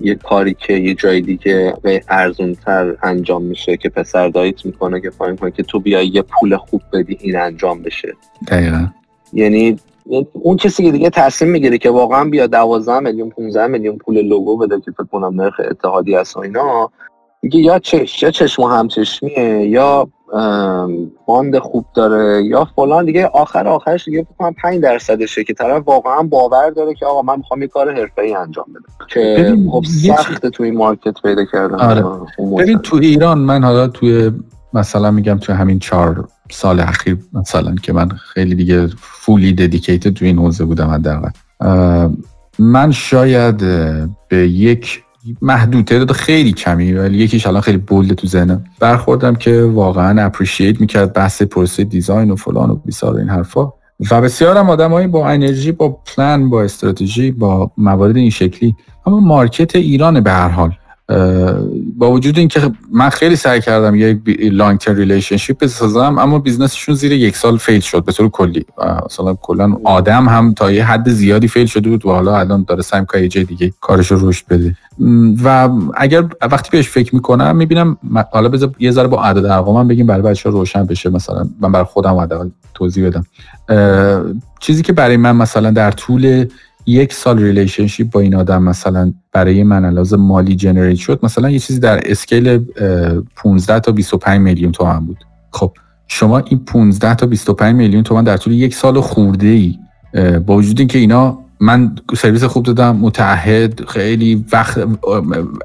یه 0.00 0.14
کاری 0.14 0.54
که 0.54 0.72
یه 0.72 0.94
جای 0.94 1.20
دیگه 1.20 1.74
ارزون 2.08 2.54
تر 2.54 2.96
انجام 3.02 3.42
میشه 3.42 3.76
که 3.76 3.88
پسر 3.88 4.28
داییت 4.28 4.66
می‌کنه 4.66 5.00
که 5.00 5.10
فاین 5.10 5.36
کنه 5.36 5.50
که 5.50 5.62
تو 5.62 5.80
بیای 5.80 6.06
یه 6.06 6.22
پول 6.22 6.56
خوب 6.56 6.82
بدی 6.92 7.18
این 7.20 7.36
انجام 7.36 7.82
بشه. 7.82 8.12
دقیقا. 8.48 8.86
یعنی 9.32 9.76
اون 10.32 10.56
کسی 10.56 10.84
که 10.84 10.90
دیگه 10.90 11.10
تصمیم 11.10 11.50
می‌گیره 11.50 11.78
که 11.78 11.90
واقعا 11.90 12.24
بیا 12.24 12.46
12 12.46 13.00
میلیون 13.00 13.30
15 13.30 13.66
میلیون 13.66 13.96
پول 13.96 14.22
لوگو 14.22 14.56
بده 14.56 14.80
که 14.80 14.90
فکر 14.90 15.04
کنم 15.04 15.40
نرخ 15.40 15.60
اتحادی 15.70 16.14
هست 16.14 16.36
و 16.36 16.40
اینا 16.40 16.90
میگه 17.42 17.60
یا 17.60 17.78
چش 17.78 18.22
یا 18.22 18.30
چشم 18.30 18.62
همچشمیه 18.62 19.66
یا 19.68 20.08
باند 21.26 21.58
خوب 21.58 21.84
داره 21.94 22.44
یا 22.44 22.64
فلان 22.76 23.04
دیگه. 23.04 23.26
آخر 23.26 23.68
آخرش 23.68 24.04
دیگه 24.04 24.22
فکر 24.22 24.34
کنم 24.38 24.54
5 24.62 24.82
درصدشه 24.82 25.44
که 25.44 25.54
طرف 25.54 25.82
واقعا 25.86 26.22
باور 26.22 26.70
داره 26.70 26.94
که 26.94 27.06
آقا 27.06 27.22
من 27.22 27.36
می‌خوام 27.36 27.62
یه 27.62 27.68
کار 27.68 27.94
حرفه‌ای 27.94 28.34
انجام 28.34 28.66
بدم. 28.70 29.06
که 29.08 29.56
خب 29.70 29.84
سخته 29.84 30.50
توی 30.50 30.70
market 30.70 31.14
پیدا 31.22 31.44
کردن. 31.44 31.74
آره. 31.74 32.04
ببین 32.58 32.78
تو 32.78 32.96
ایران 32.96 33.38
من 33.38 33.64
حالا 33.64 33.88
توی 33.88 34.30
مثلا 34.74 35.10
میگم 35.10 35.38
تو 35.38 35.52
همین 35.52 35.78
چهار 35.78 36.28
سال 36.50 36.80
اخیر 36.80 37.18
مثلا 37.32 37.74
که 37.82 37.92
من 37.92 38.08
خیلی 38.08 38.54
دیگه 38.54 38.86
فولی 38.96 39.52
ددیکیتد 39.52 40.12
تو 40.12 40.24
این 40.24 40.38
حوزه 40.38 40.64
بودم 40.64 40.88
حداقل. 40.88 41.30
من 42.58 42.90
شاید 42.90 43.56
به 44.28 44.48
یک 44.48 45.02
محدود 45.42 45.84
تعداد 45.84 46.12
خیلی 46.12 46.52
کمی 46.52 46.92
ولی 46.92 47.18
یکیش 47.18 47.46
الان 47.46 47.60
خیلی 47.60 47.78
بولده 47.78 48.14
تو 48.14 48.26
ذهنم. 48.26 48.64
برخوردم 48.80 49.34
که 49.34 49.62
واقعا 49.62 50.24
اپریشیت 50.24 50.80
می‌کرد 50.80 51.12
بحث 51.12 51.42
پروسه 51.42 51.84
دیزاین 51.84 52.30
و 52.30 52.36
فلان 52.36 52.70
و 52.70 52.74
بیسار 52.74 53.16
این 53.16 53.28
حرفا. 53.28 53.72
و 54.10 54.20
بسیارم 54.20 54.70
آدمایی 54.70 55.06
با 55.06 55.28
انرژی 55.28 55.72
با 55.72 55.88
پلان 55.88 56.50
با 56.50 56.62
استراتژی 56.62 57.30
با 57.30 57.70
موارد 57.76 58.16
این 58.16 58.30
شکلی 58.30 58.76
اما 59.06 59.20
market 59.20 59.76
ایران 59.76 60.20
به 60.20 60.30
هر 60.30 60.48
حال. 60.48 60.74
با 61.96 62.10
وجود 62.10 62.38
اینکه 62.38 62.70
من 62.92 63.08
خیلی 63.08 63.36
سعی 63.36 63.60
کردم 63.60 63.94
یک 63.94 64.18
long 64.40 64.78
term 64.78 64.96
relationship 64.96 65.58
بسازم 65.58 66.18
اما 66.18 66.38
business 66.38 66.75
شون 66.75 66.94
زیر 66.94 67.12
یک 67.12 67.36
سال 67.36 67.56
fail 67.56 67.80
شد 67.80 68.04
به 68.04 68.12
طور 68.12 68.28
کلی. 68.28 68.64
مثلا 69.06 69.34
کلا 69.34 69.76
آدم 69.84 70.28
هم 70.28 70.52
تا 70.52 70.72
یه 70.72 70.84
حد 70.84 71.10
زیادی 71.10 71.48
fail 71.48 71.66
شده 71.66 71.90
بود 71.90 72.06
و 72.06 72.10
حالا 72.10 72.38
الان 72.38 72.64
داره 72.68 72.82
سعی 72.82 73.00
می‌کنه 73.00 73.22
یه 73.22 73.28
جای 73.28 73.44
دیگه 73.44 73.72
کارش 73.80 74.12
رو 74.12 74.28
رشد 74.28 74.46
بده. 74.50 74.76
و 75.44 75.68
اگر 75.94 76.24
وقتی 76.42 76.68
بهش 76.72 76.88
فکر 76.88 77.14
می‌کنم 77.14 77.56
می‌بینم 77.56 77.96
حالا 78.32 78.48
بذار 78.48 78.74
یه 78.78 78.90
ذره 78.90 79.08
با 79.08 79.22
عدد 79.22 79.44
ارقام 79.44 79.88
بگیم 79.88 80.06
برای 80.06 80.22
بچه 80.22 80.50
روشن 80.50 80.84
بشه. 80.84 81.10
مثلا 81.10 81.48
من 81.60 81.72
برای 81.72 81.84
خودم 81.84 82.16
حداقل 82.16 82.48
توضیح 82.74 83.08
بدم. 83.08 83.26
چیزی 84.60 84.82
که 84.82 84.92
برای 84.92 85.16
من 85.16 85.36
مثلا 85.36 85.70
در 85.70 85.90
طول 85.90 86.46
یک 86.86 87.12
سال 87.12 87.38
relationship 87.38 88.10
با 88.10 88.20
این 88.20 88.34
آدم 88.34 88.62
مثلا 88.62 89.12
برای 89.32 89.62
من 89.62 89.90
لحاظ 89.90 90.16
مالی 90.16 90.56
generate 90.56 90.98
شد 90.98 91.20
مثلا 91.22 91.50
یه 91.50 91.58
چیزی 91.58 91.80
در 91.80 92.10
scale 92.10 92.64
15 93.36 93.80
تا 93.80 93.92
25 93.92 94.40
میلیون 94.40 94.72
تومن 94.72 95.06
بود. 95.06 95.18
خب 95.50 95.72
شما 96.08 96.38
این 96.38 96.58
15 96.58 97.14
تا 97.14 97.26
25 97.26 97.74
میلیون 97.74 98.02
تومن 98.02 98.24
در 98.24 98.36
طول 98.36 98.52
یک 98.52 98.74
سال 98.74 99.00
خورده 99.00 99.46
ای 99.46 99.78
با 100.46 100.56
وجود 100.56 100.78
اینکه 100.78 100.98
اینا 100.98 101.38
من 101.60 101.94
سرویس 102.16 102.44
خوب 102.44 102.64
دادم 102.64 102.96
متعهد 102.96 103.84
خیلی 103.88 104.44
وقت 104.52 104.78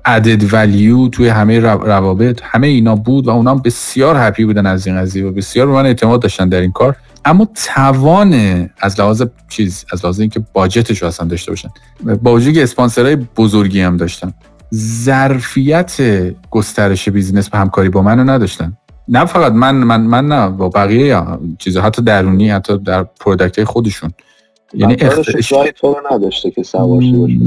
added 0.05 0.53
value 0.53 1.07
توی 1.07 1.27
همه 1.27 1.59
روابط 1.59 2.41
همه 2.43 2.67
اینا 2.67 2.95
بود 2.95 3.27
و 3.27 3.29
اونا 3.29 3.55
بسیار 3.55 4.15
happy 4.17 4.45
بودن 4.45 4.65
از 4.65 4.87
این 4.87 4.97
قضیه 4.97 5.25
و 5.25 5.31
بسیار 5.31 5.67
به 5.67 5.73
من 5.73 5.85
اعتماد 5.85 6.21
داشتن 6.21 6.49
در 6.49 6.61
این 6.61 6.71
کار. 6.71 6.95
اما 7.27 7.47
توان 7.65 8.33
از 8.79 8.99
لحاظ 8.99 9.23
چیز 9.49 9.85
از 9.91 10.05
لحاظ 10.05 10.19
اینکه 10.19 10.45
budget 10.53 10.89
ش 10.89 11.01
رو 11.01 11.07
اصلا 11.07 11.27
داشته 11.27 11.51
باشن. 11.51 11.69
با 12.21 12.33
وجود 12.33 12.53
که 12.53 13.15
بزرگی 13.35 13.81
هم 13.81 13.97
داشتن. 13.97 14.33
ظرفیت 14.75 15.97
گسترش 16.51 17.09
business 17.09 17.49
به 17.49 17.57
همکاری 17.57 17.89
با 17.89 18.01
منو 18.01 18.23
نداشتن. 18.23 18.77
نه 19.07 19.25
فقط 19.25 19.51
من 19.51 19.75
من 19.75 20.01
من 20.01 20.27
نه 20.27 20.49
با 20.49 20.69
بقیه 20.69 21.21
چیزا 21.59 21.81
حتی 21.81 22.01
درونی 22.01 22.49
حتی 22.49 22.77
در 22.77 23.03
product 23.03 23.63
خودشون. 23.63 24.11
یعنی 24.73 24.95
اختش... 24.99 25.49
تو 25.49 25.93
رو 25.93 25.95
نداشته 26.11 26.51
که 26.51 26.63
سوارشی 26.63 27.11
باشه. 27.11 27.37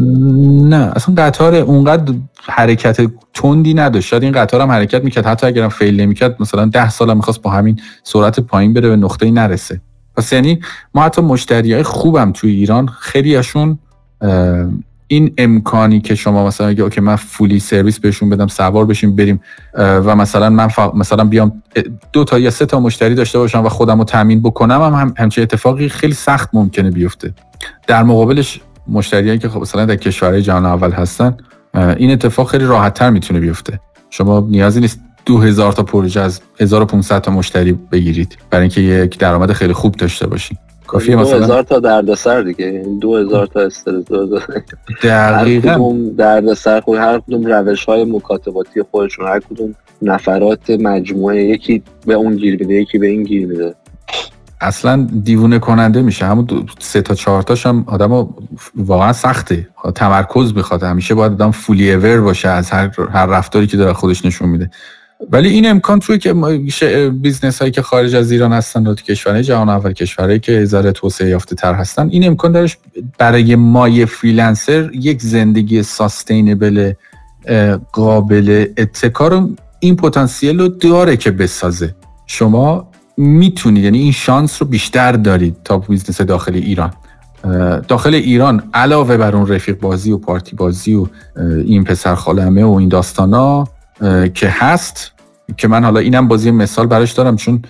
نه 0.69 0.93
اصلا 0.97 1.15
قطار 1.19 1.55
اونقدر 1.55 2.15
حرکت 2.43 3.11
تندی 3.35 3.75
نداشت. 3.75 4.09
شاید 4.09 4.23
این 4.23 4.33
قطار 4.33 4.61
هم 4.61 4.71
حرکت 4.71 5.05
می‌کرد. 5.05 5.27
حتی 5.27 5.47
اگرم 5.47 5.69
fail 5.69 6.01
نمی‌کرد 6.01 6.37
مثلا 6.41 6.65
ده 6.65 6.91
سال 6.91 7.15
می‌خواست 7.15 7.43
با 7.43 7.51
همین 7.51 7.81
سرعت 8.03 8.41
پایین 8.41 8.73
بره 8.73 8.89
به 8.89 8.97
نقطه 8.97 9.31
نرسه. 9.31 9.81
پس 10.17 10.33
یعنی 10.33 10.61
ما 10.95 11.03
حتی 11.03 11.23
مشتری 11.23 11.73
های 11.73 11.83
خوبم 11.83 12.33
توی 12.33 12.51
ایران 12.51 12.87
خیلیشون 12.87 13.79
این 15.13 15.35
امکانی 15.39 16.01
که 16.01 16.15
شما 16.15 16.47
مثلا 16.47 16.67
اگه 16.67 16.83
اوکی 16.83 17.01
من 17.01 17.17
فولی 17.17 17.61
سرویس 17.61 17.99
بهشون 18.01 18.31
بدم 18.31 18.47
سوار 18.47 18.87
بشیم 18.87 19.17
بریم 19.17 19.41
و 19.75 20.17
مثلا 20.17 20.51
من 20.51 20.69
مثلا 20.95 21.25
بیام 21.25 21.63
دو 22.13 22.25
تا 22.25 22.39
یا 22.39 22.51
سه 22.51 22.67
تا 22.67 22.81
مشتری 22.81 23.15
داشته 23.15 23.39
باشم 23.39 23.65
و 23.65 23.69
خودم 23.69 23.99
رو 23.99 24.05
تامین 24.05 24.43
بکنم 24.43 24.83
هم, 24.83 24.95
هم 24.95 25.15
همچین 25.19 25.43
اتفاقی 25.43 25.89
خیلی 25.89 26.15
سخت 26.15 26.49
ممکنه 26.53 26.91
بیفته. 26.91 27.35
در 27.87 28.03
مقابلش 28.03 28.61
مشتریایی 28.89 29.39
که 29.39 29.49
خب 29.49 29.61
مثلا 29.61 29.85
در 29.85 29.97
کشورهای 29.97 30.43
جهان 30.43 30.67
اول 30.67 30.91
هستن 30.91 31.37
این 31.75 32.11
اتفاق 32.11 32.51
خیلی 32.51 32.65
راحت 32.65 32.95
تر 32.95 33.11
می‌تونه 33.11 33.41
بیفته. 33.41 33.81
شما 34.11 34.47
نیازی 34.51 34.81
نیست 34.81 35.01
دو 35.27 35.39
هزار 35.39 35.73
تا 35.73 35.83
پروژه 35.83 36.21
از 36.21 36.41
1500 36.61 37.21
تا 37.21 37.33
مشتری 37.33 37.73
بگیرید 37.73 38.39
برای 38.51 38.63
اینکه 38.63 38.81
یک 38.81 39.19
درآمد 39.19 39.53
خیلی 39.53 39.73
خوب 39.73 39.95
داشته 39.95 40.27
باشید 40.27 40.59
کافیه 40.91 41.17
مثلا؟ 41.17 41.39
دو 41.39 41.45
هزار 41.45 41.63
تا 41.63 41.81
دردسر 41.81 42.43
دیگه. 42.43 42.87
دو 43.01 43.17
هزار 43.17 43.47
تا 43.47 43.61
استرس 43.61 44.05
دو 44.05 44.39
دقیقا. 45.03 45.71
هر 45.71 45.77
کدوم 45.77 46.11
دردسر 46.11 46.81
خود 46.81 46.99
هر 46.99 47.19
کدوم 47.19 47.47
روش 47.47 47.85
های 47.85 48.05
مکاتباتی 48.05 48.83
خودشون 48.91 49.27
هر 49.27 49.41
کدوم 49.41 49.75
نفرات 50.03 50.71
مجموعه 50.71 51.45
یکی 51.45 51.83
به 52.07 52.15
اون 52.15 52.37
گیر 52.37 52.61
میده 52.61 52.75
یکی 52.75 52.99
به 52.99 53.07
این 53.07 53.23
گیر 53.23 53.47
میده. 53.47 53.75
اصلا 54.61 55.09
دیوونه 55.25 55.59
کننده 55.59 56.03
میشه. 56.03 56.27
همون 56.27 56.69
سه 56.79 57.03
تا 57.03 57.15
چهار 57.15 57.43
تاش 57.43 57.67
هم 57.67 57.85
آدم 57.87 58.29
واقعا 58.77 59.13
سخته. 59.13 59.69
تمرکز 59.95 60.53
بخواد 60.53 60.83
همیشه 60.83 61.15
باید 61.15 61.33
آدم 61.33 61.51
فولی 61.51 61.93
اور 61.93 62.21
باشه 62.21 62.49
از 62.49 62.71
هر, 62.71 62.91
هر 63.13 63.27
رفتاری 63.27 63.67
که 63.67 63.77
داره 63.77 63.93
خودش 63.93 64.25
نشون 64.25 64.49
میده. 64.49 64.71
ولی 65.29 65.49
این 65.49 65.71
امکان 65.71 66.01
توی 66.01 66.19
که 66.19 66.35
business 67.15 67.59
هایی 67.59 67.73
که 67.73 67.83
خارج 67.83 68.15
از 68.15 68.31
ایران 68.31 68.53
هستن 68.53 68.87
و 68.87 68.95
کشورهای 68.95 69.43
جهان 69.43 69.69
اول 69.69 69.93
کشورهایی 69.93 70.39
که 70.39 70.65
ذره 70.65 70.93
توسعه 70.93 71.29
یافته 71.29 71.55
تر 71.55 71.75
هستن 71.75 72.09
این 72.09 72.27
امکان 72.27 72.53
دارش 72.53 72.79
برای 73.19 73.57
مای 73.57 74.07
freelancer 74.07 74.91
یک 74.95 75.23
زندگی 75.23 75.83
sustainable 75.83 76.93
قابل 77.93 78.67
اتکا 78.77 79.20
رو 79.20 79.49
این 79.81 79.97
پتانسیل 79.97 80.61
رو 80.61 80.69
داره 80.69 81.17
که 81.17 81.31
بسازه. 81.31 81.95
شما 82.27 82.89
می‌تونید 83.17 83.85
یعنی 83.85 83.99
این 83.99 84.13
شانس 84.13 84.63
رو 84.63 84.69
بیشتر 84.69 85.13
دارید 85.13 85.57
تا 85.65 85.79
business 85.79 86.21
داخل 86.21 86.55
ایران. 86.55 86.93
داخل 87.89 88.15
ایران 88.15 88.63
علاوه 88.75 89.17
بر 89.17 89.37
اون 89.37 89.47
رفیق 89.47 89.81
بازی 89.81 90.13
و 90.13 90.19
پارتی 90.19 90.57
بازی 90.57 90.95
و 90.95 91.07
این 91.65 91.85
پسر 91.85 92.15
خالمه 92.15 92.65
و 92.65 92.71
این 92.71 92.89
داستانا 92.89 93.69
که 94.35 94.49
هست 94.49 95.13
که 95.57 95.69
من 95.69 95.85
حالا 95.85 96.01
اینم 96.01 96.29
بازی 96.29 96.51
مثال 96.51 96.87
براش 96.87 97.13
دارم 97.13 97.37
چون 97.37 97.63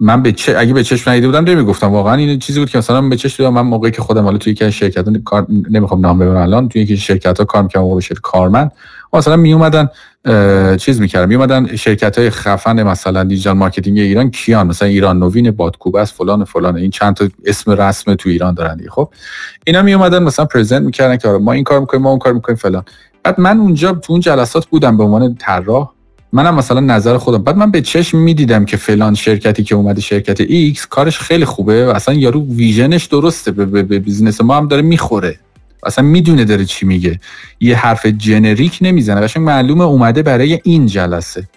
من 0.00 0.22
به 0.22 0.32
چه 0.32 0.58
اگه 0.58 0.72
به 0.74 0.84
چشم 0.84 1.10
ندیده 1.10 1.26
بودم 1.26 1.44
نمی‌گفتم. 1.44 1.86
واقعا 1.86 2.14
این 2.14 2.38
چیزی 2.38 2.60
بود 2.60 2.70
که 2.70 2.78
مثلا 2.78 3.00
من 3.00 3.08
به 3.08 3.16
چشم 3.16 3.36
دیدم 3.36 3.54
من 3.54 3.62
موقعی 3.62 3.90
که 3.90 4.02
خودم 4.02 4.24
حالا 4.24 4.38
توی 4.38 4.52
یکی 4.52 4.64
از 4.64 4.72
شرکت 4.72 5.22
کار 5.24 5.46
نمی‌خوام 5.70 6.00
نام 6.00 6.18
ببرم 6.18 6.36
الان 6.36 6.68
توی 6.68 6.82
یکی 6.82 6.96
شرکت 6.96 7.38
ها 7.38 7.44
کار 7.44 7.62
می‌کردم 7.62 7.84
موقع 7.84 8.00
شرکت 8.00 8.20
کارمند. 8.20 8.72
مثلا 9.12 9.36
می 9.36 9.52
اومدن 9.52 9.88
چیز 10.76 11.00
می‌کردم. 11.00 11.28
می 11.28 11.34
اومدن 11.34 11.76
شرکت 11.76 12.18
های 12.18 12.30
خفن 12.30 12.82
مثلا 12.82 13.24
digital 13.24 13.52
marketing 13.52 13.98
ایران 13.98 14.30
کیان 14.30 14.66
مثلا 14.66 14.88
ایران 14.88 15.18
نوین 15.18 15.50
بادکوب 15.50 15.96
است 15.96 16.14
فلان 16.14 16.44
فلان. 16.44 16.76
این 16.76 16.90
چند 16.90 17.14
تا 17.14 17.28
اسم 17.44 17.70
رسم 17.70 18.14
تو 18.14 18.28
ایران 18.28 18.54
دارن 18.54 18.80
خب. 18.90 19.08
اینا 19.66 19.82
می 19.82 19.94
اومدن 19.94 20.22
مثلا 20.22 20.44
present 20.44 20.82
می‌کردن 20.82 21.16
که 21.16 21.28
آره، 21.28 21.38
ما 21.38 21.52
این 21.52 21.64
کار 21.64 21.80
می‌کنیم 21.80 22.02
ما 22.02 22.10
اون 22.10 22.18
کار 22.18 22.32
می‌کنیم 22.32 22.56
فلان. 22.56 22.84
بعد 23.22 23.40
من 23.40 23.58
اونجا 23.58 23.92
تو 23.92 24.12
اون 24.12 24.20
جلسات 24.20 24.66
بودم 24.66 24.96
به 24.96 25.04
عنوان 25.04 25.34
طراح. 25.34 25.90
منم 26.32 26.54
مثلا 26.54 26.80
نظر 26.80 27.16
خودم 27.18 27.42
بعد 27.42 27.56
من 27.56 27.70
به 27.70 27.80
چشم 27.80 28.18
می‌دیدم 28.18 28.64
که 28.64 28.76
فلان 28.76 29.14
شرکتی 29.14 29.64
که 29.64 29.74
اومده 29.74 30.00
شرکت 30.00 30.42
X 30.74 30.86
کارش 30.90 31.18
خیلی 31.18 31.44
خوبه 31.44 31.86
و 31.86 31.90
اصلا 31.90 32.14
یارو 32.14 32.46
vision 32.46 32.89
ش 32.89 33.04
درسته 33.04 33.50
به, 33.50 33.82
به, 33.82 33.98
business 33.98 34.40
ما 34.40 34.56
هم 34.56 34.68
داره 34.68 34.82
می‌خوره. 34.82 35.38
اصلا 35.82 36.04
می‌دونه 36.04 36.44
داره 36.44 36.64
چی 36.64 36.86
میگه. 36.86 37.20
یه 37.60 37.76
حرف 37.76 38.06
generic 38.06 38.78
نمی‌زنه. 38.80 39.20
قشنگ 39.20 39.42
معلومه 39.42 39.84
اومده 39.84 40.22
برای 40.22 40.60
این 40.64 40.86
جلسه. 40.86 41.48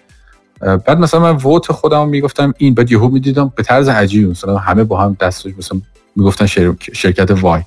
بعد 0.60 0.98
مثلا 0.98 1.20
من 1.20 1.36
vote 1.36 1.72
خودم 1.72 2.08
می‌گفتم 2.08 2.54
این 2.58 2.74
بعد 2.74 2.92
یهو 2.92 3.08
می‌دیدم 3.08 3.52
به 3.56 3.62
طرز 3.62 3.88
عجیبی 3.88 4.26
مثلا 4.26 4.58
همه 4.58 4.84
با 4.84 5.00
هم 5.00 5.16
دستش 5.20 5.52
مثلا 5.58 5.80
می‌گفتن 6.16 6.46
شرکت 6.92 7.30
وای. 7.30 7.62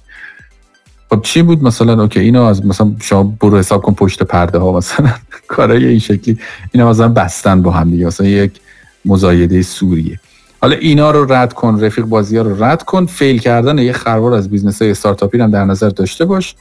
خب 1.09 1.21
چی 1.21 1.41
بود 1.41 1.63
مثلا؟ 1.63 2.01
okay 2.01 2.19
اینو 2.19 2.43
از 2.43 2.65
مثلا 2.65 2.91
شما 3.01 3.23
برو 3.23 3.57
حساب 3.57 3.81
کن 3.81 3.93
پشت 3.93 4.23
پرده 4.23 4.57
ها 4.57 4.71
مثلا. 4.71 5.09
کارای 5.47 5.85
این 5.85 5.99
شکلی. 5.99 6.39
اینا 6.71 6.89
مثلا 6.89 7.07
بستن 7.07 7.61
با 7.61 7.71
هم 7.71 7.91
دیگه. 7.91 8.05
مثلا 8.05 8.27
یک 8.27 8.59
مزایده 9.05 9.61
صوریه. 9.61 10.19
حالا 10.61 10.75
اینا 10.75 11.11
رو 11.11 11.33
رد 11.33 11.53
کن 11.53 11.79
رفیق 11.79 12.05
بازی 12.05 12.37
ها 12.37 12.43
رو 12.43 12.63
رد 12.63 12.83
کن. 12.83 13.05
fail 13.05 13.39
کردن 13.39 13.77
یه 13.77 13.93
خروار 13.93 14.33
از 14.33 14.49
business 14.49 14.81
های 14.81 14.91
استارتاپی 14.91 15.39
هم 15.39 15.51
در 15.51 15.65
نظر 15.65 15.89
داشته 15.89 16.25
باش. 16.25 16.55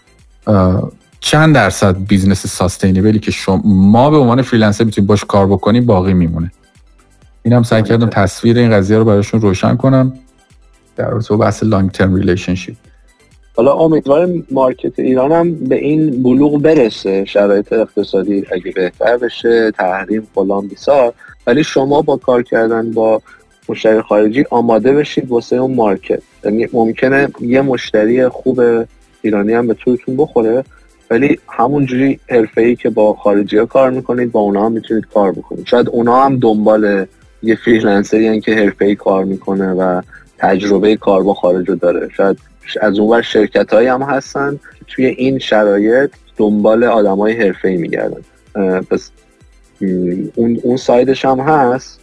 چند 1.20 1.54
درصد 1.54 1.96
business 1.98 2.46
sustainable 2.46 3.12
ی 3.12 3.18
که 3.18 3.30
شما 3.30 3.62
ما 3.64 4.10
به 4.10 4.16
عنوان 4.16 4.42
freelancer 4.42 4.84
می‌تونیم 4.84 5.06
باش 5.06 5.24
کار 5.24 5.46
بکنیم 5.46 5.86
باقی 5.86 6.14
میمونه. 6.14 6.52
اینم 7.42 7.62
سعی 7.62 7.82
کردم 7.82 8.06
تصویر 8.06 8.58
این 8.58 8.70
قضیه 8.70 8.98
رو 8.98 9.04
براشون 9.04 9.40
روشن 9.40 9.76
کنم. 9.76 10.12
در 10.96 11.10
رابطه 11.10 11.36
بحث 11.36 11.62
long 11.62 11.90
term 11.90 12.14
relationship 12.14 12.76
حالا 13.56 13.72
امیدوارم 13.72 14.46
market 14.50 14.98
ایران 14.98 15.32
هم 15.32 15.54
به 15.54 15.74
این 15.74 16.22
بلوغ 16.22 16.62
برسه 16.62 17.24
شرایط 17.24 17.72
اقتصادی 17.72 18.44
اگه 18.52 18.72
بهتر 18.72 19.16
بشه 19.16 19.70
تحریم 19.70 20.28
فلان 20.34 20.66
بیسار. 20.66 21.12
ولی 21.46 21.64
شما 21.64 22.02
با 22.02 22.16
کار 22.16 22.42
کردن 22.42 22.90
با 22.90 23.22
مشتری 23.68 24.00
خارجی 24.00 24.44
آماده 24.50 24.92
بشید 24.92 25.30
واسه 25.30 25.56
اون 25.56 25.74
market. 25.74 26.22
یعنی 26.44 26.68
ممکنه 26.72 27.28
یه 27.40 27.60
مشتری 27.62 28.28
خوب 28.28 28.60
ایرانی 29.22 29.52
هم 29.52 29.66
به 29.66 29.74
تورتون 29.74 30.16
بخوره 30.16 30.64
ولی 31.10 31.38
همونجوری 31.48 32.20
ای 32.56 32.76
که 32.76 32.90
با 32.90 33.14
خارجی 33.14 33.58
ها 33.58 33.66
کار 33.66 33.90
می‌کنید 33.90 34.32
با 34.32 34.40
اونا 34.40 34.66
هم 34.66 34.72
می‌تونید 34.72 35.06
کار 35.14 35.32
بکنید. 35.32 35.66
شاید 35.66 35.88
اونا 35.88 36.24
هم 36.24 36.38
دنبال 36.38 37.06
یه 37.42 37.56
freelancer 37.56 38.33
ی 38.33 38.40
که 38.40 38.72
ای 38.80 38.94
کار 38.94 39.24
می‌کنه 39.24 39.72
و 39.72 40.02
تجربه 40.38 40.96
کار 40.96 41.22
با 41.22 41.34
خارج 41.34 41.66
داره. 41.80 42.08
شاید 42.16 42.38
از 42.80 42.98
اونور 42.98 43.22
شرکت 43.22 43.72
هایی 43.72 43.88
هم 43.88 44.02
هستن. 44.02 44.60
توی 44.88 45.06
این 45.06 45.38
شرایط 45.38 46.10
دنبال 46.36 46.84
آدم 46.84 47.18
های 47.18 47.32
حرفه 47.32 47.68
ای 47.68 47.76
میگردن 47.76 48.20
پس 48.90 49.10
اون, 50.34 50.60
اون 50.62 50.76
side 50.76 51.08
ش 51.08 51.24
هم 51.24 51.40
هست. 51.40 52.00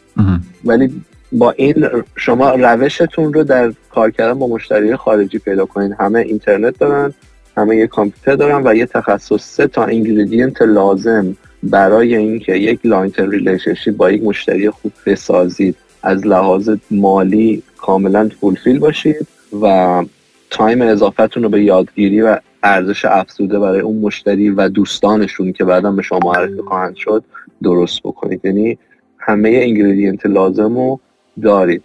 ولی 0.65 1.01
با 1.31 1.51
این 1.51 1.87
شما 2.15 2.51
روشتون 2.51 3.33
رو 3.33 3.43
در 3.43 3.73
کار 3.89 4.11
کردن 4.11 4.39
با 4.39 4.47
مشتری 4.47 4.95
خارجی 4.95 5.39
پیدا 5.39 5.65
کنید 5.65 5.95
همه 5.99 6.19
اینترنت 6.19 6.79
دارن 6.79 7.13
همه 7.57 7.75
یه 7.75 7.87
کامپیوتر 7.87 8.35
دارن 8.35 8.67
و 8.67 8.75
یه 8.75 8.85
تخصص 8.85 9.41
سه 9.41 9.67
تا 9.67 9.85
ingredient 9.85 10.61
لازم 10.61 11.37
برای 11.63 12.15
اینکه 12.15 12.53
یک 12.53 12.79
long 12.83 13.06
term 13.06 13.29
relationship 13.29 13.97
با 13.97 14.11
یک 14.11 14.23
مشتری 14.23 14.69
خوب 14.69 14.91
بسازید. 15.05 15.75
از 16.03 16.27
لحاظ 16.27 16.69
مالی 16.91 17.63
کاملا 17.77 18.29
fulfill 18.39 18.79
باشید 18.79 19.27
و 19.61 20.05
time 20.51 20.81
اضافتون 20.81 21.43
رو 21.43 21.49
به 21.49 21.63
یادگیری 21.63 22.21
و 22.21 22.37
ارزش 22.63 23.05
افزوده 23.05 23.59
برای 23.59 23.79
اون 23.79 23.97
مشتری 23.97 24.49
و 24.49 24.69
دوستانشون 24.69 25.53
که 25.53 25.63
بعدا 25.63 25.91
به 25.91 26.01
شما 26.01 26.19
معرفی 26.23 26.61
خواهند 26.67 26.95
شد 26.95 27.23
درست 27.63 27.99
بکنید. 28.03 28.45
یعنی 28.45 28.77
همه 29.19 29.49
ingredient 29.49 30.25
لازم 30.25 30.75
رو 30.75 30.99
دارید. 31.41 31.83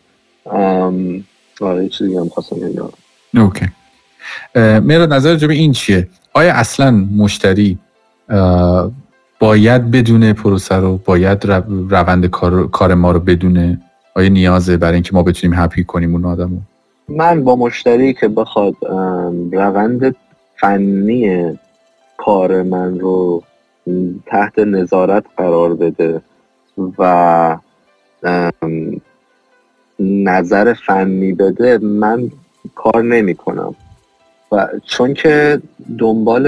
آره 1.60 1.88
چیزی 1.88 2.16
هم 2.16 2.28
خواستم 2.28 2.56
اوکی. 3.34 3.66
میرا 4.80 5.06
نظر 5.06 5.36
جبه 5.36 5.54
این 5.54 5.72
چیه؟ 5.72 6.08
آیا 6.32 6.54
اصلا 6.54 6.90
مشتری 7.16 7.78
باید 9.40 9.90
بدونه 9.90 10.32
پروسه 10.32 10.74
رو؟ 10.74 11.00
باید 11.04 11.44
روند 11.68 12.26
کار, 12.26 12.68
کار 12.68 12.94
ما 12.94 13.12
رو 13.12 13.20
بدونه؟ 13.20 13.80
آیا 14.14 14.28
نیازه 14.28 14.76
برای 14.76 14.94
اینکه 14.94 15.10
ما 15.14 15.22
بتونیم 15.22 15.58
هپی 15.58 15.84
کنیم 15.84 16.12
اون 16.12 16.24
آدم 16.24 16.66
من 17.08 17.44
با 17.44 17.56
مشتری 17.56 18.14
که 18.14 18.28
بخواد 18.28 18.74
روند 19.52 20.16
فنی 20.56 21.58
کار 22.16 22.62
من 22.62 23.00
رو 23.00 23.42
تحت 24.26 24.58
نظارت 24.58 25.24
قرار 25.36 25.74
بده 25.74 26.22
و 26.98 27.56
نظر 30.00 30.74
فنی 30.86 31.32
بده 31.32 31.78
من 31.78 32.30
کار 32.74 33.02
نمی 33.02 33.34
کنم 33.34 33.74
و 34.52 34.68
چون 34.84 35.14
که 35.14 35.62
دنبال 35.98 36.44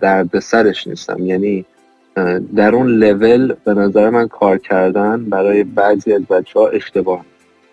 درد 0.00 0.38
سرش 0.38 0.86
نیستم 0.86 1.26
یعنی 1.26 1.64
در 2.56 2.74
اون 2.74 2.86
لول 2.86 3.54
به 3.64 3.74
نظر 3.74 4.10
من 4.10 4.28
کار 4.28 4.58
کردن 4.58 5.24
برای 5.24 5.64
بعضی 5.64 6.12
از 6.12 6.22
بچه 6.22 6.60
ها 6.60 6.68
اشتباه 6.68 7.24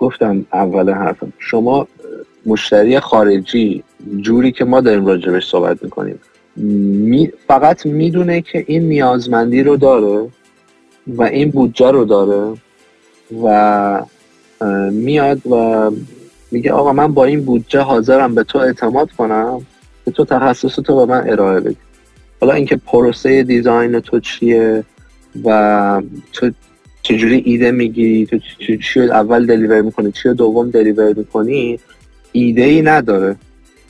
گفتم 0.02 0.46
اول 0.54 0.90
حرفم. 0.90 1.34
شما 1.40 1.88
مشتری 2.46 3.00
خارجی 3.00 3.84
جوری 4.22 4.52
که 4.52 4.66
ما 4.66 4.82
داریم 4.82 5.06
راجبش 5.06 5.48
صحبت 5.48 5.84
می‌کنیم 5.84 6.20
می 6.56 7.32
فقط 7.48 7.86
می‌دونه 7.86 8.42
که 8.42 8.64
این 8.68 8.84
نیازمندی 8.90 9.64
رو 9.64 9.78
داره 9.78 10.30
و 11.08 11.24
این 11.24 11.50
بودجه 11.50 11.92
رو 11.92 12.06
داره 12.06 12.58
و 13.44 14.02
میاد 14.92 15.48
و 15.48 15.92
میگه 16.52 16.72
آقا 16.72 16.94
من 16.94 17.14
با 17.14 17.26
این 17.26 17.46
بودجه 17.46 17.80
حاضرم 17.80 18.36
به 18.36 18.44
تو 18.44 18.58
اعتماد 18.60 19.12
کنم 19.12 19.62
که 20.06 20.12
تو 20.12 20.26
تخصص 20.26 20.76
تو 20.76 20.96
به 20.96 21.14
من 21.14 21.30
ارائه 21.30 21.60
بدی. 21.60 21.78
حالا 22.42 22.54
اینکه 22.54 22.76
پروسه 22.76 23.44
دیزاین 23.44 24.00
تو 24.00 24.20
چیه 24.20 24.84
و 25.44 26.02
تو 26.34 26.52
چجوری 27.02 27.42
ایده 27.46 27.72
می‌گیری؟ 27.72 28.26
تو 28.26 28.38
چی 28.78 29.02
اول 29.02 29.46
دلیور 29.46 29.82
می‌کنی؟ 29.82 30.12
چی 30.12 30.34
دوم 30.34 30.70
دلیور 30.70 31.14
می‌کنی؟ 31.14 31.80
ایده 32.32 32.64
ای 32.64 32.82
نداره. 32.82 33.36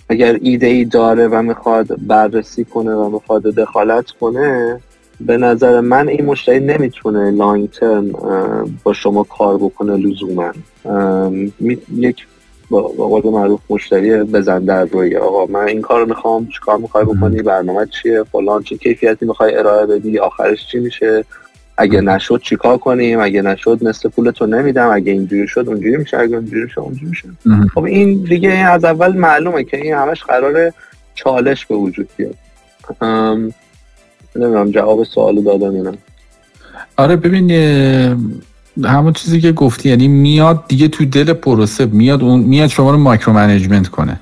اگر 0.09 0.37
ایده 0.41 0.67
ای 0.67 0.85
داره 0.85 1.27
و 1.27 1.41
می‌خواد 1.41 1.87
بررسی 2.07 2.65
کنه 2.65 2.93
و 2.93 3.09
می‌خواد 3.09 3.41
دخالت 3.41 4.11
کنه 4.11 4.79
به 5.21 5.37
نظر 5.37 5.79
من 5.79 6.07
این 6.07 6.25
مشتری 6.25 6.59
نمی‌تونه 6.59 7.31
لانگ 7.31 7.69
ترم 7.69 8.11
با 8.83 8.93
شما 8.93 9.23
کار 9.23 9.57
بکنه 9.57 9.97
لزوما. 9.97 10.51
یک 11.95 12.27
با 12.69 12.81
قول 12.81 13.33
معروف 13.33 13.59
مشتری 13.69 14.17
بزن 14.17 14.59
در 14.59 14.85
روی. 14.85 15.15
آقا 15.15 15.45
من 15.45 15.67
این 15.67 15.81
کار 15.81 16.05
می‌خوام 16.05 16.47
چیکار 16.47 16.77
می‌خوای 16.77 17.05
بکنی؟ 17.05 17.41
برنامه 17.41 17.85
چیه؟ 17.85 18.23
فلان 18.23 18.63
چه 18.63 18.77
کیفیتی 18.77 19.25
می‌خوای 19.25 19.55
ارائه 19.55 19.85
بدی؟ 19.85 20.19
آخرش 20.19 20.67
چی 20.71 20.79
میشه؟ 20.79 21.25
اگه 21.81 22.01
نشد 22.01 22.41
چیکار 22.43 22.77
کنیم؟ 22.77 23.19
اگه 23.19 23.41
نشد 23.41 23.79
مثل 23.81 24.09
پولتو 24.09 24.45
نمیدم. 24.45 24.89
اگه 24.93 25.11
اینجوری 25.11 25.47
شد 25.47 25.65
اونجوری 25.67 25.97
میشه. 25.97 26.17
اگه 26.17 26.35
اونجوری 26.35 26.69
شد 26.69 26.79
اونجوری 26.79 27.09
میشه. 27.09 27.29
خب 27.73 27.83
این 27.83 28.23
دیگه 28.23 28.49
از 28.49 28.85
اول 28.85 29.17
معلومه 29.17 29.63
که 29.63 29.77
این 29.77 29.93
همش 29.93 30.23
قرار 30.23 30.73
چالش 31.15 31.65
به 31.65 31.75
وجود 31.75 32.09
بیاد. 32.17 32.35
نمی‌دونم 34.35 34.71
جواب 34.71 35.03
سوال 35.03 35.41
دادم 35.43 35.89
نه. 35.89 35.97
آره 36.97 37.15
ببین 37.15 37.51
همون 38.83 39.13
چیزی 39.13 39.41
که 39.41 39.51
گفتی 39.51 39.89
یعنی 39.89 40.07
میاد 40.07 40.67
دیگه 40.67 40.87
تو 40.87 41.05
دل 41.05 41.33
پروسه 41.33 41.85
میاد 41.85 42.23
اون 42.23 42.39
میاد 42.39 42.69
شما 42.69 42.91
رو 42.91 42.97
micro 42.97 43.33
management 43.33 43.87
کنه. 43.87 44.19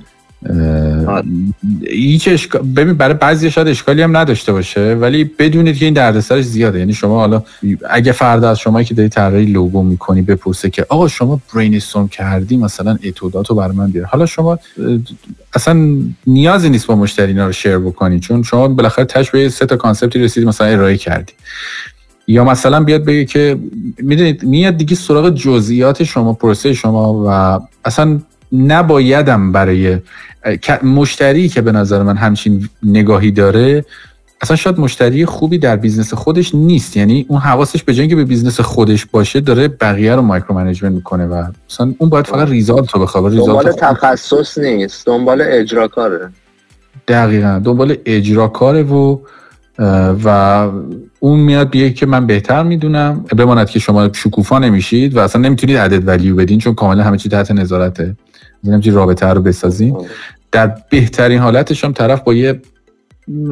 هیچ 1.90 2.28
اشکال 2.28 2.62
ببین 2.62 2.94
برای 2.94 3.14
بعضی 3.14 3.52
شاید 3.52 3.68
اشکالی 3.68 4.02
هم 4.02 4.18
نداشته 4.18 4.52
باشه 4.52 4.94
ولی 4.94 5.24
بدونید 5.24 5.78
که 5.78 5.86
این 5.86 5.94
دردسرش 5.94 6.46
زیاده. 6.46 6.80
یعنی 6.80 6.94
شما 6.94 7.20
حالا 7.20 7.44
اگه 7.90 8.12
فردا 8.12 8.50
از 8.50 8.60
شما 8.60 8.84
که 8.84 8.94
داری 8.94 9.10
طراحی 9.10 9.46
لوگو 9.46 9.84
می‌کنی 9.84 10.22
بپرسه 10.22 10.70
که 10.70 10.86
آقا 10.90 11.08
شما 11.08 11.42
brainstorm 11.56 12.08
کردی 12.08 12.58
مثلا 12.58 12.98
اتودات 13.04 13.38
رو 13.38 13.56
برای 13.56 13.76
من 13.76 13.92
بیار. 13.92 14.06
حالا 14.06 14.26
شما 14.26 14.60
اصلا 15.54 15.98
نیازی 16.28 16.70
نیست 16.70 16.88
با 16.88 16.96
مشتری 16.96 17.28
اینا 17.28 17.46
رو 17.46 17.52
share 17.52 17.78
بکنی 17.78 18.20
چون 18.20 18.44
شما 18.44 18.68
بالاخره 18.68 19.06
تهش 19.06 19.32
به 19.32 19.50
سه 19.50 19.66
تا 19.66 19.78
concept 19.78 20.14
ی 20.14 20.20
رسیدی 20.20 20.46
مثلا 20.46 20.68
ارائه 20.68 20.98
کردی. 20.98 21.34
یا 22.28 22.44
مثلا 22.44 22.84
بیاد 22.84 23.06
بگه 23.06 23.26
که 23.26 23.60
می‌دونید 23.98 24.44
میاد 24.44 24.78
دیگه 24.78 24.96
سراغ 24.96 25.30
جزئیات 25.30 26.04
شما 26.04 26.34
پروسه 26.34 26.74
شما 26.74 27.24
و 27.28 27.60
اصلا 27.86 28.20
نبایدم 28.52 29.52
برای 29.52 29.98
مشتری 30.84 31.50
که 31.50 31.62
به 31.62 31.72
نظر 31.72 32.04
من 32.04 32.18
همچین 32.18 32.70
نگاهی 32.84 33.32
داره 33.32 33.86
اصلا 34.42 34.56
شاید 34.56 34.80
مشتری 34.80 35.26
خوبی 35.26 35.58
در 35.58 35.76
business 35.76 36.14
خودش 36.14 36.56
نیست. 36.56 36.98
یعنی 36.98 37.26
اون 37.30 37.40
حواسش 37.40 37.84
به 37.84 37.94
جنگ 37.94 38.16
به 38.16 38.26
business 38.26 38.60
خودش 38.60 39.06
باشه 39.06 39.40
داره 39.40 39.68
بقیه 39.68 40.16
رو 40.16 40.22
micro 40.22 40.56
management 40.56 40.94
می‌کنه 40.94 41.26
و 41.26 41.44
مثلا 41.70 41.94
اون 41.98 42.10
باید 42.10 42.28
فقط 42.28 42.48
ریزالت 42.48 42.92
رو 42.92 43.02
بخواد. 43.02 43.34
دنبال 43.34 43.72
تخصص 43.72 44.58
نیست 44.58 45.06
دنبال 45.06 45.44
اجرا 45.46 45.88
کاره 45.88 46.30
دقیقا 47.08 47.62
دنبال 47.64 47.98
اجرا 48.06 48.48
کاره 48.48 48.84
و 48.84 49.20
و 50.24 50.68
اون 51.20 51.40
میاد 51.40 51.70
بیه 51.70 51.94
که 51.94 52.06
من 52.06 52.28
بهتر 52.28 52.64
می‌دونم. 52.64 53.26
بماند 53.38 53.70
که 53.70 53.80
شما 53.80 54.14
شکوفا 54.14 54.60
نمیشید 54.60 55.18
و 55.18 55.20
اصلا 55.20 55.42
نمی‌تونید 55.42 55.78
عدد 55.78 56.08
ولیو 56.08 56.36
بدین 56.36 56.60
چون 56.60 56.74
کاملا 56.74 57.04
همه 57.04 57.18
چی 57.18 57.30
تحت 57.30 57.52
نظارته. 57.52 58.16
نمی‌تونید 58.64 58.96
رابطه 58.96 59.26
رو 59.28 59.42
بسازین 59.42 59.98
در 60.52 60.76
بهترین 60.90 61.40
حالتش 61.40 61.84
هم 61.84 61.94
طرف 61.94 62.22
با 62.22 62.34
یه 62.34 62.62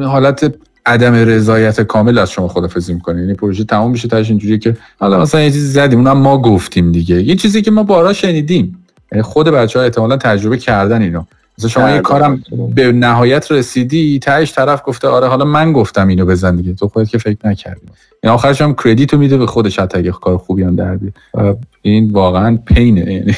حالت 0.00 0.54
عدم 0.86 1.14
رضایت 1.14 1.80
کامل 1.80 2.18
از 2.18 2.30
شما 2.30 2.48
خدافظی 2.48 2.94
می‌کنه. 2.94 3.20
یعنی 3.20 3.34
پروژه 3.34 3.64
تمام 3.64 3.90
میشه 3.90 4.08
تاش 4.08 4.30
اینجوریه 4.30 4.58
که 4.58 4.76
حالا 5.00 5.20
مثلا 5.20 5.40
یه 5.40 5.50
چیزی 5.50 5.68
زدیم 5.68 5.98
اونم 5.98 6.18
ما 6.18 6.42
گفتیم 6.42 6.92
دیگه. 6.92 7.22
یه 7.22 7.36
چیزی 7.36 7.62
که 7.62 7.70
ما 7.70 7.82
بارا 7.82 8.12
شنیدیم. 8.12 8.84
یعنی 9.12 9.22
خود 9.22 9.48
بچه 9.48 9.78
ها 9.78 9.84
احتمالا 9.84 10.16
تجربه 10.16 10.58
کردن 10.58 11.02
اینو. 11.02 11.22
مثلا 11.58 11.70
شما 11.70 11.90
یه 11.90 12.00
کارم 12.00 12.42
به 12.74 12.92
نهایت 12.92 13.52
رسیدی 13.52 14.18
تهش 14.18 14.52
طرف 14.52 14.82
گفته 14.84 15.08
آره 15.08 15.28
حالا 15.28 15.44
من 15.44 15.72
گفتم 15.72 16.08
اینو 16.08 16.26
بزن 16.26 16.56
دیگه. 16.56 16.74
تو 16.74 16.88
خودت 16.88 17.08
که 17.08 17.18
فکر 17.18 17.48
نکردی. 17.48 17.80
این 17.80 17.90
یعنی 18.22 18.34
آخرش 18.34 18.60
هم 18.60 18.74
کردیتو 18.74 19.18
میده 19.18 19.36
به 19.36 19.46
خودش 19.46 19.78
حتی 19.78 19.98
اگه 19.98 20.10
کار 20.10 20.36
خوبی 20.36 20.62
هم 20.62 20.76
در 20.76 20.98
این 21.82 22.10
واقعا 22.10 22.58
پینه. 22.66 23.12
یعنی 23.12 23.34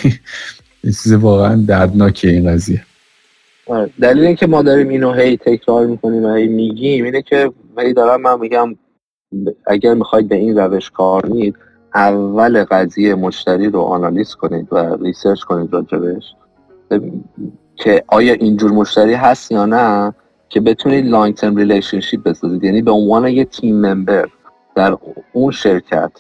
چیز 0.83 1.13
واقعا 1.13 1.65
دردناکه 1.69 2.29
این 2.29 2.53
قضیه. 2.53 2.83
آره. 3.67 3.91
دلیل 4.01 4.25
اینکه 4.25 4.47
ما 4.47 4.63
داریم 4.63 4.89
اینو 4.89 5.13
هی 5.13 5.37
تکرار 5.37 5.87
می‌کنیم 5.87 6.25
و 6.25 6.35
هی 6.35 6.49
میگیم 6.49 7.05
اینه 7.05 7.23
که 7.23 7.53
هی 7.79 7.93
دارم 7.93 8.21
من 8.21 8.41
میگم 8.41 8.77
اگر 9.67 9.95
می‌خواید 9.95 10.29
به 10.29 10.37
این 10.37 10.59
روش 10.59 10.91
کار 10.91 11.27
نید 11.27 11.57
اول 11.95 12.65
قضیه 12.65 13.15
مشتری 13.15 13.69
رو 13.69 13.81
آنالیز 13.81 14.35
کنید 14.35 14.69
و 14.73 14.97
research 15.05 15.41
کنید 15.41 15.73
راجع 15.73 15.92
بهش. 15.92 16.25
که 17.77 18.05
آیا 18.09 18.33
اینجور 18.33 18.71
مشتری 18.71 19.15
هست 19.15 19.53
یا 19.53 19.67
نه 19.67 20.15
که 20.49 20.61
بتونید 20.61 21.07
long 21.07 21.35
term 21.35 21.57
relationship 21.57 22.23
بسازید. 22.23 22.65
یعنی 22.65 22.83
به 22.83 22.91
عنوان 22.91 23.29
یه 23.29 23.45
team 23.45 23.87
member 23.87 24.29
در 24.77 24.97
اون 25.33 25.51
شرکت 25.51 26.11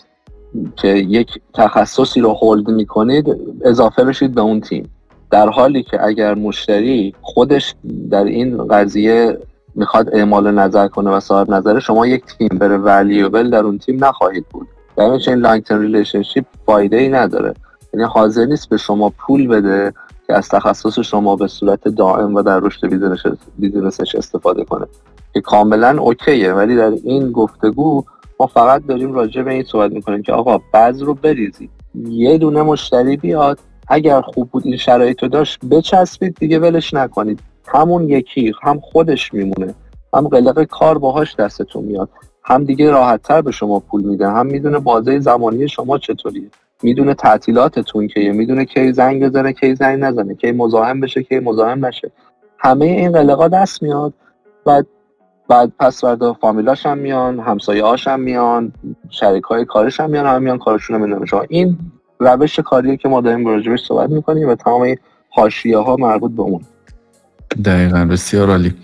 که 0.76 0.88
یک 0.88 1.40
تخصصی 1.54 2.20
رو 2.20 2.32
hold 2.32 2.68
می‌کنید 2.68 3.36
اضافه 3.64 4.04
بشید 4.04 4.34
به 4.34 4.40
اون 4.40 4.60
تیم. 4.60 4.90
در 5.30 5.48
حالی 5.48 5.82
که 5.82 6.06
اگر 6.06 6.34
مشتری 6.34 7.14
خودش 7.22 7.74
در 8.10 8.24
این 8.24 8.68
قضیه 8.68 9.38
می‌خواد 9.74 10.14
اعمال 10.14 10.50
نظر 10.50 10.88
کنه 10.88 11.10
و 11.10 11.20
صاحب 11.20 11.50
نظر 11.50 11.78
شما 11.78 12.06
یک 12.06 12.24
تیم 12.24 12.48
ممبر 12.48 12.76
valuable 12.76 13.50
در 13.50 13.64
اون 13.64 13.78
تیم 13.78 14.04
نخواهید 14.04 14.46
بود. 14.50 14.68
در 14.96 15.04
این 15.04 15.34
long 15.34 15.62
term 15.62 15.80
relationship 15.80 16.44
فایده 16.66 16.96
ای 16.96 17.08
نداره. 17.08 17.54
یعنی 17.94 18.06
حاضر 18.06 18.44
نیست 18.44 18.68
به 18.68 18.76
شما 18.76 19.12
پول 19.18 19.46
بده 19.46 19.92
که 20.26 20.34
از 20.34 20.48
تخصص 20.48 20.98
شما 20.98 21.36
به 21.36 21.46
صورت 21.46 21.88
دائم 21.88 22.34
و 22.34 22.42
در 22.42 22.60
رشد 22.60 22.86
business 23.58 24.03
ش 24.03 24.14
استفاده 24.14 24.64
کنه. 24.64 24.86
که 25.34 25.40
کاملا 25.40 26.02
okay 26.02 26.42
ه 26.42 26.52
ولی 26.52 26.76
در 26.76 26.92
این 27.04 27.32
گفتگو 27.32 28.04
ما 28.40 28.46
فقط 28.46 28.86
داریم 28.86 29.12
راجع 29.12 29.42
به 29.42 29.52
این 29.52 29.62
صحبت 29.62 29.92
می‌کنیم 29.92 30.22
که 30.22 30.32
آقا 30.32 30.60
بعض 30.72 31.02
رو 31.02 31.14
بریزید. 31.14 31.70
یه 31.94 32.38
دونه 32.38 32.62
مشتری 32.62 33.16
بیاد 33.16 33.58
اگر 33.88 34.20
خوب 34.20 34.50
بود 34.50 34.66
این 34.66 34.76
شرایط 34.76 35.22
رو 35.22 35.28
داشت 35.28 35.64
بچسبید 35.64 36.36
دیگه 36.40 36.58
ولش 36.58 36.94
نکنید. 36.94 37.40
همون 37.66 38.08
یکی 38.08 38.52
هم 38.62 38.80
خودش 38.80 39.34
میمونه. 39.34 39.74
هم 40.14 40.28
قلق 40.28 40.64
کار 40.64 40.98
باهاش 40.98 41.36
دستتون 41.36 41.84
میاد. 41.84 42.08
هم 42.44 42.64
دیگه 42.64 42.90
راحتتر 42.90 43.42
به 43.42 43.50
شما 43.50 43.80
پول 43.80 44.02
میده. 44.04 44.28
هم 44.28 44.46
می‌دونه 44.46 44.78
بازه 44.78 45.18
زمانی 45.18 45.68
شما 45.68 45.98
چطوریه. 45.98 46.50
می‌دونه 46.82 47.14
تعطیلاتتون 47.14 48.08
که 48.08 48.32
می‌دونه 48.32 48.64
کی 48.64 48.92
زنگ 48.92 49.24
بزنه 49.24 49.52
کی 49.52 49.74
زنگ 49.74 50.00
نزنه. 50.00 50.34
کی 50.34 50.52
مزاحم 50.52 51.00
بشه 51.00 51.22
کی 51.22 51.38
مزاحم 51.38 51.86
نشه. 51.86 52.10
همه 52.58 52.84
این 52.84 53.12
قلقا 53.12 53.48
دست 53.48 53.82
میاد. 53.82 54.12
بعد 54.64 54.86
بعد 55.50 55.72
پس 55.78 56.00
فردا 56.00 56.32
فامیلاش 56.32 56.86
هم 56.86 56.98
میان 56.98 57.40
همسایه 57.40 57.84
هاش 57.84 58.08
هم 58.08 58.20
میان 58.20 58.72
شریک 59.08 59.44
های 59.44 59.64
کارش 59.64 60.00
هم 60.00 60.10
میان 60.10 60.26
هم 60.26 60.42
میان 60.42 60.58
کارشون 60.58 61.02
رو 61.02 61.26
شما 61.26 61.44
این 61.48 61.78
روش 62.20 62.60
کاریه 62.60 62.96
که 62.96 63.08
ما 63.08 63.20
داریم 63.20 63.46
راجبش 63.46 63.80
صحبت 63.88 64.10
می‌کنیم 64.10 64.48
و 64.48 64.54
تمام 64.54 64.94
حاشیه 65.30 65.78
ها 65.78 65.96
مربوط 65.96 66.32
به 66.32 66.42
اون. 66.42 66.60
دقیقا 67.64 68.04
بسیار 68.04 68.50
عالی. 68.50 68.74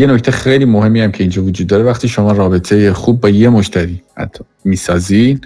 یه 0.00 0.06
نکته 0.06 0.30
خیلی 0.32 0.64
مهمی 0.64 1.00
هم 1.00 1.12
که 1.12 1.24
اینجا 1.24 1.42
وجود 1.42 1.66
داره. 1.66 1.84
وقتی 1.84 2.08
شما 2.08 2.32
رابطه 2.32 2.92
خوب 2.92 3.20
با 3.20 3.28
یه 3.28 3.48
مشتری 3.48 4.02
حتی 4.16 4.44
می‌سازین 4.64 5.40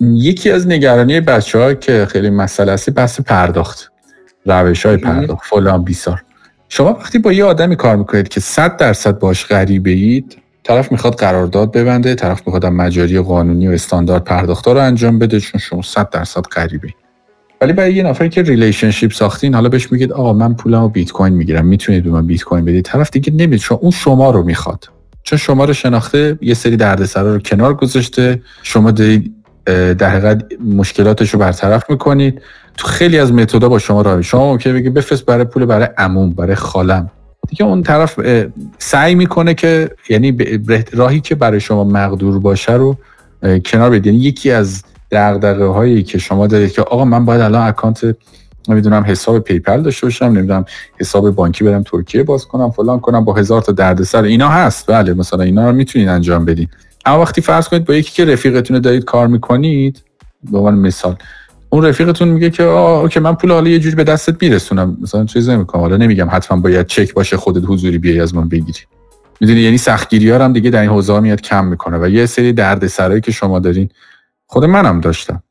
یکی 0.00 0.50
از 0.50 0.66
نگرانی 0.66 1.20
بچه 1.20 1.58
ها 1.58 1.74
که 1.74 2.06
خیلی 2.10 2.30
مسئله 2.30 2.72
هستی 2.72 2.90
بحث 2.90 3.20
پرداخت. 3.20 3.92
روش 4.46 4.86
های 4.86 4.96
پرداخت. 4.96 5.46
فلان 5.46 5.84
بیسار. 5.84 6.24
شما 6.68 6.92
وقتی 6.92 7.18
با 7.18 7.32
یه 7.32 7.44
آدمی 7.44 7.76
کار 7.76 7.96
می‌کنید 7.96 8.28
که 8.28 8.40
صد 8.40 8.76
درصد 8.76 9.18
باش 9.18 9.46
غریبه 9.46 9.90
اید 9.90 10.38
طرف 10.64 10.92
می‌خواد 10.92 11.14
قرارداد 11.14 11.72
ببنده 11.72 12.14
طرف 12.14 12.42
می‌خواد 12.46 12.66
مجاری 12.66 13.20
قانونی 13.20 13.68
و 13.68 13.70
استاندارد 13.70 14.24
پرداخت 14.24 14.68
رو 14.68 14.76
انجام 14.76 15.18
بده 15.18 15.40
چون 15.40 15.60
شما 15.60 15.82
صد 15.82 16.10
درصد 16.10 16.40
غریبه 16.40 16.88
ولی 17.60 17.72
برای 17.72 17.94
یه 17.94 18.02
نفری 18.02 18.28
که 18.28 18.42
relationship 18.42 19.12
ساختین 19.12 19.54
حالا 19.54 19.68
بهش 19.68 19.92
میگید 19.92 20.12
آقا 20.12 20.32
من 20.32 20.54
پولمو 20.54 20.88
بیت 20.88 21.12
کوین 21.12 21.32
می‌گیرم 21.32 21.66
می‌تونید 21.66 22.04
به 22.04 22.10
من 22.10 22.26
بیت 22.26 22.42
کوین 22.42 22.64
بدید. 22.64 22.84
طرف 22.84 23.10
دیگه 23.10 23.32
نمیده 23.32 23.58
چون 23.58 23.78
اون 23.80 23.90
شما 23.90 24.30
رو 24.30 24.42
می‌خواد. 24.42 24.88
چون 25.22 25.38
شما 25.38 25.64
رو 25.64 25.72
شناخته 25.72 26.38
یه 26.40 26.54
سری 26.54 26.76
دردسرا 26.76 27.34
رو 27.34 27.38
کنار 27.40 27.74
گذاشته 27.74 28.42
شما 28.62 28.90
دارید 28.90 29.34
در 29.68 30.08
حقیقت 30.08 30.44
مشکلاتش 30.64 31.30
رو 31.30 31.40
برطرف 31.40 31.90
می‌کنید. 31.90 32.42
تو 32.76 32.88
خیلی 32.88 33.18
از 33.18 33.32
method 33.32 33.63
ا 33.63 33.68
با 33.68 33.78
شما 33.78 34.02
راه 34.02 34.22
شما 34.22 34.52
ممکنه 34.52 34.72
بگی 34.72 34.90
بفرست 34.90 35.26
برای 35.26 35.44
پول 35.44 35.64
برای 35.64 35.88
عموم 35.98 36.30
برای 36.30 36.54
خالم. 36.54 37.10
دیگه 37.48 37.64
اون 37.64 37.82
طرف 37.82 38.20
سعی 38.78 39.14
می‌کنه 39.14 39.54
که 39.54 39.90
یعنی 40.08 40.36
راهی 40.92 41.20
که 41.20 41.34
برای 41.34 41.60
شما 41.60 41.84
مقدور 41.84 42.38
باشه 42.38 42.72
رو 42.72 42.96
کنار 43.64 43.90
بدید 43.90 44.06
یعنی 44.06 44.18
یکی 44.18 44.50
از 44.50 44.82
دغدغه 45.10 45.66
هایی 45.66 46.02
که 46.02 46.18
شما 46.18 46.46
دارید 46.46 46.72
که 46.72 46.82
آقا 46.82 47.04
من 47.04 47.24
باید 47.24 47.40
الان 47.40 47.68
اکانت 47.68 48.16
نمی‌دونم 48.68 49.04
حساب 49.06 49.38
پی‌پل 49.38 49.82
داشته 49.82 50.06
باشم 50.06 50.24
نمی‌دونم 50.24 50.64
حساب 50.98 51.30
بانکی 51.30 51.64
برم 51.64 51.82
ترکیه 51.82 52.22
باز 52.22 52.46
کنم 52.46 52.70
فلان 52.70 53.00
کنم 53.00 53.24
با 53.24 53.32
هزار 53.32 53.62
تا 53.62 53.72
دردسر 53.72 54.22
اینا 54.22 54.48
هست. 54.48 54.86
بله 54.86 55.14
مثلا 55.14 55.42
اینا 55.42 55.70
رو 55.70 55.76
می‌تونید 55.76 56.08
انجام 56.08 56.44
بدید 56.44 56.68
اما 57.04 57.20
وقتی 57.20 57.40
فرض 57.40 57.68
کنید 57.68 57.84
با 57.84 57.94
یکی 57.94 58.12
که 58.12 58.32
رفیقتون 58.32 58.80
دارید 58.80 59.04
کار 59.04 59.26
می‌کنید 59.26 60.02
به 60.50 60.58
عنوان 60.58 60.74
مثال 60.74 61.16
اون 61.70 61.84
رفیقتون 61.84 62.28
میگه 62.28 62.50
که 62.50 62.64
آه 62.64 63.00
okay 63.00 63.20
من 63.20 63.34
پول 63.34 63.52
حالا 63.52 63.70
یه 63.70 63.78
جوری 63.78 63.96
به 63.96 64.04
دستت 64.04 64.42
میرسونم. 64.42 64.98
مثلا 65.00 65.24
چیز 65.24 65.48
نمی‌کنم. 65.48 65.80
حالا 65.80 65.96
نمیگم 65.96 66.28
حتما 66.30 66.60
باید 66.60 66.86
چک 66.86 67.14
باشه 67.14 67.36
خودت 67.36 67.62
حضوری 67.66 67.98
بیای 67.98 68.20
از 68.20 68.34
من 68.34 68.48
بگیری. 68.48 68.80
می‌دونی؟ 69.40 69.60
یعنی 69.60 69.78
سختگیری 69.78 70.30
ها 70.30 70.44
هم 70.44 70.52
دیگه 70.52 70.70
در 70.70 70.80
این 70.80 70.90
حوزه 70.90 71.20
میاد 71.20 71.40
کم 71.40 71.64
می‌کنه 71.64 71.98
و 71.98 72.08
یه 72.08 72.26
سری 72.26 72.52
دردسرایی 72.52 73.20
که 73.20 73.32
شما 73.32 73.58
دارین 73.58 73.88
خود 74.46 74.64
منم 74.64 75.00
داشتم. 75.00 75.42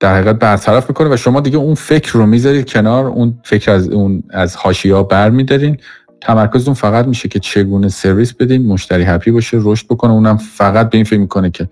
در 0.00 0.14
حقیقت 0.14 0.38
برطرف 0.38 0.88
می‌کنه 0.88 1.14
و 1.14 1.16
شما 1.16 1.40
دیگه 1.40 1.56
اون 1.56 1.74
فکر 1.74 2.12
رو 2.12 2.26
می‌ذارید 2.26 2.70
کنار 2.70 3.06
اون 3.06 3.40
فکر 3.44 3.70
از 3.70 3.88
اون 3.88 4.22
از 4.30 4.56
حاشیه 4.56 5.02
برمیدارین 5.02 5.78
تمرکزتون 6.20 6.74
فقط 6.74 7.06
میشه 7.06 7.28
که 7.28 7.38
چگونه 7.38 7.88
سرویس 7.88 8.32
بدین 8.32 8.66
مشتری 8.66 9.02
هپی 9.02 9.30
باشه 9.30 9.58
رشد 9.60 9.86
بکنه. 9.86 10.12
اونم 10.12 10.36
فقط 10.36 10.90
به 10.90 10.96
این 10.96 11.04
فکر 11.04 11.18
می‌کنه 11.18 11.50
که 11.50 11.68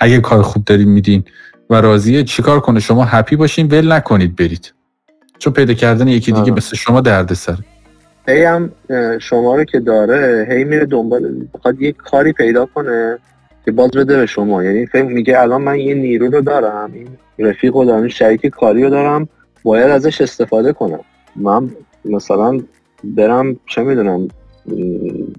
اگه 0.00 0.20
کار 0.20 0.42
خوب 0.42 0.64
دارین 0.64 0.88
میدین 0.88 1.24
و 1.70 1.74
راضیه 1.74 2.24
چیکار 2.24 2.60
کنه؟ 2.60 2.80
شما 2.80 3.04
هپی 3.04 3.36
باشین 3.36 3.66
ول 3.66 3.92
نکنید 3.92 4.36
برید. 4.36 4.74
چون 5.38 5.52
پیدا 5.52 5.74
کردن 5.74 6.08
یکی 6.08 6.32
دیگه 6.32 6.52
مثل 6.52 6.76
شما 6.76 7.00
درد 7.00 7.32
سر 7.32 7.56
هی 8.28 8.44
هم 8.44 8.72
شما 9.20 9.56
رو 9.56 9.64
که 9.64 9.80
داره 9.80 10.46
هی 10.50 10.64
میره 10.64 10.86
دنبال 10.86 11.46
بخواد 11.54 11.82
یه 11.82 11.92
کاری 11.92 12.32
پیدا 12.32 12.66
کنه 12.74 13.18
که 13.64 13.72
باز 13.72 13.90
بده 13.90 14.16
به 14.16 14.26
شما. 14.26 14.64
یعنی 14.64 14.86
فکر 14.86 15.02
میگه 15.02 15.40
الان 15.40 15.62
من 15.62 15.78
یه 15.78 15.94
نیرو 15.94 16.30
رو 16.30 16.40
دارم 16.40 16.92
این 16.92 17.08
رفیق 17.38 17.76
رو 17.76 17.84
دارم 17.84 18.08
شریک 18.08 18.46
کاری 18.46 18.82
رو 18.82 18.90
دارم 18.90 19.28
باید 19.62 19.90
ازش 19.90 20.20
استفاده 20.20 20.72
کنم. 20.72 21.00
من 21.36 21.70
مثلا 22.04 22.60
برم 23.04 23.56
چه 23.66 23.82
می‌دونم 23.82 24.28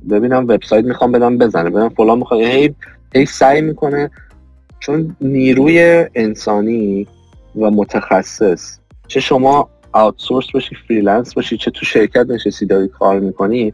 ببینم 0.10 0.46
وبسایت 0.48 0.86
می‌خوام 0.86 1.12
بدم 1.12 1.38
بزنه. 1.38 1.70
بدم 1.70 1.90
فلان 1.90 2.18
می‌خوام 2.18 2.42
هی 2.42 2.76
هی 3.16 3.26
سعی 3.26 3.62
می‌کنه. 3.62 4.12
چون 4.80 5.16
نیروی 5.22 6.06
انسانی 6.16 7.08
و 7.56 7.72
متخصص 7.72 8.78
چه 9.08 9.20
شما 9.20 9.70
outsource 9.92 10.52
باشی 10.54 10.76
freelance 10.88 11.34
باشی 11.34 11.58
چه 11.58 11.72
تو 11.72 11.86
شرکت 11.86 12.26
نشستی 12.30 12.66
داری 12.66 12.88
کار 12.88 13.20
می‌کنی 13.20 13.72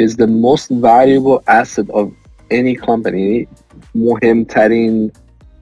is 0.00 0.10
the 0.10 0.26
most 0.26 0.68
valuable 0.82 1.38
asset 1.48 1.88
of 1.90 2.06
any 2.50 2.86
company. 2.86 3.06
یعنی 3.06 3.48
مهمترین 3.94 5.12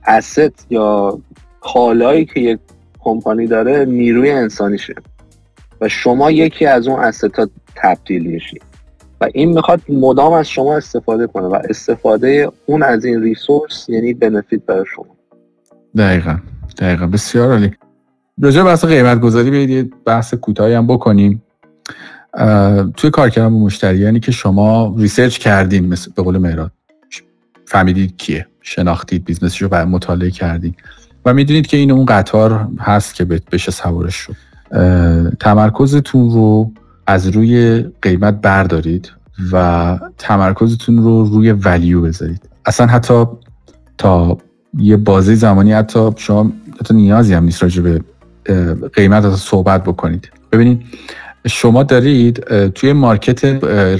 asset 0.05 0.53
یا 0.71 1.19
کالایی 1.61 2.25
که 2.25 2.41
یک 2.41 2.59
کمپانی 2.99 3.47
داره 3.47 3.85
نیروی 3.85 4.31
انسانیشه. 4.31 4.95
و 5.81 5.89
شما 5.89 6.31
یکی 6.31 6.67
از 6.67 6.89
اون 6.89 7.13
ها 7.39 7.49
تبدیل 7.77 8.27
میشی. 8.27 8.59
و 9.21 9.29
این 9.35 9.53
می‌خواد 9.53 9.81
مدام 9.89 10.33
از 10.33 10.49
شما 10.49 10.77
استفاده 10.77 11.27
کنه 11.27 11.47
و 11.47 11.59
استفاده 11.71 12.49
اون 12.67 12.83
از 12.83 13.05
این 13.05 13.23
resource 13.23 13.89
یعنی 13.89 14.15
benefit 14.15 14.61
برای 14.67 14.85
شما. 14.95 15.07
دقیقا. 15.97 16.37
دقیقا. 16.79 17.07
بسیار 17.07 17.51
عالی. 17.51 17.73
راجع 18.41 18.63
بحث 18.63 18.85
قیمت 18.85 19.21
گذاری 19.21 19.51
بیایید 19.51 20.05
بحث 20.05 20.35
کوتاهی 20.35 20.75
هم 20.75 20.87
بکنیم. 20.87 21.43
توی 22.97 23.11
کار 23.11 23.31
کردن 23.31 23.49
با 23.49 23.59
مشتری 23.59 23.99
یعنی 23.99 24.21
که 24.21 24.33
شما 24.33 24.95
research 24.99 25.39
کردین 25.39 25.89
مثل 25.89 26.11
به 26.17 26.23
قول 26.23 26.39
مهراد. 26.39 26.73
فهمیدید 27.65 28.17
کیه. 28.17 28.47
شناختید 28.63 29.25
business 29.25 29.55
ش 29.55 29.63
رو 29.63 29.87
مطالعه 29.87 30.31
کردید 30.31 30.75
و 31.25 31.35
می‌دونید 31.35 31.67
که 31.67 31.77
این 31.77 31.91
اون 31.91 32.07
قطار 32.07 32.69
هست 32.79 33.15
که 33.15 33.25
بشه 33.25 33.73
سوارش 33.73 34.15
شد. 34.15 34.46
تمرکزتون 35.41 36.31
رو 36.31 36.71
از 37.07 37.29
روی 37.29 37.85
قیمت 38.03 38.41
بردارید 38.41 39.13
و 39.53 39.99
تمرکزتون 40.19 41.03
رو 41.03 41.25
روی 41.25 41.53
value 41.53 42.01
بذارید. 42.01 42.49
اصلا 42.67 42.87
حتی 42.87 43.25
تا 43.99 44.39
یه 44.79 44.97
بازه 44.97 45.35
زمانی 45.35 45.73
حتی 45.73 46.11
شما 46.17 46.53
حتی 46.81 46.95
نیازی 46.95 47.35
هم 47.35 47.45
نیست 47.45 47.63
راجع 47.63 47.83
به 47.83 48.01
قیمت 48.93 49.25
حتی 49.25 49.37
صحبت 49.37 49.85
بکنید. 49.85 50.31
ببینید 50.53 50.83
شما 51.47 51.83
دارید 51.83 52.41
توی 52.69 52.93
market 52.93 53.45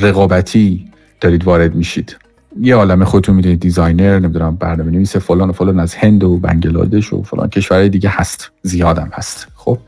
رقابتی 0.05 0.85
دارید 1.21 1.45
وارد 1.45 1.75
میشید. 1.75 2.17
یه 2.61 2.75
عالم 2.75 3.05
خودتون 3.05 3.35
می‌دونید 3.35 3.61
designer 3.61 4.19
نمی‌دونم 4.19 4.57
برنامه 4.57 4.91
نویس 4.91 5.17
فلان 5.17 5.51
و 5.51 5.53
فلان 5.53 5.81
از 5.81 5.95
هند 5.95 6.25
و 6.25 6.39
بنگلادش 6.39 7.13
و 7.13 7.23
فلان 7.23 7.49
کشورهای 7.49 7.89
دیگه 7.89 8.09
هست 8.13 8.51
زیادم 8.63 9.09
هست. 9.13 9.49
خب؟ 9.55 9.79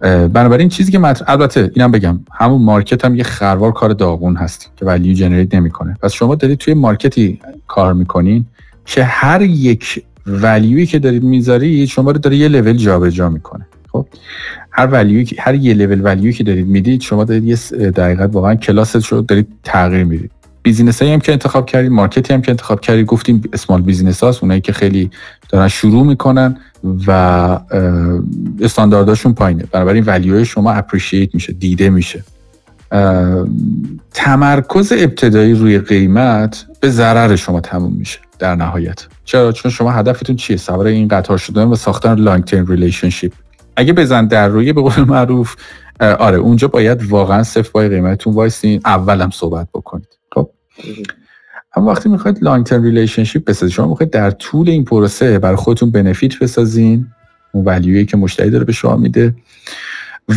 بنابراین 0.00 0.68
چیزی 0.68 0.92
که 0.92 0.98
مطرح 0.98 1.30
البته 1.30 1.70
اینم 1.74 1.90
بگم 1.90 2.20
همون 2.32 2.62
market 2.62 3.04
هم 3.04 3.16
یه 3.16 3.22
خروار 3.22 3.72
کار 3.72 3.92
داغون 3.92 4.36
هست 4.36 4.70
که 4.76 4.84
value 4.84 5.14
generate 5.14 5.54
نمی‌کنه. 5.54 5.96
پس 6.02 6.12
شما 6.12 6.34
دارید 6.34 6.58
توی 6.58 6.74
market 6.74 7.31
ی 7.31 7.40
کار 7.68 7.94
می‌کنین 7.94 8.44
که 8.84 9.04
هر 9.04 9.42
یک 9.42 10.04
value 10.26 10.76
ی 10.76 10.86
که 10.86 10.98
دارید 10.98 11.22
می‌ذارید 11.22 11.88
شما 11.88 12.10
رو 12.10 12.18
داره 12.18 12.36
یه 12.36 12.48
لول 12.48 12.72
جابجا 12.72 13.28
می‌کنه. 13.28 13.66
خب؟ 13.92 14.06
هر 14.70 14.86
value 14.86 15.19
ی 15.19 15.26
هر 15.38 15.54
یه 15.54 15.74
لول 15.74 16.00
ولیوی 16.04 16.32
که 16.32 16.44
دارید 16.44 16.66
می‌دید 16.66 17.00
شما 17.00 17.24
دارید 17.24 17.44
یه 17.44 17.56
دقیقت 17.90 18.30
واقعا 18.32 18.54
کلاس 18.54 19.12
رو 19.12 19.20
دارید 19.20 19.48
تغییر 19.64 20.04
می‌دید. 20.04 20.30
business 20.62 21.02
هایی 21.02 21.14
هم 21.14 21.20
که 21.20 21.32
انتخاب 21.32 21.66
کردید 21.66 21.90
market 21.90 22.28
ی 22.28 22.34
هم 22.34 22.42
که 22.42 22.50
انتخاب 22.50 22.80
کردید 22.80 23.06
گفتیم 23.06 23.42
small 23.52 23.82
business 23.82 24.24
هاست 24.24 24.42
اونایی 24.42 24.60
که 24.60 24.72
خیلی 24.72 25.10
دارن 25.48 25.68
شروع 25.68 26.06
می‌کنن. 26.06 26.56
و 27.06 27.10
استاندارداشون 28.60 29.34
پایینه. 29.34 29.64
بنابراین 29.72 30.04
value 30.04 30.44
شما 30.44 30.72
appreciate 30.72 31.34
میشه 31.34 31.52
دیده 31.52 31.90
میشه. 31.90 32.24
تمرکز 34.14 34.92
ابتدایی 34.96 35.54
روی 35.54 35.78
قیمت 35.78 36.66
به 36.80 36.90
ضرر 36.90 37.36
شما 37.36 37.60
تموم 37.60 37.92
میشه 37.92 38.18
در 38.38 38.54
نهایت. 38.54 39.06
چرا؟ 39.24 39.52
چون 39.52 39.70
شما 39.70 39.90
هدفتون 39.90 40.36
چیه؟ 40.36 40.56
سوار 40.56 40.86
این 40.86 41.08
قطار 41.08 41.38
شدن 41.38 41.64
و 41.64 41.74
ساختن 41.74 42.14
long 42.14 42.44
term 42.44 42.66
relationship 42.66 43.32
اگه 43.76 43.92
بزن 43.92 44.26
در 44.26 44.48
روی 44.48 44.72
به 44.72 44.82
قول 44.82 45.04
معروف 45.04 45.56
آره 46.00 46.38
اونجا 46.38 46.68
باید 46.68 47.04
واقعا 47.04 47.42
صفر 47.42 47.70
بای 47.72 47.88
قیمتتون 47.88 48.34
وایسین 48.34 48.80
اولم 48.84 49.30
صحبت 49.30 49.68
بکنید. 49.74 50.18
خب؟ 50.34 50.50
اما 51.76 51.90
وقتی 51.90 52.08
می‌خواید 52.08 52.42
long 52.42 52.66
term 52.66 52.82
relationship 52.82 53.44
بسازید 53.44 53.74
شما 53.74 53.86
می‌خواید 53.86 54.10
در 54.10 54.30
طول 54.30 54.70
این 54.70 54.84
پروسه 54.84 55.38
برای 55.38 55.56
خودتون 55.56 55.90
benefit 55.90 56.38
بسازین 56.38 57.06
اون 57.52 57.64
value 57.64 57.94
یی 57.94 58.06
که 58.06 58.16
مشتری 58.16 58.50
داره 58.50 58.64
به 58.64 58.72
شما 58.72 58.96
میده. 58.96 59.34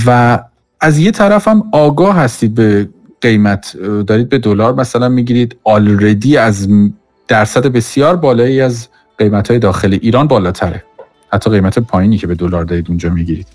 و 0.05 0.39
از 0.79 0.99
یه 0.99 1.11
طرف 1.11 1.47
هم 1.47 1.63
آگاه 1.71 2.15
هستید 2.15 2.53
به 2.53 2.89
قیمت. 3.21 3.77
دارید 4.07 4.29
به 4.29 4.37
دلار 4.37 4.73
مثلا 4.73 5.09
می‌گیرید 5.09 5.55
آلردی 5.63 6.37
از 6.37 6.67
درصد 7.27 7.67
بسیار 7.67 8.15
بالایی 8.15 8.61
از 8.61 8.87
قیمت 9.17 9.49
های 9.49 9.59
داخل 9.59 9.97
ایران 10.01 10.27
بالاتره. 10.27 10.83
حتی 11.33 11.49
قیمت 11.49 11.79
پایینی 11.79 12.17
که 12.17 12.27
به 12.27 12.35
دلار 12.35 12.63
دارید 12.63 12.85
اونجا 12.89 13.09
می‌گیرید. 13.09 13.47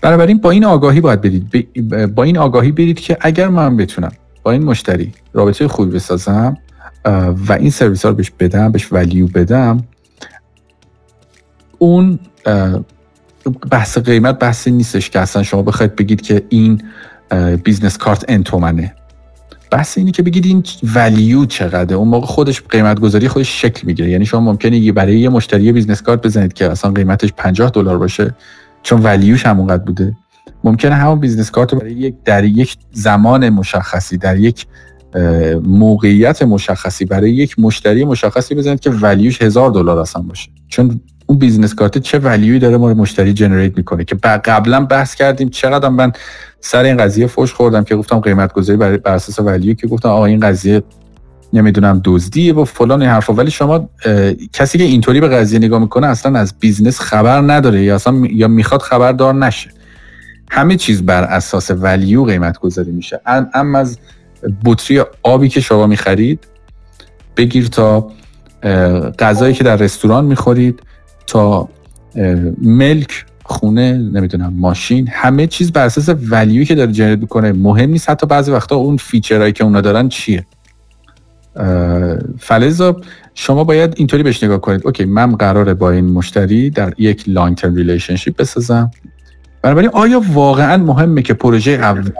بنابراین 0.00 0.38
با 0.38 0.50
این 0.50 0.64
آگاهی 0.64 1.00
باید 1.00 1.20
برید. 1.20 2.14
با 2.14 2.22
این 2.22 2.38
آگاهی 2.38 2.72
برید 2.72 3.00
که 3.00 3.16
اگر 3.20 3.48
من 3.48 3.76
بتونم 3.76 4.12
با 4.42 4.50
این 4.50 4.64
مشتری 4.64 5.12
رابطه 5.32 5.68
خوبی 5.68 5.90
بسازم 5.90 6.56
و 7.48 7.52
این 7.52 7.70
سرویس 7.70 8.02
ها 8.02 8.08
رو 8.08 8.14
بهش 8.14 8.30
بدم 8.30 8.72
بهش 8.72 8.92
ولیو 8.92 9.26
بدم 9.26 9.84
اون 11.78 12.18
بحث 13.70 13.98
قیمت 13.98 14.38
بحثی 14.38 14.70
نیستش 14.70 15.10
که 15.10 15.20
اصلا 15.20 15.42
شما 15.42 15.62
بخواید 15.62 15.96
بگید 15.96 16.22
که 16.22 16.42
این 16.48 16.82
business 17.64 17.98
card 17.98 18.24
انتومنه. 18.28 18.94
بحث 19.70 19.98
اینه 19.98 20.10
که 20.10 20.22
بگید 20.22 20.46
این 20.46 20.64
value 20.94 21.44
چقدره. 21.44 21.96
اون 21.96 22.08
موقع 22.08 22.26
خودش 22.26 22.62
قیمت 22.62 23.00
گذاری 23.00 23.28
خودش 23.28 23.62
شکل 23.62 23.86
می‌گیره. 23.86 24.10
یعنی 24.10 24.26
شما 24.26 24.40
ممکنه 24.40 24.92
برای 24.92 25.18
یه 25.18 25.28
مشتری 25.28 25.72
business 25.72 26.02
card 26.02 26.22
بزنید 26.22 26.52
که 26.52 26.70
اصلا 26.70 26.90
قیمتش 26.90 27.32
50 27.36 27.70
دلار 27.70 27.98
باشه 27.98 28.34
چون 28.82 29.02
value 29.02 29.33
ش 29.33 29.46
همونقدر 29.46 29.82
بوده. 29.84 30.16
ممکنه 30.64 30.94
همون 30.94 31.20
business 31.20 31.50
card 31.50 31.72
رو 31.72 31.78
برای 31.78 31.92
یک 31.92 32.14
در 32.24 32.44
یک 32.44 32.76
زمان 32.92 33.48
مشخصی 33.48 34.18
در 34.18 34.36
یک 34.36 34.66
موقعیت 35.64 36.42
مشخصی 36.42 37.04
برای 37.04 37.30
یک 37.30 37.58
مشتری 37.58 38.04
مشخصی 38.04 38.54
بزنید 38.54 38.80
که 38.80 38.90
value 38.90 39.27
ش 39.27 39.42
هزار 39.42 39.70
دلار 39.70 39.98
اصلا 39.98 40.22
باشه. 40.22 40.50
چون 40.68 41.00
اون 41.26 41.38
business 41.38 41.74
card 41.74 41.98
چه 41.98 42.18
value 42.18 42.51
ی 42.51 42.58
داره 42.58 42.76
ما 42.76 42.94
مشتری 42.94 43.32
generate 43.32 43.76
می‌کنه 43.76 44.04
که 44.04 44.14
قبلا 44.44 44.80
بحث 44.80 45.14
کردیم 45.14 45.48
چقدر 45.48 45.88
من 45.88 46.12
سر 46.60 46.84
این 46.84 46.96
قضیه 46.96 47.26
فوش 47.26 47.52
خوردم 47.52 47.84
که 47.84 47.96
گفتم 47.96 48.20
قیمت 48.20 48.52
گذاری 48.52 48.76
بر 48.76 49.00
اساس 49.12 49.38
value 49.38 49.74
که 49.74 49.86
گفتم 49.86 50.08
آقا 50.08 50.24
این 50.24 50.40
قضیه 50.40 50.82
نمی‌دونم 51.52 52.00
دزدیه 52.04 52.54
و 52.54 52.64
فلان 52.64 53.02
این 53.02 53.10
حرفا. 53.10 53.32
ولی 53.32 53.50
شما 53.50 53.88
کسی 54.52 54.78
که 54.78 54.84
اینطوری 54.84 55.20
به 55.20 55.28
قضیه 55.28 55.58
نگاه 55.58 55.80
می‌کنه 55.80 56.06
اصلا 56.06 56.38
از 56.38 56.54
business 56.60 57.00
خبر 57.00 57.40
نداره 57.40 57.82
یا 57.82 57.94
اصلا 57.94 58.22
یا 58.30 58.48
می‌خواد 58.48 58.82
خبردار 58.82 59.34
نشه. 59.34 59.70
همه 60.50 60.76
چیز 60.76 61.02
بر 61.02 61.22
اساس 61.22 61.70
value 61.70 62.24
قیمت 62.24 62.58
گذاری 62.58 62.90
میشه 62.90 63.20
اما 63.54 63.78
از 63.78 63.98
بطری 64.64 65.02
آبی 65.22 65.48
که 65.48 65.60
شما 65.60 65.86
می‌خرید 65.86 66.46
بگیر 67.36 67.66
تا 67.66 68.10
غذایی 69.18 69.54
که 69.54 69.64
در 69.64 69.76
رستوران 69.76 70.24
می‌خورید 70.24 70.82
تا 71.26 71.68
ملک 72.62 73.26
خونه 73.44 73.92
نمی‌دونم 73.92 74.52
ماشین 74.56 75.08
همه 75.08 75.46
چیز 75.46 75.72
بر 75.72 75.84
اساس 75.84 76.16
value 76.30 76.58
ی 76.58 76.64
که 76.64 76.74
داره 76.74 76.92
generate 76.92 77.18
می‌کنه. 77.18 77.52
مهم 77.52 77.90
نیست 77.90 78.10
حتی 78.10 78.26
بعضی 78.26 78.50
وقتا 78.50 78.76
اون 78.76 78.96
feature 78.96 79.35
هایی 79.35 79.52
که 79.52 79.64
اونا 79.64 79.80
دارن 79.80 80.08
چیه. 80.08 80.46
فلذا 82.38 82.96
شما 83.34 83.64
باید 83.64 83.94
اینطوری 83.96 84.22
بهش 84.22 84.44
نگاه 84.44 84.60
کنید. 84.60 84.80
Okay 84.84 85.04
من 85.04 85.36
قراره 85.36 85.74
با 85.74 85.90
این 85.90 86.04
مشتری 86.04 86.70
در 86.70 86.94
یک 86.98 87.24
long 87.26 87.56
term 87.56 87.74
relationship 87.74 88.36
بسازم. 88.36 88.90
بنابراین 89.62 89.90
آیا 89.92 90.22
واقعا 90.32 90.76
مهمه 90.76 91.22
که 91.22 91.34
پروژه 91.34 91.70
اول 91.70 92.10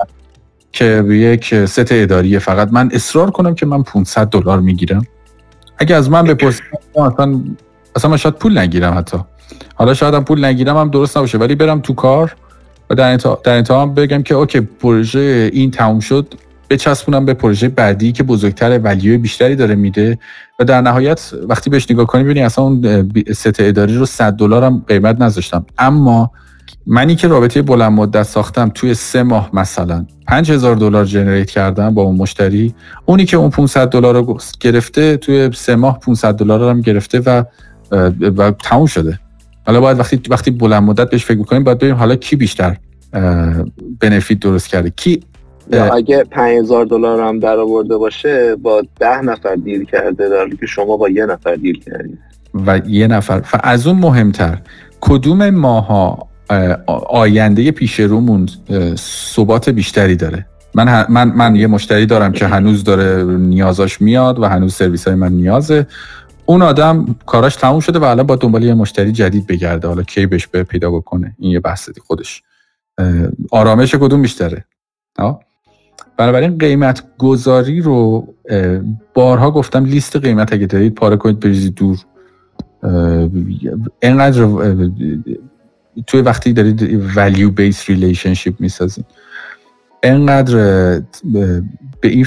که 0.75 1.05
یک 1.09 1.65
ست 1.65 1.93
اداری 1.93 2.39
فقط. 2.39 2.69
من 2.73 2.91
اصرار 2.93 3.31
کنم 3.31 3.55
که 3.55 3.67
من 3.67 3.83
500 3.83 4.29
دلار 4.29 4.61
می‌گیرم. 4.61 5.07
اگه 5.79 5.97
از 5.97 6.11
من 6.11 6.25
بپرسید 6.25 6.63
اصلا 6.97 7.41
اصلا 7.97 8.11
من 8.11 8.17
شاید 8.17 8.35
پول 8.35 8.59
نگیرم 8.59 8.99
حتی. 8.99 9.19
حالا 9.75 9.95
شاید 9.95 10.15
هم 10.15 10.25
پول 10.25 10.45
نگیرم 10.45 10.77
هم 10.77 10.91
درست 10.91 11.17
نباشه 11.17 11.39
ولی 11.39 11.55
برم 11.55 11.81
تو 11.81 11.95
کار 11.95 12.37
و 12.91 12.95
در 12.95 13.11
انتها, 13.11 13.41
در 13.45 13.87
بگم 13.87 14.23
که 14.23 14.35
okay 14.35 14.61
پروژه 14.61 15.51
این 15.53 15.71
تموم 15.71 16.01
شد. 16.01 16.35
بچسبونم 16.71 17.25
به 17.25 17.35
پروژه 17.35 17.69
بعدی 17.69 18.13
که 18.13 18.23
بزرگتر 18.23 18.79
value 18.79 19.19
بیشتری 19.19 19.57
داره 19.57 19.75
میده 19.75 20.19
و 20.59 20.65
در 20.65 20.81
نهایت 20.81 21.31
وقتی 21.49 21.71
بهش 21.71 21.91
نگاه 21.91 22.07
کنی 22.07 22.25
ببینی 22.25 22.43
اصلا 22.43 22.65
اون 22.65 23.13
ست 23.33 23.61
اداری 23.61 23.97
رو 23.97 24.07
100 24.07 24.33
دلار 24.33 24.65
هم 24.65 24.85
قیمت 24.89 25.21
نذاشتم. 25.21 25.67
اما 25.79 26.31
منی 26.87 27.17
که 27.17 27.29
رابطه 27.29 27.63
بلند 27.63 27.93
مدت 27.93 28.23
ساختم 28.23 28.71
توی 28.75 28.95
سه 28.95 29.23
ماه 29.23 29.51
مثلا. 29.53 30.07
5000 30.27 30.77
دلار 30.77 31.05
جنریت 31.05 31.51
کردم 31.51 31.95
با 31.95 32.03
اون 32.03 32.17
مشتری. 32.17 32.75
اونی 33.07 33.25
که 33.25 33.37
اون 33.37 33.51
500 33.51 33.89
دلار 33.89 34.15
رو 34.15 34.39
گرفته 34.61 35.17
توی 35.17 35.51
سه 35.55 35.77
ماه 35.77 35.99
500 35.99 36.35
دلار 36.35 36.61
رو 36.61 36.69
هم 36.69 36.81
گرفته 36.81 37.21
و 37.21 37.43
و 38.37 38.51
تموم 38.51 38.87
شده. 38.87 39.19
حالا 39.67 39.81
باید 39.81 39.99
وقتی 39.99 40.21
وقتی 40.29 40.51
بلند 40.51 40.83
مدت 40.83 41.11
بهش 41.11 41.25
فکر 41.25 41.39
بکنیم 41.39 41.65
باید 41.65 41.79
ببینیم 41.79 41.97
حالا 41.97 42.17
کی 42.17 42.37
بیشتر 42.37 42.77
بنفیت 44.01 44.41
درست 44.41 44.69
کرده. 44.69 44.91
کی 44.91 45.21
یا 45.73 45.95
اگه 45.95 46.25
5000 46.25 46.85
دلار 46.85 47.21
هم 47.21 47.39
در 47.39 47.59
آورده 47.59 47.97
باشه 47.97 48.57
با 48.57 48.83
ده 49.01 49.21
نفر 49.21 49.55
دیل 49.55 49.85
کرده 49.85 50.29
در 50.29 50.49
که 50.61 50.67
شما 50.67 50.97
با 50.97 51.09
یه 51.09 51.27
نفر 51.27 51.55
دیل 51.55 51.81
کردید 51.81 52.19
و 52.67 52.81
یه 52.87 53.07
نفر. 53.07 53.39
و 53.53 53.61
از 53.63 53.87
اون 53.87 53.99
مهمتر. 53.99 54.59
کدوم 55.01 55.51
ماها 55.51 56.29
آینده 57.09 57.71
پیش 57.71 58.01
رومون 58.01 58.49
ثبات 58.97 59.69
بیشتری 59.69 60.17
داره. 60.17 60.47
من, 60.75 61.07
من, 61.09 61.29
من 61.29 61.57
یه 61.57 61.67
مشتری 61.67 62.07
دارم 62.07 62.33
که 62.33 62.47
هنوز 62.47 62.85
داره 62.85 63.25
نیازاش 63.25 64.01
میاد 64.01 64.39
و 64.39 64.45
هنوز 64.45 64.75
سرویس 64.75 65.09
های 65.09 65.17
من 65.17 65.33
نیازه. 65.33 65.87
اون 66.47 66.63
آدم 66.63 67.17
کاراش 67.27 67.57
تموم 67.57 67.81
شده 67.81 67.99
و 67.99 68.05
الان 68.05 68.27
با 68.27 68.37
دنبال 68.37 68.65
یه 68.65 68.75
مشتری 68.75 69.13
جدید 69.13 69.47
بگرده. 69.47 69.89
حالا 69.89 70.03
کی 70.03 70.27
بهش 70.27 70.47
به 70.47 70.63
پیدا 70.63 70.91
بکنه؟ 70.91 71.35
این 71.39 71.51
یه 71.51 71.61
بحث 71.61 71.91
خودش. 72.07 72.43
آرامش 73.51 73.95
کدوم 73.95 74.23
بیشتره؟ 74.23 74.65
بنابراین 76.17 76.59
قیمت 76.59 77.03
گذاری 77.19 77.81
رو 77.81 78.29
بارها 79.15 79.51
گفتم 79.51 79.85
لیست 79.85 80.17
قیمت 80.17 80.53
اگه 80.53 80.67
دارید 80.67 80.95
پاره 80.95 81.17
کنید 81.17 81.41
بریزید 81.41 81.75
دور. 81.75 81.99
اینقدر 84.03 84.45
توی 86.07 86.21
وقتی 86.21 86.53
دارید 86.53 87.11
value 87.15 87.51
based 87.61 87.87
relationship 87.87 88.53
می‌سازید 88.59 89.05
انقدر 90.03 90.57
به 92.01 92.09
این 92.09 92.27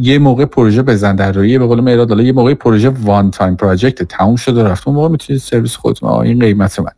یه 0.00 0.18
موقع 0.18 0.44
پروژه 0.44 0.82
بزن 0.82 1.16
در 1.16 1.32
روی 1.32 1.58
به 1.58 1.66
قول 1.66 1.80
مهراد 1.80 2.20
یه 2.20 2.32
موقع 2.32 2.54
پروژه 2.54 2.88
one 2.88 3.30
time 3.30 3.56
project 3.56 4.02
تموم 4.02 4.36
شده 4.36 4.62
رفت. 4.62 4.88
اون 4.88 4.96
موقع 4.96 5.08
می‌تونید 5.08 5.42
سرویس 5.42 5.76
خودتون 5.76 6.10
این 6.10 6.38
قیمت 6.38 6.80
من. 6.80 6.92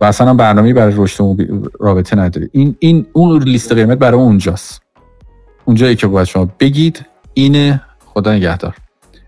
و 0.00 0.04
اصلا 0.04 0.34
برنامه 0.34 0.72
برای 0.72 0.94
رشد 0.96 1.24
رابطه 1.80 2.16
نداره. 2.16 2.48
این 2.52 2.76
این 2.78 3.06
اون 3.12 3.42
لیست 3.42 3.72
قیمت 3.72 3.98
برای 3.98 4.20
اونجاست. 4.20 4.82
اونجایی 5.64 5.96
که 5.96 6.06
باید 6.06 6.26
شما 6.26 6.48
بگید 6.60 7.06
اینه. 7.34 7.80
خدا 8.06 8.34
نگهدار. 8.34 8.74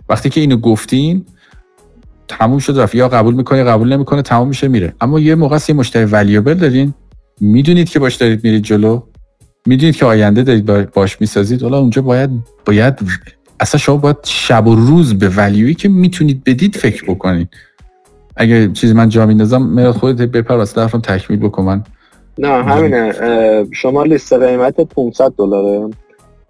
وقتی 0.08 0.30
که 0.30 0.40
اینو 0.40 0.56
گفتین 0.56 1.26
تموم 2.38 2.58
شد 2.58 2.78
رفت. 2.78 2.94
یا 2.94 3.08
قبول 3.08 3.34
می‌کنه 3.34 3.64
قبول 3.64 3.92
نمی‌کنه 3.92 4.22
تموم 4.22 4.48
میشه 4.48 4.68
میره. 4.68 4.94
اما 5.00 5.20
یه 5.20 5.34
موقع 5.34 5.58
یه 5.68 5.74
مشتری 5.74 6.04
ولیوبل 6.04 6.54
دارین. 6.54 6.94
می‌دونید 7.40 7.88
که 7.88 7.98
باش 7.98 8.14
دارید 8.14 8.44
میرید 8.44 8.62
جلو. 8.62 9.00
می‌دونید 9.66 9.96
که 9.96 10.06
آینده 10.06 10.42
دارید 10.42 10.90
باش 10.92 11.20
می‌سازید. 11.20 11.62
حالا 11.62 11.78
اونجا 11.78 12.02
باید 12.02 12.30
باید 12.66 12.94
اصلا 13.60 13.78
شما 13.78 13.96
باید 13.96 14.16
شب 14.24 14.66
و 14.66 14.74
روز 14.74 15.18
به 15.18 15.28
ولیوی 15.28 15.74
که 15.74 15.88
می‌تونید 15.88 16.44
بدید 16.44 16.76
فکر 16.76 17.04
بکنید 17.04 17.48
اگه 18.36 18.72
چیزی 18.72 18.94
من 18.94 19.08
جا 19.08 19.26
میندازم 19.26 19.62
مراد 19.62 19.94
خودت 19.94 20.28
بپر 20.28 20.54
واسه 20.54 20.74
طرفم 20.74 21.00
تکمیل 21.00 21.40
بکن 21.40 21.62
من 21.62 21.82
نه 22.38 22.48
همینه. 22.48 23.12
شما 23.72 24.02
لیست 24.02 24.32
قیمت 24.32 24.80
500 24.80 25.32
دلاره. 25.38 25.90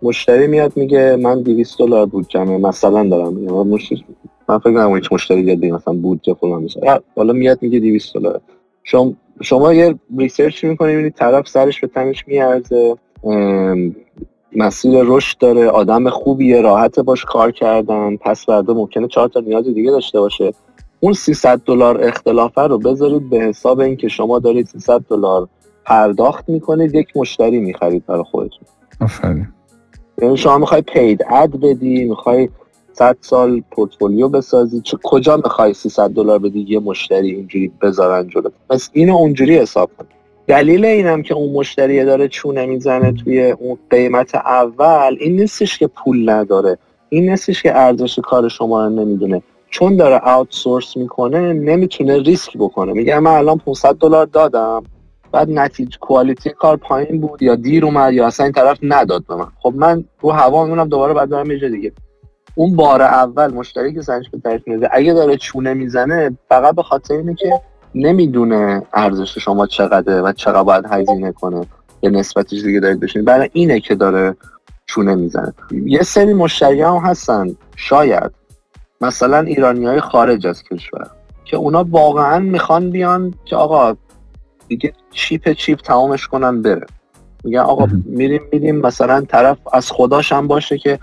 مشتری 0.02 0.46
میاد 0.46 0.72
میگه 0.76 1.16
من 1.22 1.42
200 1.42 1.78
دلار 1.78 2.06
بودجمه 2.06 2.58
مثلا 2.58 3.08
دارم. 3.08 3.32
میگم 3.32 3.68
مشتری 3.68 4.04
من 4.51 4.59
فکر 4.59 4.72
کنم 4.72 4.94
هیچ 4.94 5.12
مشتری 5.12 5.57
دیگه 5.57 5.74
مثلا 5.74 5.94
بودجه 5.94 6.34
فلان 6.34 6.62
مثلا 6.62 6.98
حالا 7.16 7.32
میاد 7.32 7.59
میگه 7.62 7.80
200 7.80 8.14
دلار. 8.14 8.40
شما 8.84 9.12
شما 9.42 9.72
یه 9.72 9.94
ریسرچ 10.18 10.64
می‌کنید 10.64 10.90
می‌بینید 10.90 11.14
طرف 11.14 11.48
سرش 11.48 11.80
به 11.80 11.86
تنش 11.86 12.28
میارزه. 12.28 12.96
مسیر 14.57 15.03
رشد 15.05 15.38
داره 15.38 15.68
آدم 15.68 16.11
خوبیه 16.11 16.61
راحت 16.61 17.01
باش 17.01 17.24
کار 17.24 17.51
کردن. 17.51 18.16
پس 18.16 18.46
فردا 18.46 18.74
ممکنه 18.74 19.09
چهار 19.09 19.28
تا 19.28 19.40
نیاز 19.40 19.64
دیگه 19.64 19.90
داشته 19.90 20.20
باشه. 20.20 20.53
اون 21.01 21.12
300 21.12 21.61
دلار 21.66 22.05
اختلافه 22.05 22.61
رو 22.61 22.78
بذارید 22.78 23.30
به 23.30 23.40
حساب 23.40 23.80
اینکه 23.80 24.09
شما 24.09 24.38
دارید 24.38 24.66
300 24.66 25.01
دلار 25.11 25.48
پرداخت 25.84 26.48
می‌کنید 26.48 26.94
یک 26.94 27.16
مشتری 27.16 27.61
می‌خرید 27.61 28.07
برای 28.07 28.24
خودتون. 28.30 28.61
آفرین. 29.01 29.48
یعنی 30.22 30.36
شما 30.36 30.59
می‌خوای 30.59 30.82
پید 30.82 31.24
اد 31.30 31.61
بدی 31.61 32.05
می‌خوای 32.05 32.48
100 32.93 33.16
سال 33.20 33.62
پورتفولیو 33.70 34.28
بسازی. 34.28 34.80
چه 34.80 34.99
کجا 35.03 35.36
می‌خوای 35.36 35.74
300 35.74 36.11
دلار 36.11 36.38
بدی؟ 36.38 36.66
یه 36.68 36.78
مشتری 36.78 37.30
اینجوری 37.30 37.72
بذارن 37.82 38.28
جلو. 38.28 38.51
پس 38.70 38.91
اینو 38.93 39.16
اونجوری 39.16 39.59
حساب 39.59 39.91
کن. 39.99 40.07
دلیل 40.47 40.84
اینم 40.84 41.22
که 41.22 41.34
اون 41.34 41.53
مشتری 41.53 42.05
داره 42.05 42.28
چونه 42.28 42.66
می‌زنه 42.66 43.12
توی 43.12 43.51
اون 43.51 43.78
قیمت 43.91 44.34
اول 44.34 45.16
این 45.20 45.36
نیستش 45.36 45.78
که 45.78 45.86
پول 45.86 46.30
نداره. 46.30 46.78
این 47.09 47.30
نیستش 47.30 47.62
که 47.62 47.78
ارزش 47.78 48.18
کار 48.18 48.49
شما 48.49 48.84
رو 48.84 48.91
نمی‌دونه. 48.91 49.43
چون 49.70 49.97
داره 49.97 50.20
آوتسورس 50.24 50.97
می‌کنه 50.97 51.53
نمی‌تونه 51.53 52.18
ریسک 52.18 52.57
بکنه. 52.57 52.93
میگه 52.93 53.18
من 53.18 53.30
الان 53.30 53.59
500 53.59 53.95
دلار 53.95 54.26
دادم. 54.26 54.82
بعد 55.32 55.51
نتیجه 55.51 55.99
کوالیتی 56.01 56.51
کار 56.51 56.76
پایین 56.76 57.20
بود 57.20 57.43
یا 57.43 57.55
دیر 57.55 57.84
اومد 57.84 58.12
یا 58.12 58.26
اصلا 58.26 58.45
این 58.45 58.53
طرف 58.53 58.78
نداد 58.82 59.24
به 59.28 59.34
من. 59.34 59.47
خب 59.61 59.72
من 59.76 60.05
رو 60.20 60.30
هوا 60.30 60.64
میمونم 60.64 60.88
دوباره 60.88 61.14
بعد 61.14 61.28
دارم 61.28 61.51
یه 61.51 61.68
دیگه. 61.68 61.93
اون 62.55 62.76
بار 62.76 63.03
اول 63.03 63.55
مشتری 63.55 63.94
که 63.94 64.03
سنج 64.03 64.28
به 64.30 64.38
طرف 64.38 64.68
میده 64.68 64.88
اگه 64.92 65.12
داره 65.12 65.36
چونه 65.36 65.74
می‌زنه 65.74 66.36
فقط 66.48 66.74
به 66.74 66.82
خاطر 66.82 67.14
اینه 67.14 67.34
که 67.34 67.61
نمی‌دونه 67.94 68.82
ارزش 68.94 69.38
شما 69.38 69.66
چقدره 69.66 70.20
و 70.20 70.32
چقدر 70.32 70.62
باید 70.62 70.84
هزینه 70.90 71.32
کنه. 71.32 71.66
یه 72.03 72.11
نسبتش 72.11 72.62
دیگه 72.62 72.80
دارید 72.80 73.01
بشین 73.01 73.24
برای 73.24 73.51
اینه 73.53 73.80
که 73.80 73.94
داره 73.94 74.36
چونه 74.86 75.14
می‌زنه. 75.14 75.53
یه 75.70 76.03
سری 76.03 76.34
مشتری 76.34 76.82
هم 76.82 76.96
هستن. 76.96 77.57
شاید. 77.76 78.30
مثلا 79.01 79.38
ایرانی 79.38 79.86
های 79.86 80.01
خارج 80.01 80.46
از 80.46 80.62
کشور. 80.62 81.07
که 81.44 81.57
اونا 81.57 81.86
واقعا 81.90 82.38
می‌خوان 82.38 82.90
بیان 82.90 83.34
که 83.44 83.57
آقا 83.57 83.96
دیگه 84.68 84.92
چیپ 85.11 85.53
چیپ 85.53 85.80
تمامش 85.80 86.28
کنن 86.28 86.62
بره. 86.62 86.86
میگن 87.44 87.61
آقا 87.61 87.88
میریم 88.05 88.42
میریم. 88.53 88.76
مثلا 88.76 89.20
طرف 89.20 89.59
از 89.72 89.92
خداش 89.92 90.32
هم 90.32 90.46
باشه 90.46 90.78
که 90.78 90.98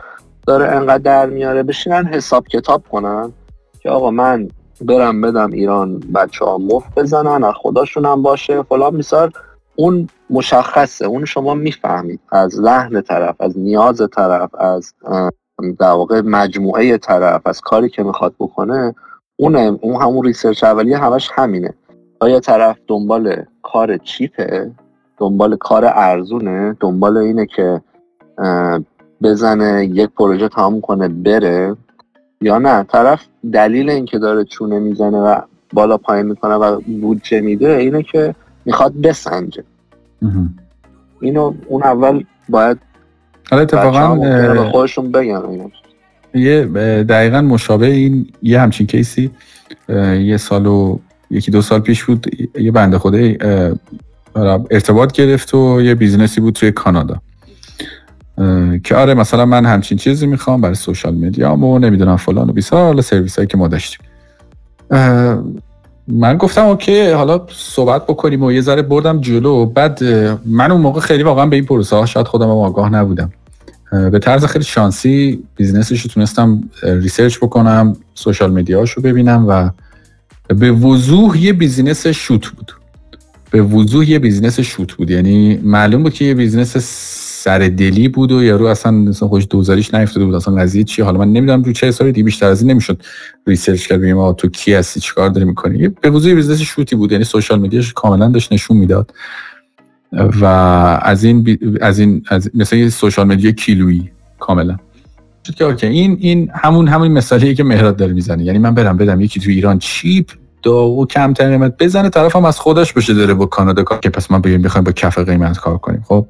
داره 0.47 0.65
انقدر 0.65 0.97
در 0.97 1.25
میاره 1.25 1.63
بشینن 1.63 2.05
حساب 2.05 2.47
کتاب 2.47 2.83
کنن 2.91 3.31
که 3.79 3.89
آقا 3.89 4.11
من 4.11 4.47
برم 4.81 5.21
بدم 5.21 5.51
ایران 5.51 5.99
بچه 5.99 6.45
ها 6.45 6.57
مفت 6.57 6.95
بزنن 6.95 7.43
از 7.43 7.53
خداشون 7.55 8.05
هم 8.05 8.21
باشه 8.21 8.61
فلان 8.61 8.95
میسار. 8.95 9.31
اون 9.75 10.07
مشخصه 10.29 11.05
اون 11.05 11.25
شما 11.25 11.53
می‌فهمید. 11.53 12.19
از 12.31 12.59
لحن 12.59 13.01
طرف 13.01 13.35
از 13.39 13.59
نیاز 13.59 14.01
طرف 14.15 14.55
از 14.55 14.93
در 15.79 15.91
واقع 15.91 16.21
مجموعه 16.21 16.97
طرف 16.97 17.41
از 17.47 17.61
کاری 17.61 17.89
که 17.89 18.03
می‌خواد 18.03 18.33
بکنه 18.39 18.95
اون 19.35 19.55
اون 19.55 20.01
همون 20.01 20.25
ریسرچ 20.25 20.63
اولیه 20.63 20.97
همش 20.97 21.29
همینه. 21.35 21.73
آیا 22.19 22.39
طرف 22.39 22.77
دنبال 22.87 23.43
کار 23.63 23.97
چیپه 23.97 24.71
دنبال 25.17 25.55
کار 25.55 25.85
ارزونه 25.85 26.77
دنبال 26.79 27.17
اینه 27.17 27.45
که 27.45 27.81
بزنه 29.21 29.85
یک 29.93 30.09
پروژه 30.17 30.49
تمام 30.49 30.81
کنه 30.81 31.07
بره؟ 31.07 31.75
یا 32.41 32.57
نه؟ 32.57 32.83
طرف 32.83 33.21
دلیل 33.53 33.89
اینکه 33.89 34.19
داره 34.19 34.43
چونه 34.43 34.79
می‌زنه 34.79 35.17
و 35.17 35.41
بالا 35.73 35.97
پایین 35.97 36.25
می‌کنه 36.25 36.53
و 36.53 36.81
بودجه 37.01 37.41
میده 37.41 37.75
اینه 37.75 38.03
که 38.03 38.35
می‌خواد 38.65 38.93
بسنجه. 39.01 39.63
اینو 41.21 41.53
اون 41.67 41.83
اول 41.83 42.23
باید 42.49 42.77
حالا 43.49 43.61
اتفاقا 43.61 44.71
خودشون 44.71 45.11
بگن. 45.11 45.71
یه 46.33 46.65
دقیقا 47.03 47.41
مشابه 47.41 47.85
این 47.85 48.27
یه 48.41 48.59
همچین 48.61 48.87
case 48.87 49.23
ی 49.23 49.31
یه 50.19 50.37
سال 50.37 50.65
و 50.65 50.99
یکی 51.31 51.51
دو 51.51 51.61
سال 51.61 51.79
پیش 51.79 52.03
بود 52.03 52.27
یه 52.59 52.71
بنده 52.71 52.97
خدا 52.97 53.37
ارتباط 54.71 55.11
گرفت 55.11 55.53
و 55.53 55.81
یه 55.81 55.95
business 55.95 56.36
ی 56.36 56.41
بود 56.41 56.53
توی 56.53 56.71
کانادا. 56.71 57.21
که 58.83 58.95
آره 58.95 59.13
مثلا 59.13 59.45
من 59.45 59.65
همچین 59.65 59.97
چیزی 59.97 60.27
می‌خوام 60.27 60.61
برای 60.61 60.75
social 60.75 61.15
media 61.15 61.55
و 61.55 61.79
نمی‌دونم 61.79 62.17
فلان 62.17 62.49
و 62.49 62.53
بیسار 62.53 62.85
حالا 62.85 63.01
سرویس 63.01 63.35
هایی 63.35 63.47
که 63.47 63.57
ما 63.57 63.67
داشتیم. 63.67 63.99
من 66.07 66.37
گفتم 66.37 66.65
okay 66.65 67.11
حالا 67.11 67.41
صحبت 67.51 68.03
بکنیم 68.03 68.43
و 68.43 68.51
یه 68.51 68.61
ذره 68.61 68.81
بردم 68.81 69.21
جلو. 69.21 69.65
بعد 69.65 70.03
من 70.45 70.71
اون 70.71 70.81
موقع 70.81 70.99
خیلی 70.99 71.23
واقعا 71.23 71.45
به 71.45 71.55
این 71.55 71.65
پروسه 71.65 71.95
ها 71.95 72.05
شاید 72.05 72.27
خودم 72.27 72.45
هم 72.45 72.51
آگاه 72.51 72.89
نبودم. 72.89 73.31
به 73.91 74.19
طرز 74.19 74.45
خیلی 74.45 74.65
شانسی 74.65 75.43
business 75.55 75.92
ش 75.92 76.01
رو 76.01 76.09
تونستم 76.09 76.63
research 76.83 77.37
بکنم 77.37 77.95
social 78.15 78.51
media 78.51 78.80
ش 78.80 78.91
رو 78.91 79.01
ببینم 79.01 79.45
و 79.47 79.69
به 80.47 80.71
وضوح 80.71 81.37
یه 81.37 81.53
business 81.53 82.07
شوت 82.07 82.47
بود. 82.47 82.71
به 83.51 83.61
وضوح 83.61 84.09
یه 84.09 84.19
business 84.19 84.59
شوت 84.59 84.93
بود. 84.93 85.11
یعنی 85.11 85.57
معلوم 85.63 86.03
بود 86.03 86.13
که 86.13 86.25
یه 86.25 86.33
business 86.33 86.77
سر 87.47 87.59
دلی 87.59 88.07
بود 88.07 88.31
و 88.31 88.43
یارو 88.43 88.65
اصلا 88.65 88.91
مثلا 88.91 89.27
خودش 89.27 89.47
دوزاریش 89.49 89.93
نیفتاده 89.93 90.25
بود. 90.25 90.35
اصلا 90.35 90.55
قضیه 90.55 90.83
چی 90.83 91.01
حالا 91.01 91.19
من 91.19 91.27
نمی‌دونم 91.27 91.63
رو 91.63 91.73
چه 91.73 91.87
حسابی 91.87 92.11
دی 92.11 92.23
بیشتر 92.23 92.45
از 92.45 92.61
این 92.61 92.71
نمی‌شد 92.71 93.03
research 93.47 93.87
کرد 93.87 93.97
ببینیم 93.97 94.33
تو 94.33 94.47
کی 94.47 94.73
هستی؟ 94.73 94.99
چیکار 94.99 95.29
داری 95.29 95.45
می‌کنی؟ 95.45 95.87
به 95.87 96.09
وضوح 96.09 96.33
business 96.33 96.61
شوتی 96.61 96.95
بود 96.95 97.11
یعنی 97.11 97.23
social 97.23 97.59
media 97.59 97.84
ش 97.84 97.93
کاملا 97.93 98.27
داشت 98.27 98.53
نشون 98.53 98.77
می‌داد. 98.77 99.13
و 100.41 100.45
از 101.01 101.23
این 101.23 101.59
از 101.81 101.99
این 101.99 102.23
از 102.29 102.49
مثلا 102.53 102.79
یه 102.79 102.89
social 102.89 103.27
media 103.27 103.51
کیلویی 103.51 104.11
کاملا. 104.39 104.77
که 105.57 105.65
okay 105.65 105.87
این 105.87 106.17
این 106.19 106.49
همون 106.53 106.87
همون 106.87 107.07
مثالیه 107.07 107.53
که 107.53 107.63
مهراد 107.63 107.95
داره 107.95 108.13
می‌زنه. 108.13 108.43
یعنی 108.43 108.59
من 108.59 108.73
برم 108.73 108.97
بدم 108.97 109.21
یکی 109.21 109.39
تو 109.39 109.49
ایران 109.49 109.79
cheap 109.79 110.31
و 110.65 111.05
کمترین 111.05 111.51
قیمت 111.51 111.83
بزنه 111.83 112.09
طرف 112.09 112.35
هم 112.35 112.45
از 112.45 112.59
خداش 112.59 112.93
باشه 112.93 113.13
داره 113.13 113.33
با 113.33 113.45
کانادا 113.45 113.83
کار. 113.83 113.99
که 113.99 114.09
پس 114.09 114.31
ما 114.31 114.39
بگیم 114.39 114.61
بخوایم 114.61 114.83
با 114.83 114.91
کف 114.91 115.17
قیمت 115.17 115.57
کار 115.57 115.77
کنیم. 115.77 116.03
خب؟ 116.07 116.27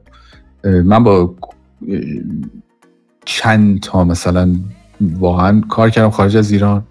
من 0.63 1.03
با 1.03 1.35
چند 3.25 3.79
تا 3.79 4.03
مثلا 4.03 4.55
واقعا 5.01 5.61
کار 5.69 5.89
کردم 5.89 6.09
خارج 6.09 6.37
از 6.37 6.51
ایران 6.51 6.83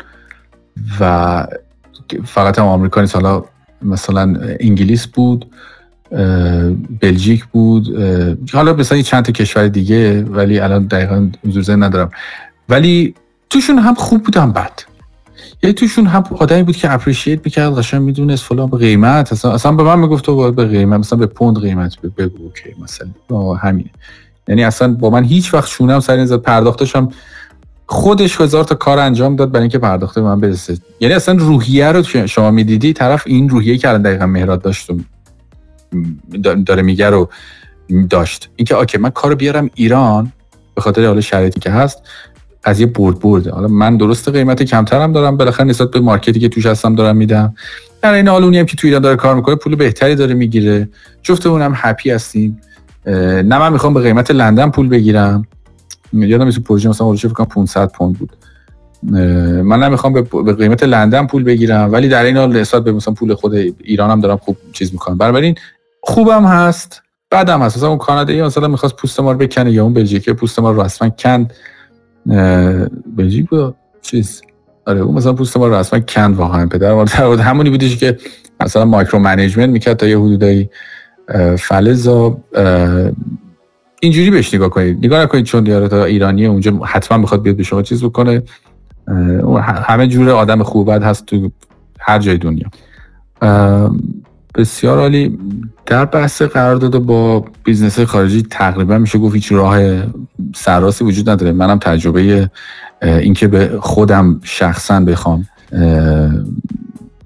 و 1.00 1.46
فقط 2.24 2.58
هم 2.58 2.64
آمریکا 2.64 3.00
نیست. 3.00 3.14
حالا 3.14 3.44
مثلا 3.82 4.36
انگلیس 4.60 5.06
بود 5.06 5.46
بلژیک 7.00 7.44
بود 7.44 8.00
حالا 8.52 8.72
مثلا 8.72 9.02
چند 9.02 9.24
تا 9.24 9.32
کشور 9.32 9.68
دیگه 9.68 10.22
ولی 10.22 10.58
الان 10.58 10.86
دقیقا 10.86 11.30
حضور 11.46 11.76
ندارم. 11.76 12.10
ولی 12.68 13.14
توشون 13.50 13.78
هم 13.78 13.94
خوب 13.94 14.22
بود 14.22 14.36
هم 14.36 14.52
بد. 14.52 14.72
یعنی 15.62 15.74
توشون 15.74 16.06
هم 16.06 16.24
آدمی 16.38 16.62
بود 16.62 16.76
که 16.76 16.92
اپریشیت 16.92 17.40
می‌کرد 17.44 17.78
قشنگ 17.78 18.02
می‌دونست 18.02 18.44
فلان 18.44 18.70
به 18.70 18.76
قیمت. 18.76 19.32
اصلا, 19.32 19.52
اصلا 19.52 19.72
به 19.72 19.82
من 19.82 19.98
می‌گفت 19.98 20.24
تو 20.24 20.52
به 20.52 20.64
قیمت 20.64 20.98
مثلا 21.00 21.18
به 21.18 21.26
پوند 21.26 21.60
قیمت 21.60 22.00
بگو 22.00 22.44
اوکی 22.44 22.74
مثلا. 22.82 23.54
همینه. 23.54 23.90
یعنی 24.48 24.64
اصلا 24.64 24.92
با 24.92 25.10
من 25.10 25.24
هیچ 25.24 25.54
وقت 25.54 25.68
شونم 25.68 26.00
سر 26.00 26.16
این 26.16 26.36
پرداختشم 26.36 27.08
خودش 27.86 28.40
هزار 28.40 28.64
تا 28.64 28.74
کار 28.74 28.98
انجام 28.98 29.36
داد 29.36 29.50
برای 29.50 29.62
اینکه 29.62 29.78
پرداخته 29.78 30.20
به 30.20 30.26
من 30.26 30.40
برسه. 30.40 30.78
یعنی 31.00 31.14
اصلا 31.14 31.34
روحیه 31.34 31.92
رو 31.92 32.02
شما 32.02 32.50
می‌دیدی 32.50 32.92
طرف 32.92 33.22
این 33.26 33.48
روحیه 33.48 33.78
که 33.78 33.88
الان 33.88 34.02
دقیقا 34.02 34.26
مهراد 34.26 34.62
داشت 34.62 34.90
داره 36.66 36.82
میگه 36.82 37.10
رو 37.10 37.28
داشت. 38.10 38.48
اینکه 38.56 38.74
آکه 38.74 38.98
من 38.98 39.10
کارو 39.10 39.36
بیارم 39.36 39.70
ایران 39.74 40.32
به 40.74 40.80
خاطر 40.80 41.06
حال 41.06 41.20
شرایطی 41.20 41.60
که 41.60 41.70
هست 41.70 42.02
از 42.66 42.80
یه 42.80 42.86
برد 42.86 43.20
برده. 43.20 43.50
حالا 43.50 43.68
من 43.68 43.96
درست 43.96 44.28
قیمت 44.28 44.62
کمترم 44.62 45.12
دارم 45.12 45.36
بالاخره 45.36 45.66
نسبت 45.66 45.90
به 45.90 46.00
مارکتی 46.00 46.40
که 46.40 46.48
توش 46.48 46.66
هستم 46.66 46.94
دارم 46.94 47.16
میدم. 47.16 47.54
در 48.02 48.12
این 48.12 48.28
حال 48.28 48.54
هم 48.54 48.66
که 48.66 48.76
تو 48.76 48.86
ایران 48.86 49.02
داره 49.02 49.16
کار 49.16 49.34
می‌کنه 49.34 49.54
پول 49.54 49.76
بهتری 49.76 50.14
داره 50.14 50.34
می‌گیره. 50.34 50.88
جفتمون 51.22 51.62
هم 51.62 51.72
هپی 51.76 52.10
هستیم 52.10 52.60
نه 53.06 53.58
من 53.58 53.72
می‌خوام 53.72 53.94
به 53.94 54.00
قیمت 54.00 54.30
لندن 54.30 54.70
پول 54.70 54.88
بگیرم. 54.88 55.46
یادم 56.12 56.44
میاد 56.44 56.58
پروژه 56.58 56.88
مثلا 56.88 57.12
فکر 57.12 57.28
کنم 57.28 57.46
500 57.46 57.92
پوند 57.92 58.18
بود. 58.18 58.32
من 59.62 59.82
نمی‌خوام 59.82 60.12
به 60.44 60.52
قیمت 60.52 60.82
لندن 60.82 61.26
پول 61.26 61.44
بگیرم. 61.44 61.92
ولی 61.92 62.08
در 62.08 62.24
این 62.24 62.36
حال 62.36 62.56
نسبت 62.56 62.84
به 62.84 62.92
مثلا 62.92 63.14
پول 63.14 63.34
خود 63.34 63.54
ایران 63.84 64.10
هم 64.10 64.20
دارم 64.20 64.36
خوب 64.36 64.56
چیز 64.72 64.92
می‌کنم. 64.92 65.18
بنابراین 65.18 65.54
خوبم 66.00 66.44
هست 66.44 67.02
بعدم 67.30 67.62
هست. 67.62 67.76
مثلا 67.76 67.88
اون 67.88 67.98
کانادایی 67.98 68.42
مثلا 68.42 68.68
می‌خواست 68.68 68.96
پوست 68.96 69.20
ما 69.20 69.32
رو 69.32 69.38
بکنه 69.38 69.72
یا 69.72 69.84
اون 69.84 69.94
بلژیکی 69.94 70.32
پوست 70.32 70.58
ما 70.58 70.70
رو 70.70 70.82
رسما 70.82 71.08
کند. 71.08 71.52
بلژیک 73.16 73.48
بود؟ 73.48 73.74
چیز. 74.02 74.42
آره 74.86 75.00
اون 75.00 75.14
مثلا 75.14 75.32
پوست 75.32 75.56
ما 75.56 75.66
رو 75.66 75.74
رسما 75.74 76.00
کند 76.00 76.36
واقعا. 76.36 76.66
پدر 76.66 76.94
ما 76.94 77.04
در 77.04 77.42
همونی 77.42 77.70
بودش 77.70 77.96
که 77.96 78.18
مثلا 78.60 78.84
micromanagement 78.84 79.70
می‌کرد 79.70 79.96
تا 79.96 80.06
یه 80.06 80.18
حدودایی 80.18 80.70
فلذا 81.58 82.38
اینجوری 84.00 84.30
بهش 84.30 84.54
نگاه 84.54 84.68
کنید. 84.68 84.98
نگاه 85.06 85.22
نکنید 85.22 85.44
چون 85.44 85.64
دیاره 85.64 85.88
تا 85.88 86.04
ایرانی 86.04 86.46
اونجا 86.46 86.80
حتما 86.84 87.18
می‌خواد 87.18 87.42
بیاد 87.42 87.56
به 87.56 87.62
شما 87.62 87.82
چیز 87.82 88.04
بکنه. 88.04 88.42
همه 89.64 90.06
جور 90.06 90.30
آدم 90.30 90.62
خوب 90.62 90.88
هست 90.88 91.26
تو 91.26 91.50
هر 92.00 92.18
جای 92.18 92.38
دنیا. 92.38 92.70
بسیار 94.56 94.98
عالی. 94.98 95.38
در 95.86 96.04
بحث 96.04 96.42
قرارداد 96.42 96.98
با 96.98 97.44
business 97.64 98.00
خارجی 98.00 98.42
تقریبا 98.42 98.98
میشه 98.98 99.18
گفت 99.18 99.34
هیچ 99.34 99.52
راه 99.52 99.78
سرراستی 100.54 101.04
وجود 101.04 101.30
نداره. 101.30 101.52
منم 101.52 101.78
تجربه 101.78 102.50
اینکه 103.02 103.48
به 103.48 103.78
خودم 103.80 104.40
شخصا 104.42 105.00
بخوام 105.00 105.46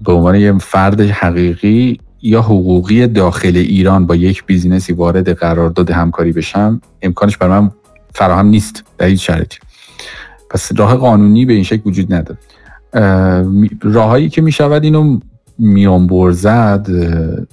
به 0.05 0.11
عنوان 0.13 0.35
یه 0.35 0.57
فرد 0.57 1.01
حقیقی 1.01 1.99
یا 2.21 2.41
حقوقی 2.41 3.07
داخل 3.07 3.57
ایران 3.57 4.05
با 4.05 4.15
یک 4.15 4.45
بیزینسی 4.45 4.93
وارد 4.93 5.29
قرارداد 5.29 5.91
همکاری 5.91 6.31
بشم 6.31 6.81
امکانش 7.01 7.37
برای 7.37 7.59
من 7.59 7.71
فراهم 8.13 8.47
نیست 8.47 8.83
در 8.97 9.07
هیچ 9.07 9.27
شرایطی. 9.27 9.57
پس 10.49 10.71
راه 10.77 10.95
قانونی 10.95 11.45
به 11.45 11.53
این 11.53 11.63
شکل 11.63 11.81
وجود 11.85 12.13
نداره. 12.13 12.39
راههایی 13.81 14.29
که 14.29 14.41
می‌شود 14.41 14.83
اینو 14.83 15.19
میان 15.61 16.31
زد 16.31 16.87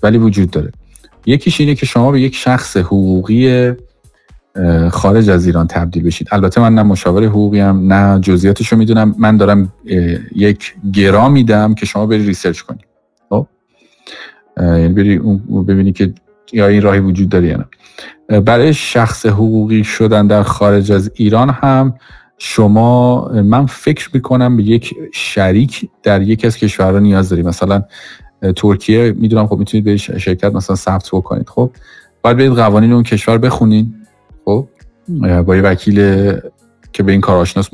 ولی 0.03 0.19
وجود 0.19 0.51
داره. 0.51 0.73
یکیش 1.27 1.61
اینه 1.61 1.75
که 1.75 1.87
شما 1.87 2.11
به 2.11 2.21
یک 2.21 2.35
شخص 2.35 2.77
حقوقی 2.77 3.73
خارج 4.91 5.31
از 5.31 5.47
ایران 5.47 5.67
تبدیل 5.67 6.03
بشید. 6.03 6.29
البته 6.33 6.61
من 6.61 6.75
نه 6.75 6.83
مشاور 6.83 7.25
حقوقی 7.25 7.61
هم 7.61 7.93
نه 7.93 8.21
جزئیاتش 8.21 8.73
رو 8.73 8.79
می‌دونم. 8.79 9.15
من 9.19 9.37
دارم 9.37 9.73
یک 10.35 10.75
گرا 10.93 11.29
میدم 11.29 11.75
که 11.75 11.87
شما 11.87 12.07
بری 12.07 12.27
ریسرچ 12.27 12.61
کنید 12.61 12.85
خب؟ 13.29 13.47
یعنی 14.57 14.89
بری 14.89 15.19
ببینی 15.69 15.93
که 15.93 16.15
یا 16.53 16.67
این 16.67 16.83
راهی 16.83 17.01
وجود 17.01 17.29
داره 17.29 17.47
یا 17.47 17.57
نه. 17.57 17.65
برای 18.41 18.75
شخص 18.75 19.27
حقوقی 19.27 19.85
شدن 19.85 20.27
در 20.27 20.43
خارج 20.43 20.93
از 20.93 21.11
ایران 21.15 21.51
هم 21.51 21.95
شما 22.39 23.29
من 23.29 23.67
فکر 23.67 24.11
می‌کنم 24.15 24.57
به 24.57 24.63
یک 24.63 24.95
شریک 25.13 25.89
در 26.03 26.23
یکی 26.23 26.47
از 26.47 26.57
کشورها 26.57 26.99
نیاز 26.99 27.29
داریم. 27.29 27.47
مثلا 27.47 27.83
ترکیه 28.57 29.15
می‌دونم 29.17 29.47
خب 29.47 29.59
می‌تونید 29.59 29.85
به 29.85 29.97
شرکت 29.97 30.55
مثلا 30.55 30.77
ثبت 30.77 31.09
بکنید. 31.13 31.49
خب 31.49 31.71
باید 32.23 32.37
برید 32.37 32.53
قوانین 32.53 32.93
اون 32.93 33.03
کشور 33.03 33.39
بخونین. 33.39 33.95
خب 34.45 34.69
با 35.47 35.57
یه 35.57 35.63
وکیل 35.63 35.97
که 36.93 37.03
به 37.03 37.13
این 37.13 37.21
کار 37.21 37.37
آشناس 37.37 37.69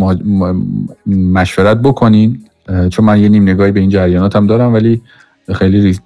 مشورت 1.07 1.77
بکنین. 1.77 2.45
چون 2.91 3.05
من 3.05 3.21
یه 3.21 3.29
نیم 3.29 3.43
نگاهی 3.43 3.73
به 3.73 3.81
این 3.81 3.91
جریانات 3.91 4.37
هم 4.37 4.47
دارم 4.47 4.75
ولی 4.75 5.03
خیلی 5.53 5.99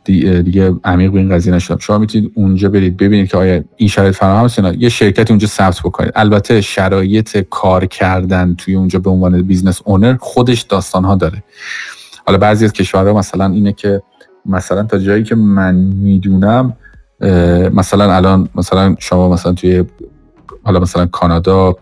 دیگه 0.43 0.75
عمیق 0.85 1.13
به 1.13 1.19
این 1.19 1.31
قضیه 1.31 1.55
نشدم 1.55 1.79
شما 1.79 1.99
می‌تونید 1.99 2.33
اونجا 2.35 2.69
برید 2.69 2.97
ببینید 2.97 3.31
که 3.31 3.37
آیا 3.37 3.65
این 3.77 3.89
شرایط 3.89 4.15
فراهم 4.15 4.45
هست 4.45 4.59
یه 4.79 4.89
شرکتی 4.89 5.33
اونجا 5.33 5.47
ثبت 5.47 5.81
بکنید. 5.81 6.13
البته 6.15 6.61
شرایط 6.61 7.39
کار 7.51 7.87
کردن 7.87 8.55
توی 8.55 8.75
اونجا 8.75 8.99
به 8.99 9.11
عنوان 9.11 9.43
business 9.43 9.81
owner 9.85 10.17
خودش 10.21 10.63
داستان 10.63 11.05
ها 11.05 11.15
داره. 11.15 11.43
حالا 12.27 12.39
بعضی 12.39 12.65
از 12.65 12.73
کشورها 12.73 13.19
مثلا 13.19 13.47
اینه 13.47 13.73
که 13.73 14.03
مثلا 14.47 14.83
تا 14.83 14.99
جایی 14.99 15.23
که 15.23 15.35
من 15.35 15.75
می‌دونم 15.75 16.77
مثلا 17.73 18.15
الان 18.15 18.49
مثلا 18.55 18.97
شما 18.99 19.29
مثلا 19.29 19.53
توی 19.53 19.85
حالا 20.63 20.81
مثلا 20.81 21.07
کانادا 21.07 21.77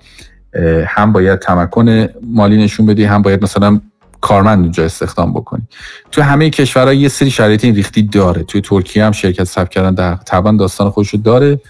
هم 0.86 1.12
باید 1.12 1.38
تمکن 1.38 2.08
مالی 2.22 2.56
نشون 2.64 2.86
بدی 2.86 3.04
هم 3.04 3.22
باید 3.22 3.42
مثلا 3.42 3.80
کارمند 4.20 4.62
اونجا 4.62 4.84
استخدام 4.84 5.32
بکنی. 5.32 5.62
تو 6.10 6.22
همه 6.22 6.50
کشورها 6.50 6.92
یه 6.92 7.08
سری 7.08 7.30
شرایط 7.30 7.64
این 7.64 7.74
ریختی 7.74 8.02
داره. 8.02 8.42
توی 8.42 8.60
ترکیه 8.60 9.04
هم 9.04 9.12
شرکت 9.12 9.44
ثبت 9.44 9.68
کردن 9.68 10.18
طبعا 10.26 10.56
داستان 10.56 10.90
خودش 10.90 11.08
رو 11.08 11.18
داره 11.18 11.60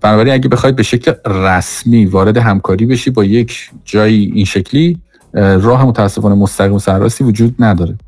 بنابراین 0.00 0.34
اگه 0.34 0.48
بخواید 0.48 0.76
به 0.76 0.82
شکل 0.82 1.12
رسمی 1.26 2.06
وارد 2.06 2.36
همکاری 2.36 2.86
بشی 2.86 3.10
با 3.10 3.24
یک 3.24 3.70
جایی 3.84 4.32
این 4.34 4.44
شکلی 4.44 4.98
راه 5.34 5.86
متاسفانه 5.86 6.34
مستقیم 6.34 6.78
سرراستی 6.78 7.24
وجود 7.24 7.54
نداره. 7.58 7.98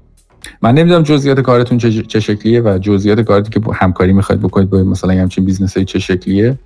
من 0.62 0.74
نمی‌دونم 0.74 1.02
جزئیات 1.02 1.40
کارتون 1.40 1.78
چه 1.78 2.20
شکلیه 2.20 2.62
و 2.62 2.78
جزئیات 2.78 3.20
کاری 3.20 3.50
که 3.50 3.61
همکاری 3.74 4.12
می‌خواید 4.12 4.42
بکنید 4.42 4.70
با 4.70 4.78
مثلا 4.82 5.12
همچین 5.12 5.44
business 5.45 5.78
چه 5.78 5.98
شکلیه. 5.98 6.59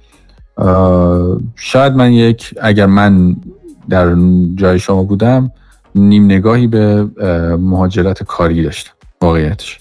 شاید 1.56 1.92
من 1.92 2.12
یک 2.12 2.54
اگر 2.62 2.86
من 2.86 3.36
در 3.88 4.16
جای 4.54 4.78
شما 4.78 5.02
بودم 5.02 5.50
نیم 5.98 6.24
نگاهی 6.24 6.66
به 6.66 7.04
مهاجرت 7.60 8.22
کاری 8.22 8.62
داشتم 8.62 8.92
واقعیتش. 9.20 9.80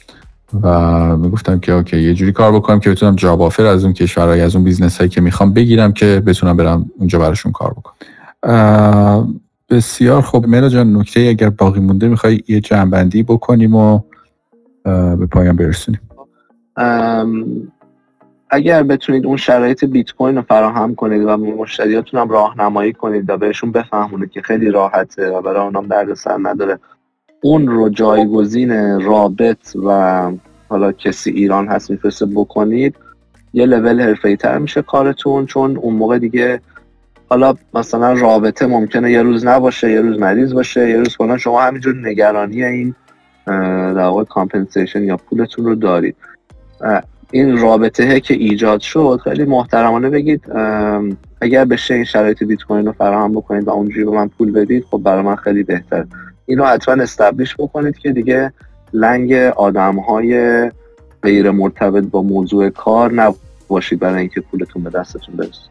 و 0.61 1.17
می‌گفتم 1.17 1.59
که 1.59 1.71
okay 1.71 2.01
یه 2.01 2.13
جوری 2.13 2.31
کار 2.31 2.51
بکنم 2.51 2.79
که 2.79 2.89
بتونم 2.89 3.15
job 3.15 3.41
offer 3.41 3.65
از 3.65 3.83
اون 3.83 3.93
کشورهای 3.93 4.41
از 4.41 4.55
اون 4.55 4.63
business 4.63 4.97
هایی 4.97 5.09
که 5.09 5.21
می‌خوام 5.21 5.53
بگیرم 5.53 5.93
که 5.93 6.23
بتونم 6.25 6.57
برم 6.57 6.91
اونجا 6.97 7.19
براشون 7.19 7.51
کار 7.51 7.73
بکنم. 7.73 9.39
بسیار 9.69 10.21
خوب 10.21 10.47
مرا 10.47 10.69
جان 10.69 10.97
نکته 10.97 11.19
اگر 11.19 11.49
باقی 11.49 11.79
مونده 11.79 12.07
می‌خوای 12.07 12.43
یه 12.47 12.59
جنبندی 12.59 13.23
بکنیم 13.23 13.75
و 13.75 13.99
به 14.83 15.25
پایان 15.31 15.55
برسونیم. 15.55 16.01
اگر 18.49 18.83
بتونید 18.83 19.25
اون 19.25 19.37
شرایط 19.37 19.85
بیت 19.85 20.11
کوین 20.11 20.35
رو 20.35 20.41
فراهم 20.41 20.95
کنید 20.95 21.25
و 21.25 21.37
مشتریاتون 21.37 22.19
هم 22.19 22.29
راهنمایی 22.29 22.93
کنید 22.93 23.29
و 23.29 23.37
بهشون 23.37 23.71
بفهمونید 23.71 24.31
که 24.31 24.41
خیلی 24.41 24.71
راحته 24.71 25.29
و 25.29 25.41
برای 25.41 25.61
اونام 25.63 25.87
دردسر 25.87 26.37
نداره 26.41 26.79
اون 27.41 27.67
رو 27.67 27.89
جایگزین 27.89 29.01
رابط 29.01 29.75
و 29.75 30.31
حالا 30.69 30.91
کسی 30.91 31.31
ایران 31.31 31.67
هست 31.67 31.91
میفرسته 31.91 32.25
بکنید 32.25 32.95
یه 33.53 33.65
لول 33.65 34.01
حرفه‌ای 34.01 34.35
تر 34.35 34.57
میشه 34.57 34.81
کارتون 34.81 35.45
چون 35.45 35.77
اون 35.77 35.93
موقع 35.93 36.19
دیگه 36.19 36.61
حالا 37.29 37.55
مثلا 37.73 38.13
رابطه 38.13 38.67
ممکنه 38.67 39.11
یه 39.11 39.21
روز 39.21 39.45
نباشه 39.45 39.91
یه 39.91 40.01
روز 40.01 40.19
مریض 40.19 40.53
باشه 40.53 40.89
یه 40.89 40.97
روز 40.97 41.15
کنن 41.15 41.37
شما 41.37 41.61
همینجور 41.61 41.95
نگرانی 41.95 42.63
این 42.63 42.95
در 43.45 43.99
واقع 43.99 44.23
compensation 44.23 45.03
یا 45.03 45.17
پولتون 45.17 45.65
رو 45.65 45.75
دارید. 45.75 46.15
این 47.31 47.57
رابطه 47.57 48.19
که 48.19 48.33
ایجاد 48.33 48.79
شد 48.79 49.19
خیلی 49.23 49.45
محترمانه 49.45 50.09
بگید 50.09 50.41
اگر 51.41 51.65
بشه 51.65 51.93
این 51.93 52.03
شرایط 52.03 52.43
بیت 52.43 52.63
کوین 52.63 52.85
رو 52.85 52.91
فراهم 52.91 53.33
بکنید 53.33 53.67
و 53.67 53.69
اونجوری 53.69 54.05
به 54.05 54.11
من 54.11 54.27
پول 54.27 54.51
بدید 54.51 54.85
خب 54.91 54.97
برای 54.97 55.23
من 55.23 55.35
خیلی 55.35 55.63
بهتر 55.63 56.05
اینو 56.45 56.65
حتما 56.65 57.03
establish 57.03 57.55
بکنید 57.59 57.97
که 57.97 58.11
دیگه 58.11 58.51
لنگ 58.93 59.33
آدم 59.33 59.99
های 59.99 60.71
غیر 61.23 61.51
مرتبط 61.51 62.03
با 62.03 62.21
موضوع 62.21 62.69
کار 62.69 63.13
نباشید 63.13 63.99
برای 63.99 64.19
اینکه 64.19 64.41
پولتون 64.41 64.83
به 64.83 64.89
دستتون 64.89 65.35
برسه. 65.35 65.61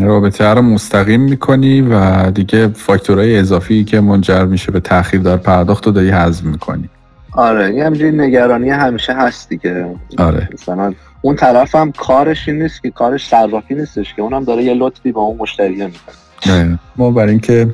رابطه 0.00 0.44
رو 0.44 0.62
مستقیم 0.62 1.20
می‌کنی 1.20 1.80
و 1.80 2.30
دیگه 2.30 2.68
فاکتورهای 2.68 3.38
اضافی 3.38 3.84
که 3.84 4.00
منجر 4.00 4.44
میشه 4.44 4.72
به 4.72 4.80
تاخیر 4.80 5.20
در 5.20 5.36
پرداخت 5.36 5.86
رو 5.86 5.92
داری 5.92 6.10
حذف 6.10 6.44
می‌کنی. 6.44 6.90
آره 7.36 7.74
یه 7.74 7.84
همجوری 7.84 8.16
نگرانی 8.16 8.70
همیشه 8.70 9.12
هست 9.12 9.48
دیگه. 9.48 9.86
آره. 10.18 10.48
مثلا 10.52 10.94
اون 11.22 11.36
طرف 11.36 11.74
هم 11.74 11.92
کارش 11.92 12.48
این 12.48 12.62
نیست 12.62 12.82
که 12.82 12.90
کارش 12.90 13.28
صرافی 13.28 13.74
نیستش 13.74 14.14
که 14.14 14.22
اونم 14.22 14.44
داره 14.44 14.62
یه 14.62 14.74
لطفی 14.74 15.12
با 15.12 15.20
اون 15.20 15.36
مشتریه 15.38 15.86
می‌کنه. 15.86 16.78
ما 16.96 17.10
برای 17.10 17.30
اینکه 17.30 17.68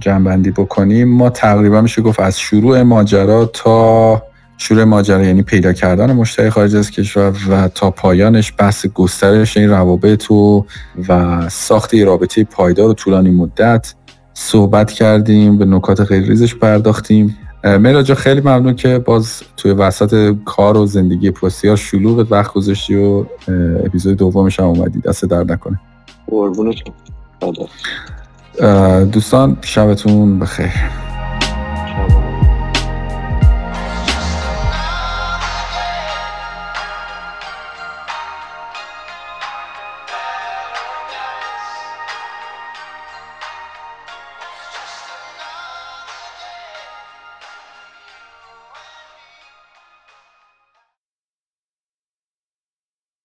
جنبندی 0.00 0.50
بکنیم 0.50 1.08
ما 1.08 1.30
تقریبا 1.30 1.80
میشه 1.80 2.02
گفت 2.02 2.20
از 2.20 2.40
شروع 2.40 2.82
ماجرا 2.82 3.44
تا 3.44 4.22
شروع 4.58 4.84
ماجرا 4.84 5.24
یعنی 5.24 5.42
پیدا 5.42 5.72
کردن 5.72 6.12
مشتری 6.12 6.50
خارج 6.50 6.76
از 6.76 6.90
کشور 6.90 7.32
و 7.50 7.68
تا 7.68 7.90
پایانش 7.90 8.52
بحث 8.58 8.86
گسترش 8.86 9.56
این 9.56 9.70
روابط 9.70 10.30
و 10.30 10.66
و 11.08 11.40
ساخت 11.48 11.94
رابطه 11.94 12.44
پایدار 12.44 12.90
و 12.90 12.94
طولانی 12.94 13.30
مدت 13.30 13.94
صحبت 14.34 14.92
کردیم 14.92 15.58
به 15.58 15.64
نکات 15.64 16.04
خیلی 16.04 16.26
ریزش 16.26 16.54
پرداختیم. 16.54 17.36
مراجا 17.66 18.14
خیلی 18.14 18.40
ممنون 18.40 18.76
که 18.76 18.98
باز 18.98 19.42
توی 19.56 19.72
وسط 19.72 20.34
کار 20.44 20.76
و 20.76 20.86
زندگی 20.86 21.30
پستیار 21.30 21.76
شلوغ 21.76 22.26
وقت 22.30 22.52
گذاشتی 22.52 22.96
و 22.96 23.24
اپیزود 23.84 24.16
دومش 24.16 24.60
هم 24.60 24.66
اومدی. 24.66 25.00
دست 25.00 25.24
در 25.24 25.44
نکنه. 25.44 25.80
قربونتون 26.26 26.94
دوستان 29.12 29.56
شبتون 29.62 30.38
بخیر. 30.38 30.72